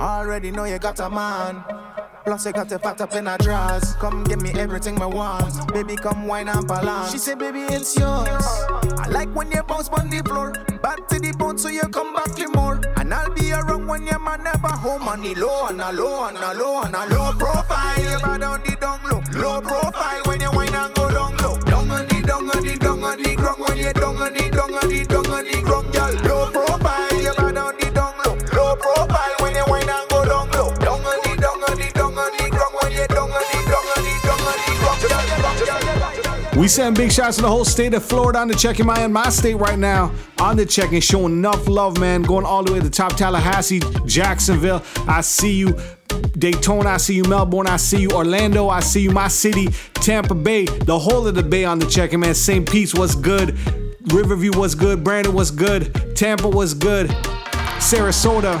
Already 0.00 0.52
know 0.52 0.64
you 0.64 0.78
got 0.78 1.00
a 1.00 1.10
man. 1.10 1.64
Plus 2.24 2.46
you 2.46 2.52
got 2.52 2.68
the 2.68 2.78
fat 2.78 3.00
up 3.00 3.14
in 3.14 3.26
her 3.26 3.36
drawers. 3.38 3.94
Come 3.94 4.22
give 4.24 4.40
me 4.40 4.52
everything 4.52 4.94
me 4.94 5.06
want. 5.06 5.72
Baby, 5.72 5.96
come 5.96 6.28
wine 6.28 6.48
and 6.48 6.68
balance. 6.68 7.10
She 7.10 7.18
said, 7.18 7.38
baby, 7.38 7.60
it's 7.60 7.96
yours. 7.98 8.28
I 8.28 9.08
like 9.10 9.34
when 9.34 9.50
you 9.50 9.62
bounce 9.64 9.88
on 9.88 10.08
the 10.08 10.22
floor. 10.22 10.52
Back 10.82 11.08
to 11.08 11.18
the 11.18 11.32
bone 11.36 11.58
so 11.58 11.68
you 11.68 11.82
come 11.82 12.14
back 12.14 12.32
to 12.36 12.48
more. 12.50 12.80
And 12.96 13.12
I'll 13.12 13.34
be 13.34 13.52
around 13.52 13.88
when 13.88 14.06
your 14.06 14.20
man 14.20 14.44
never 14.44 14.68
home 14.68 15.08
on 15.08 15.20
the 15.22 15.34
low 15.34 15.66
and 15.66 15.80
a 15.80 15.90
low 15.90 16.28
and 16.28 16.36
a 16.36 16.54
low 16.54 16.82
and 16.82 16.94
a 16.94 17.06
low 17.06 17.32
profile. 17.32 17.98
You 17.98 18.18
bad 18.20 18.42
on 18.42 18.60
the 18.60 18.76
down 18.80 19.00
low. 19.02 19.22
Low 19.40 19.60
profile 19.60 20.22
when 20.26 20.40
you 20.40 20.50
wine 20.52 20.74
and 20.74 20.94
go 20.94 21.10
down 21.10 21.36
low. 21.38 21.58
Down 21.58 21.90
on 21.90 22.06
the, 22.06 22.22
down 22.24 22.50
on 22.50 22.62
the, 22.62 22.76
down 22.78 23.02
on 23.02 23.22
the 23.22 23.34
ground. 23.34 23.60
When 23.66 23.78
you 23.78 23.92
down 23.92 24.16
on 24.16 24.32
the, 24.32 24.50
down 24.50 24.74
on 24.74 24.88
the, 24.88 25.04
down 25.06 25.26
on 25.26 25.44
the 25.44 25.62
ground, 25.62 25.92
girl. 25.92 26.12
Low 26.28 26.50
profile. 26.52 27.17
We 36.58 36.66
send 36.66 36.96
big 36.96 37.12
shouts 37.12 37.36
to 37.36 37.42
the 37.42 37.48
whole 37.48 37.64
state 37.64 37.94
of 37.94 38.04
Florida 38.04 38.40
on 38.40 38.48
the 38.48 38.54
check 38.54 38.80
in 38.80 38.86
my 38.86 39.04
in 39.04 39.12
my 39.12 39.28
state 39.28 39.54
right 39.54 39.78
now. 39.78 40.12
On 40.40 40.56
the 40.56 40.66
check 40.66 40.90
showing 41.00 41.34
enough 41.34 41.68
love, 41.68 42.00
man. 42.00 42.22
Going 42.22 42.44
all 42.44 42.64
the 42.64 42.72
way 42.72 42.80
to 42.80 42.90
top 42.90 43.14
Tallahassee, 43.14 43.80
Jacksonville. 44.06 44.82
I 45.06 45.20
see 45.20 45.52
you. 45.52 45.78
Daytona, 46.36 46.90
I 46.90 46.96
see 46.96 47.14
you. 47.14 47.22
Melbourne, 47.22 47.68
I 47.68 47.76
see 47.76 48.00
you. 48.00 48.10
Orlando, 48.10 48.68
I 48.70 48.80
see 48.80 49.02
you. 49.02 49.12
My 49.12 49.28
city, 49.28 49.68
Tampa 49.94 50.34
Bay, 50.34 50.64
the 50.64 50.98
whole 50.98 51.28
of 51.28 51.36
the 51.36 51.44
Bay 51.44 51.64
on 51.64 51.78
the 51.78 51.86
check 51.86 52.12
in, 52.12 52.18
man. 52.18 52.34
St. 52.34 52.68
Pete's 52.68 52.92
was 52.92 53.14
good. 53.14 53.56
Riverview 54.12 54.50
was 54.58 54.74
good. 54.74 55.04
Brandon 55.04 55.34
was 55.34 55.52
good. 55.52 56.16
Tampa 56.16 56.48
was 56.48 56.74
good. 56.74 57.06
Sarasota, 57.78 58.58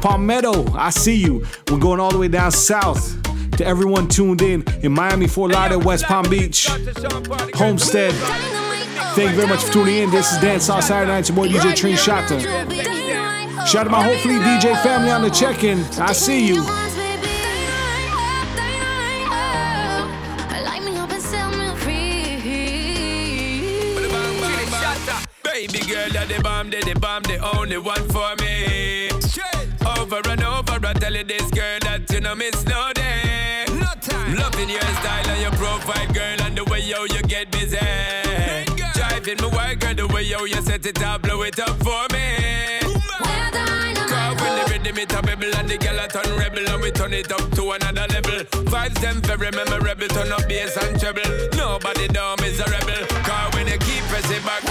Palmetto, 0.00 0.66
I 0.74 0.90
see 0.90 1.14
you. 1.14 1.46
We're 1.70 1.78
going 1.78 2.00
all 2.00 2.10
the 2.10 2.18
way 2.18 2.26
down 2.26 2.50
south. 2.50 3.19
To 3.60 3.66
everyone 3.66 4.08
tuned 4.08 4.40
in 4.40 4.64
in 4.82 4.90
Miami, 4.92 5.26
Fort 5.26 5.52
Lauderdale, 5.52 5.84
West 5.84 6.04
Palm 6.04 6.24
Beach, 6.30 6.66
Homestead. 7.52 8.14
Thank 9.14 9.32
you 9.32 9.36
very 9.36 9.48
much 9.48 9.64
for 9.64 9.72
tuning 9.74 9.96
in. 9.96 10.10
This 10.10 10.32
is 10.32 10.38
Dance 10.38 10.64
Sauce 10.64 10.88
Saturday 10.88 11.12
Night. 11.12 11.28
Your 11.28 11.36
boy 11.36 11.48
DJ 11.48 11.72
Trini 11.72 11.98
Shatta. 11.98 12.40
Shout 13.66 13.86
out 13.86 13.90
my 13.90 14.16
fleet 14.22 14.40
DJ 14.40 14.82
family 14.82 15.10
on 15.10 15.20
the 15.20 15.28
check-in. 15.28 15.78
I 16.00 16.14
see 16.14 16.46
you. 16.46 16.64
Only 27.42 27.78
one 27.78 28.08
for 28.08 28.34
me. 28.40 29.10
Over 29.98 30.20
and 30.30 30.42
over, 30.44 30.86
I 30.86 30.92
tell 30.94 31.14
you 31.14 31.24
this 31.24 31.50
girl 31.50 31.78
that 31.82 32.10
you 32.10 32.20
know 32.20 32.34
Loving 34.60 34.74
your 34.74 34.94
style 35.00 35.30
and 35.30 35.40
your 35.40 35.52
profile, 35.52 36.12
girl, 36.12 36.40
and 36.42 36.54
the 36.54 36.64
way 36.64 36.80
yo 36.80 37.04
you 37.04 37.22
get 37.22 37.50
busy. 37.50 37.78
Driving 38.92 39.38
me 39.40 39.48
wild, 39.56 39.80
girl, 39.80 39.94
the 39.94 40.06
way 40.12 40.24
yo 40.24 40.44
you 40.44 40.60
set 40.60 40.84
it 40.84 41.02
up, 41.02 41.22
blow 41.22 41.40
it 41.44 41.58
up 41.58 41.78
for 41.80 42.04
me. 42.12 42.80
Cause 42.84 44.36
when 44.36 44.54
the 44.58 44.66
rhythm 44.68 44.98
it 44.98 45.12
a 45.14 45.22
bubble 45.22 45.56
and 45.56 45.66
the 45.66 45.78
girl 45.78 45.98
a 45.98 46.06
turn 46.08 46.36
rebel 46.36 46.68
and 46.68 46.82
we 46.82 46.90
turn 46.90 47.14
it 47.14 47.32
up 47.32 47.50
to 47.52 47.70
another 47.70 48.06
level. 48.12 48.44
Vibes 48.68 49.00
them 49.00 49.22
very 49.22 49.50
memorable, 49.50 50.08
turn 50.08 50.30
up 50.30 50.46
bass 50.46 50.76
and 50.76 51.00
treble. 51.00 51.22
Nobody 51.56 52.08
down 52.08 52.44
is 52.44 52.60
a 52.60 52.64
rebel. 52.64 53.06
Cause 53.24 53.54
when 53.54 53.66
you 53.66 53.78
keep 53.78 54.04
pressing 54.12 54.44
back, 54.44 54.69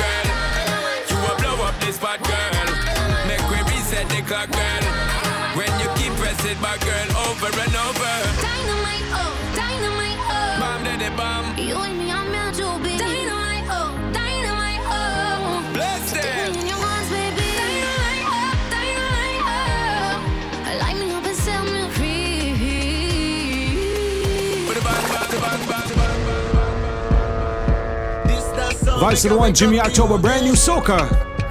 Vice 29.00 29.22
to 29.22 29.30
the 29.30 29.38
one, 29.38 29.54
Jimmy 29.54 29.80
October, 29.80 30.18
brand 30.18 30.46
new 30.46 30.52
soca. 30.52 31.08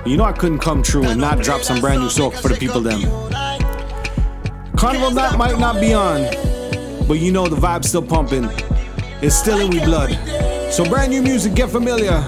You 0.06 0.18
know 0.18 0.24
I 0.24 0.32
couldn't 0.32 0.58
come 0.58 0.82
true 0.82 1.04
and 1.04 1.18
not 1.18 1.40
drop 1.40 1.62
some 1.62 1.80
brand 1.80 2.00
new 2.00 2.08
soca 2.08 2.38
for 2.42 2.48
the 2.48 2.56
people 2.56 2.82
them. 2.82 3.00
Carnival 4.76 5.10
night 5.12 5.38
might 5.38 5.58
not 5.58 5.80
be 5.80 5.94
on, 5.94 6.24
but 7.08 7.14
you 7.14 7.32
know 7.32 7.46
the 7.46 7.56
vibe's 7.56 7.88
still 7.88 8.02
pumping. 8.02 8.44
It's 9.22 9.34
still 9.34 9.60
in 9.60 9.70
we 9.70 9.78
blood. 9.78 10.10
So 10.70 10.84
brand 10.84 11.10
new 11.10 11.22
music, 11.22 11.54
get 11.54 11.70
familiar. 11.70 12.22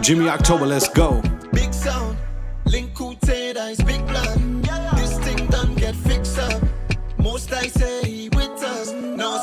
Jimmy 0.00 0.26
October, 0.30 0.64
let's 0.64 0.88
go. 0.88 1.20
Big 1.52 1.74
sound, 1.74 2.16
link 2.64 2.96
who 2.96 3.10
is 3.12 3.82
big 3.82 4.06
blood. 4.06 4.64
This 4.96 5.18
thing 5.18 5.46
done 5.48 5.74
get 5.74 5.94
fixed 5.94 6.38
up. 6.38 6.62
Most 7.18 7.52
I 7.52 7.66
say 7.66 8.30
with 8.30 8.62
us. 8.62 8.90
Now 8.90 9.36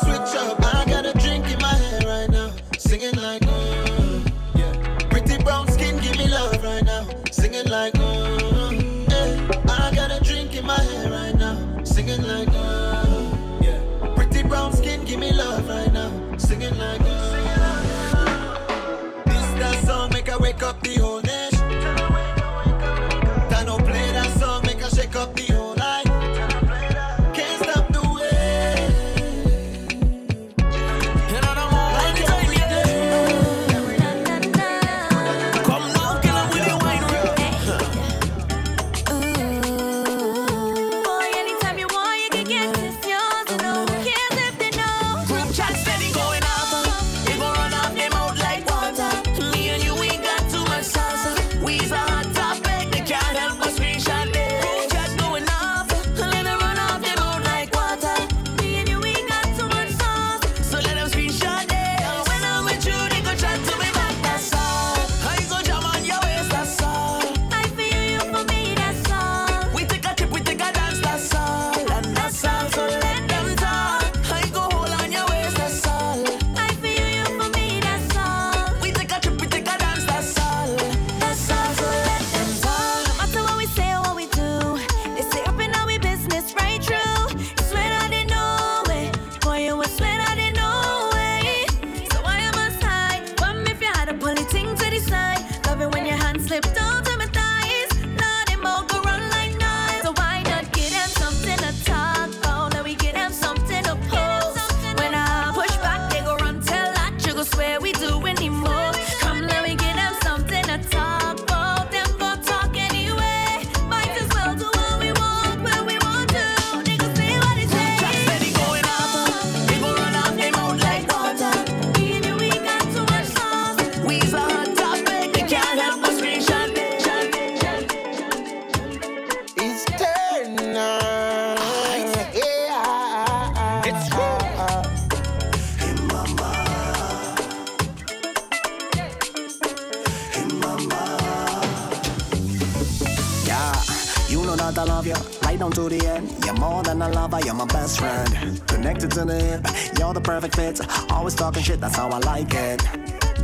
Always 151.36 151.53
talking 151.53 151.63
shit, 151.63 151.81
that's 151.81 151.97
how 151.97 152.07
I 152.07 152.19
like 152.19 152.53
it. 152.53 152.81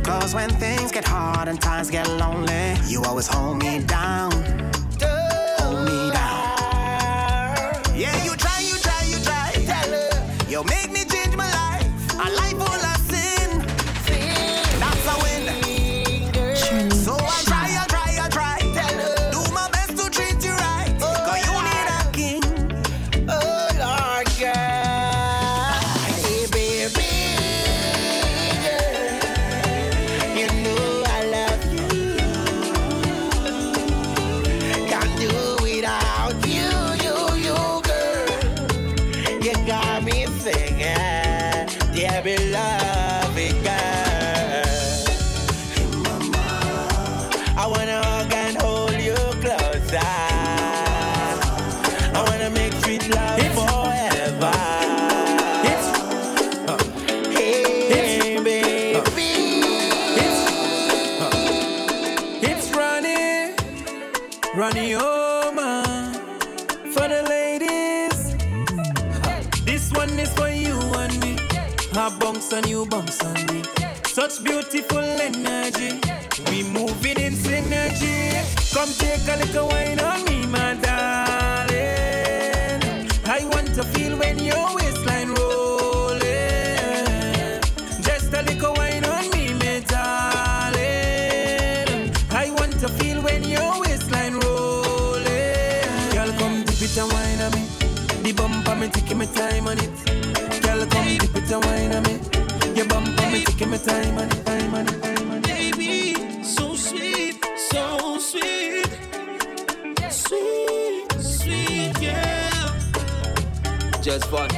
Cause 0.02 0.34
when 0.34 0.48
things 0.48 0.90
get 0.92 1.04
hard 1.04 1.46
and 1.48 1.60
times 1.60 1.90
get 1.90 2.08
lonely, 2.08 2.74
you 2.86 3.02
always 3.02 3.26
hold 3.26 3.58
me 3.58 3.80
down. 3.84 4.32
Hold 4.32 5.84
me 5.84 6.10
down. 6.10 7.82
Yeah, 7.94 8.24
you 8.24 8.34
try, 8.36 8.60
you 8.60 8.78
try, 8.78 9.02
you 9.10 9.18
try. 9.22 9.42
You 10.48 10.64
make 10.64 10.91
Oma 65.52 66.12
for 66.94 67.08
the 67.08 67.22
ladies. 67.28 68.34
This 69.64 69.92
one 69.92 70.18
is 70.18 70.32
for 70.32 70.48
you 70.48 70.78
and 71.02 71.20
me. 71.20 71.36
I 71.92 72.16
bounce 72.18 72.52
and 72.52 72.66
you 72.66 72.86
bounce 72.86 73.22
on 73.22 73.34
me. 73.46 73.62
Such 74.04 74.42
beautiful 74.42 75.00
energy. 75.00 76.00
We 76.48 76.62
moving 76.62 77.18
in 77.18 77.34
synergy. 77.34 78.32
Come 78.72 78.88
take 78.96 79.28
a 79.28 79.36
little 79.44 79.68
wine 79.68 80.00
on 80.00 80.24
me, 80.24 80.46
my 80.46 80.74
darling. 80.74 81.72
I 83.26 83.44
want 83.52 83.74
to 83.74 83.84
feel 83.84 84.16
when 84.18 84.38
your 84.38 84.81
me 98.82 98.88
taking 98.88 99.18
my 99.18 99.26
time 99.26 99.68
on 99.68 99.78
it. 99.78 99.90
Girl, 100.62 100.84
come 100.86 101.16
dip 101.18 101.36
it 101.36 101.52
and 101.52 101.64
wine 101.64 101.92
on 101.94 102.02
me. 102.02 102.18
Your 102.74 102.86
bumper 102.86 103.30
me 103.30 103.44
taking 103.44 103.70
my 103.70 103.76
time 103.76 104.18
on 104.18 104.26
it, 104.26 104.44
time 104.44 104.74
on 104.74 104.88
it, 104.88 105.02
time 105.02 105.30
on 105.30 105.38
it. 105.38 105.42
Baby, 105.44 106.42
so 106.42 106.74
sweet, 106.74 107.44
so 107.70 108.18
sweet. 108.18 108.88
Sweet, 110.10 111.12
sweet, 111.20 111.92
yeah. 112.00 112.50
Just 114.02 114.24
fun. 114.26 114.48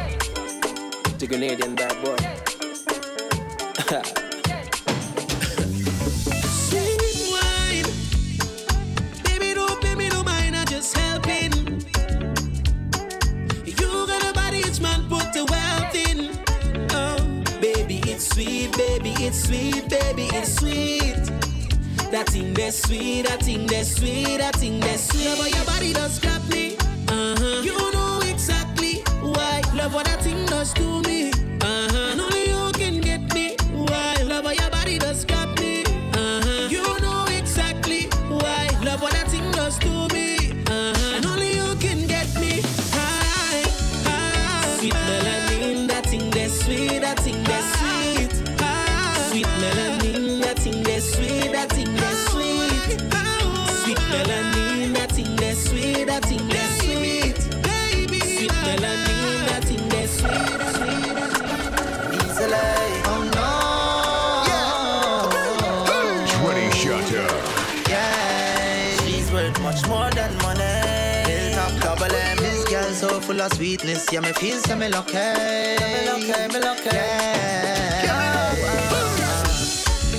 The 1.19 1.27
Grenadian 1.27 1.77
bad 1.77 1.95
boy. 2.03 2.14
That 22.15 22.29
thing 22.29 22.55
that's 22.55 22.81
sweet, 22.81 23.27
that 23.27 23.43
thing 23.43 23.67
that's 23.67 23.97
sweet, 23.97 24.39
that 24.39 24.55
thing 24.55 24.79
that's 24.79 25.09
sweet. 25.09 25.37
Love 25.37 25.49
your 25.49 25.65
body 25.65 25.93
does 25.93 26.21
grab 26.21 26.49
me. 26.49 26.77
Uh-huh. 27.09 27.61
You 27.65 27.77
know 27.91 28.21
exactly 28.25 29.03
why. 29.21 29.63
Love 29.75 29.95
what 29.95 30.07
that 30.07 30.23
thing 30.23 30.47
does 30.47 30.73
to 30.75 31.03
me. 31.03 31.33
Uh-huh. 31.61 32.13
And 32.13 32.21
only 32.21 32.51
you 32.51 32.71
can 32.75 33.01
get 33.01 33.35
me. 33.35 33.57
Why? 33.73 34.15
Love 34.23 34.45
your 34.45 34.71
body 34.71 34.97
does 34.97 35.25
grab 35.25 35.59
me. 35.59 35.83
Uh-huh. 36.15 36.69
You 36.71 36.85
know 37.01 37.25
exactly 37.37 38.03
why. 38.29 38.69
Love 38.85 39.03
what 39.03 39.11
that 39.11 39.27
thing 39.29 39.51
does 39.51 39.77
to 39.81 40.07
me. 40.15 40.44
Full 73.25 73.41
of 73.41 73.53
sweetness. 73.55 74.13
Yeah, 74.13 74.21
me 74.21 74.33
feel 74.33 74.59
so 74.59 74.77
me 74.77 74.89
lucky. 74.89 75.15
Me 75.15 76.61
lucky. 76.61 76.91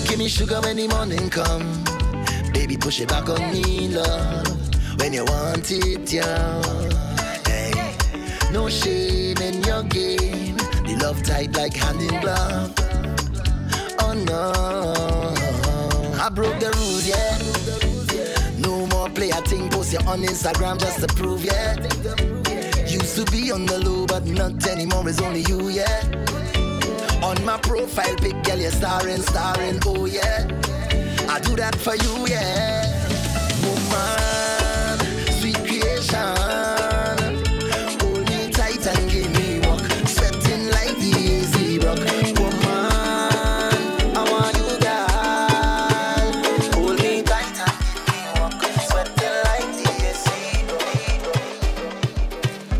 Give 0.08 0.18
me 0.18 0.28
sugar 0.28 0.60
when 0.62 0.78
the 0.78 0.88
morning 0.88 1.30
come. 1.30 1.84
Baby, 2.52 2.78
push 2.78 3.00
it 3.02 3.10
back 3.10 3.30
on 3.30 3.40
me, 3.52 3.90
love. 3.90 4.48
When 5.00 5.14
you 5.14 5.24
want 5.26 5.70
it, 5.70 6.12
yeah. 6.12 6.62
Hey, 7.46 7.96
no 8.52 8.70
shame 8.70 9.38
in 9.38 9.62
your 9.64 9.84
game. 9.84 10.58
The 10.58 10.98
love 11.02 11.22
tight 11.24 11.56
like 11.56 11.76
hand 11.76 12.02
in 12.02 12.20
glove. 12.22 12.74
Oh 14.00 14.14
no, 14.14 14.52
I 16.20 16.30
broke 16.30 16.60
the 16.60 16.72
rules, 16.78 17.08
yeah. 17.08 17.38
No 18.58 18.88
more 18.88 19.10
play 19.10 19.30
a 19.30 19.42
thing, 19.42 19.70
post 19.70 19.94
you 19.94 20.00
on 20.08 20.22
Instagram 20.22 20.80
just 20.80 21.02
to 21.02 21.08
prove, 21.08 21.46
yeah. 21.46 22.45
Used 22.96 23.18
to 23.18 23.30
be 23.30 23.52
on 23.52 23.66
the 23.66 23.78
low, 23.80 24.06
but 24.06 24.26
not 24.26 24.66
anymore. 24.68 25.08
It's 25.10 25.22
only 25.22 25.42
you, 25.42 25.68
yeah. 25.68 26.02
On 27.22 27.36
my 27.44 27.58
profile 27.58 28.16
pic, 28.16 28.42
girl, 28.44 28.58
you're 28.58 28.72
starring, 28.72 29.22
starring, 29.22 29.80
oh 29.86 30.06
yeah. 30.06 30.48
I 31.28 31.42
do 31.42 31.58
that 31.58 31.76
for 31.76 31.96
you, 31.96 32.26
yeah. 32.26 32.86
Woman, 33.66 35.32
sweet 35.34 35.58
creation. 35.68 36.75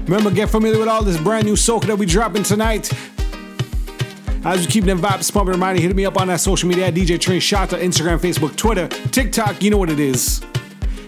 Remember, 0.06 0.30
get 0.30 0.50
familiar 0.50 0.78
with 0.78 0.88
all 0.88 1.04
this 1.04 1.20
brand 1.20 1.46
new 1.46 1.54
soca 1.54 1.86
that 1.88 1.98
we 1.98 2.06
dropping 2.06 2.44
tonight. 2.44 2.92
As 4.44 4.60
we 4.60 4.72
keep 4.72 4.84
them 4.84 5.02
vibes 5.02 5.34
pumping, 5.34 5.54
reminder, 5.54 5.82
hit 5.82 5.96
me 5.96 6.06
up 6.06 6.22
on 6.22 6.28
that 6.28 6.40
social 6.40 6.70
media 6.70 6.88
at 6.88 6.94
DJ 6.94 7.18
Trini 7.18 7.38
Shatta, 7.38 7.82
Instagram, 7.82 8.20
Facebook, 8.20 8.56
Twitter, 8.56 8.88
TikTok, 8.88 9.64
you 9.64 9.72
know 9.72 9.78
what 9.78 9.90
it 9.90 10.00
is. 10.00 10.46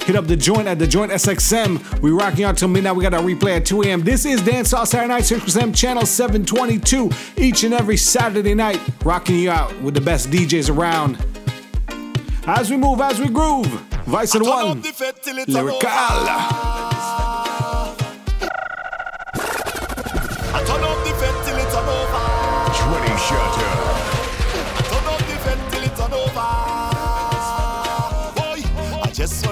Hit 0.08 0.16
up 0.16 0.26
the 0.26 0.36
joint 0.36 0.68
at 0.68 0.80
the 0.80 0.88
joint 0.88 1.12
SXM. 1.12 2.02
We 2.02 2.10
rocking 2.10 2.46
out 2.46 2.58
till 2.58 2.70
midnight. 2.70 2.96
We 2.96 3.04
got 3.04 3.14
our 3.14 3.22
replay 3.22 3.58
at 3.58 3.66
2 3.66 3.84
a.m. 3.84 4.02
This 4.02 4.26
is 4.26 4.42
Dance 4.42 4.72
Hall 4.72 4.88
Saturday 4.88 5.10
Night, 5.10 5.24
6% 5.24 5.76
channel 5.76 6.06
722, 6.06 7.12
each 7.38 7.64
and 7.64 7.76
every 7.76 7.98
Saturday 7.98 8.56
night, 8.56 8.80
rocking 9.06 9.36
you 9.36 9.52
out 9.52 9.80
with 9.82 9.94
the 9.94 10.02
best 10.02 10.32
DJs 10.32 10.76
around. 10.76 11.24
As 12.48 12.72
we 12.72 12.78
move, 12.78 13.02
as 13.02 13.20
we 13.20 13.28
groove, 13.28 13.68
Vice 14.06 14.34
and 14.34 14.46
One, 14.46 14.82
Lyrical. 15.48 16.67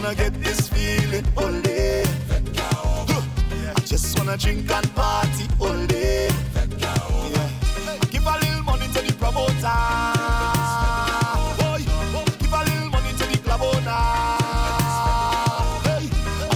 wanna 0.05 0.17
get 0.17 0.33
this 0.43 0.69
feeling 0.69 1.25
all 1.35 1.61
day. 1.61 2.03
I 3.75 3.79
just 3.85 4.17
wanna 4.19 4.37
drink 4.37 4.69
and 4.69 4.95
party 4.95 5.47
all 5.59 5.85
day. 5.87 6.27
Yeah. 6.27 7.49
I 8.01 8.05
give 8.11 8.25
a 8.25 8.37
little 8.37 8.63
money 8.63 8.87
to 8.93 9.01
the 9.01 9.13
promoter. 9.13 10.13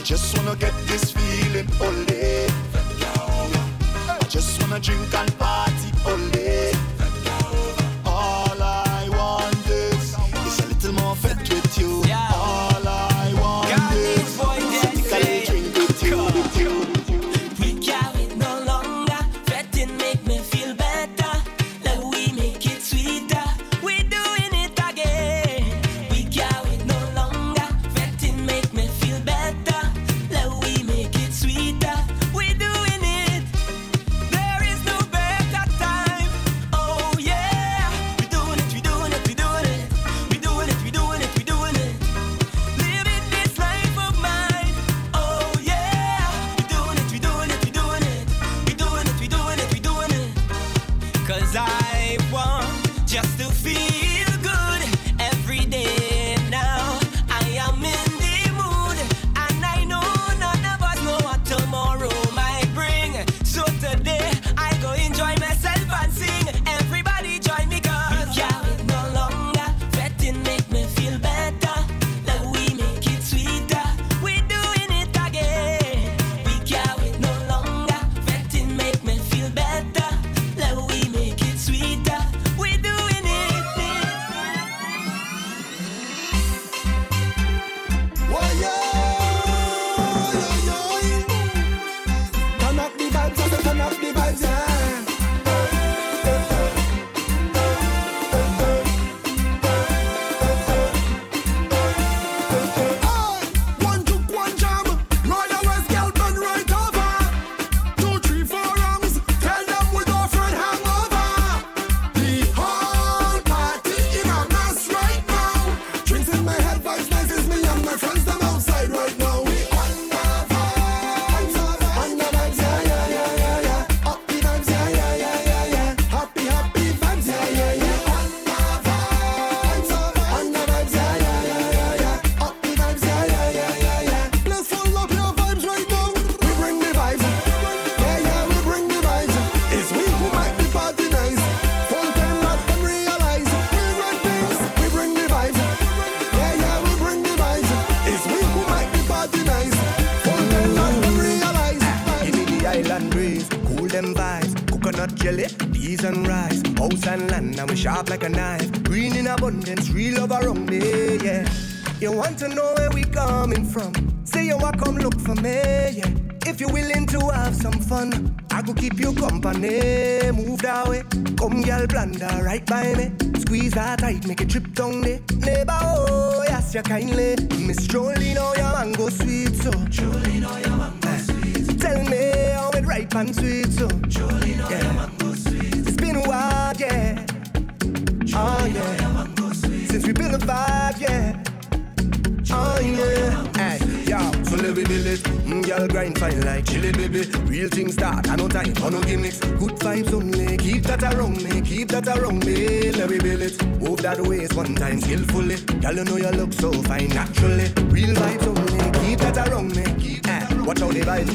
just 0.04 0.36
wanna 0.38 0.56
get 0.56 0.74
this 0.88 1.12
feeling 1.12 1.68
all 1.82 2.04
day. 2.06 2.48
I 4.10 4.26
just 4.28 4.62
wanna 4.62 4.80
drink 4.80 5.14
and 5.14 5.29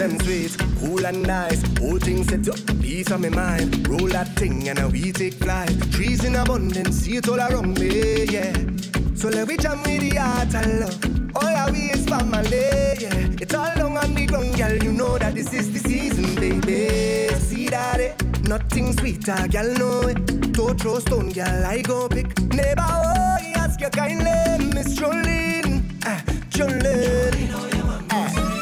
them 0.09 0.21
sweet, 0.21 0.57
cool 0.81 1.07
and 1.07 1.23
nice. 1.23 1.63
Whole 1.79 1.99
thing 1.99 2.25
set 2.25 2.49
up, 2.49 2.81
peace 2.81 3.11
on 3.11 3.23
my 3.23 3.31
mind. 3.31 3.89
Roll 3.89 4.09
that 4.09 4.29
thing 4.37 4.69
and 4.69 4.93
we 4.93 5.13
take 5.13 5.35
flight. 5.35 5.71
Trees 5.93 6.25
in 6.25 6.37
abundance, 6.37 6.97
see 6.97 7.17
it 7.17 7.29
all 7.29 7.39
around 7.41 7.79
me, 7.79 8.25
yeah. 8.25 8.53
So 9.15 9.29
let 9.29 9.49
me 9.49 9.57
jam 9.57 9.83
with 9.83 10.01
the 10.01 10.19
art, 10.19 10.55
and 10.55 10.81
love. 10.81 11.37
All 11.37 11.57
I 11.57 11.71
we 11.71 11.91
is 11.91 12.05
family, 12.07 12.67
yeah. 13.01 13.41
It's 13.41 13.55
all 13.55 13.73
long 13.79 13.97
on 13.97 14.15
the 14.15 14.27
ground, 14.27 14.57
girl. 14.57 14.77
You 14.77 14.93
know 14.93 15.17
that 15.19 15.35
this 15.35 15.53
is 15.55 15.73
the 15.73 15.79
season, 15.89 16.35
baby. 16.35 17.35
See 17.39 17.69
that 17.71 18.01
it? 18.01 18.49
Nothing 18.49 18.93
sweeter, 18.99 19.49
girl, 19.49 19.73
No, 19.75 20.09
it. 20.09 20.53
Don't 20.53 20.79
throw 20.79 20.99
stone, 20.99 21.31
girl, 21.31 21.65
I 21.65 21.81
go 21.83 22.09
pick. 22.09 22.39
Never 22.53 22.85
oh, 22.87 23.37
ask 23.57 23.81
your 23.81 23.91
kindly, 23.91 24.67
Miss 24.75 24.99
Jolene. 24.99 25.83
Uh, 26.05 26.21
Jolene. 26.51 27.49
Jolene 27.49 28.09
oh, 28.13 28.33
yeah, 28.37 28.54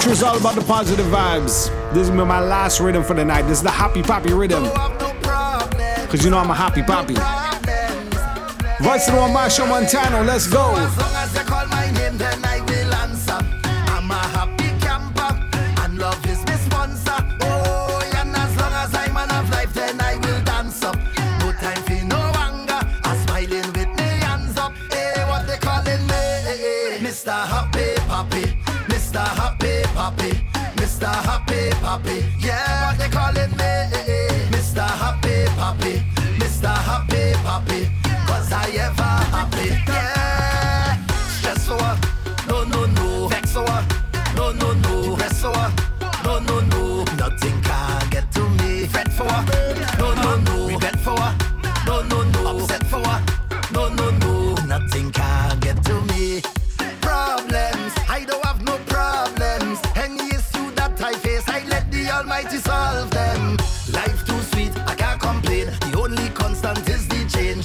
Future 0.00 0.12
is 0.12 0.22
all 0.22 0.38
about 0.38 0.54
the 0.54 0.62
positive 0.62 1.04
vibes. 1.06 1.68
This 1.92 2.08
is 2.08 2.10
my 2.10 2.40
last 2.40 2.80
rhythm 2.80 3.04
for 3.04 3.12
the 3.12 3.22
night. 3.22 3.42
This 3.42 3.58
is 3.58 3.62
the 3.62 3.70
happy 3.70 4.02
poppy 4.02 4.32
rhythm. 4.32 4.64
Cause 4.64 6.24
you 6.24 6.30
know 6.30 6.38
I'm 6.38 6.48
a 6.48 6.54
happy 6.54 6.82
poppy. 6.82 7.12
Vice 8.82 9.04
to 9.04 9.12
the 9.12 9.18
one 9.18 9.30
Montano, 9.68 10.24
let's 10.24 10.46
go. 10.46 10.72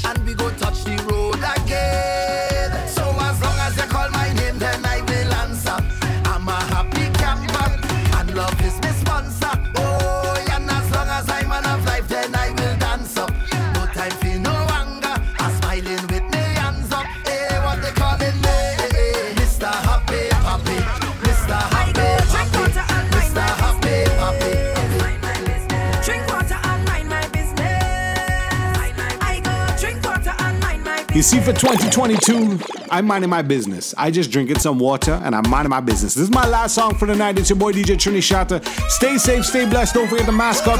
and 0.03 0.25
we 0.25 0.33
go 0.33 0.49
to 0.49 0.64
see, 31.25 31.39
for 31.39 31.53
2022, 31.53 32.59
I'm 32.91 33.07
minding 33.07 33.29
my 33.29 33.41
business. 33.41 33.95
I 33.97 34.11
just 34.11 34.29
drinking 34.29 34.59
some 34.59 34.77
water 34.77 35.19
and 35.23 35.35
I'm 35.35 35.49
minding 35.49 35.71
my 35.71 35.81
business. 35.81 36.13
This 36.13 36.23
is 36.23 36.29
my 36.29 36.47
last 36.47 36.75
song 36.75 36.95
for 36.95 37.07
the 37.07 37.15
night. 37.15 37.39
It's 37.39 37.49
your 37.49 37.57
boy 37.57 37.71
DJ 37.71 37.95
Trini 37.95 38.19
Shatta. 38.19 38.63
Stay 38.89 39.17
safe, 39.17 39.43
stay 39.43 39.67
blessed. 39.67 39.95
Don't 39.95 40.07
forget 40.07 40.27
the 40.27 40.31
mask 40.31 40.67
up. 40.67 40.79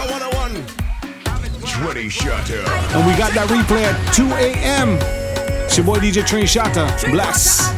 Trini 1.62 2.12
Shatta. 2.12 2.64
And 2.96 3.08
we 3.08 3.18
got 3.18 3.34
that 3.34 3.48
replay 3.50 3.84
at 3.84 4.14
2 4.14 4.28
a.m. 4.34 5.00
It's 5.66 5.78
your 5.78 5.86
boy 5.86 5.98
DJ 5.98 6.22
Trini 6.22 6.43
Shatta. 6.43 7.12
Bless. 7.12 7.74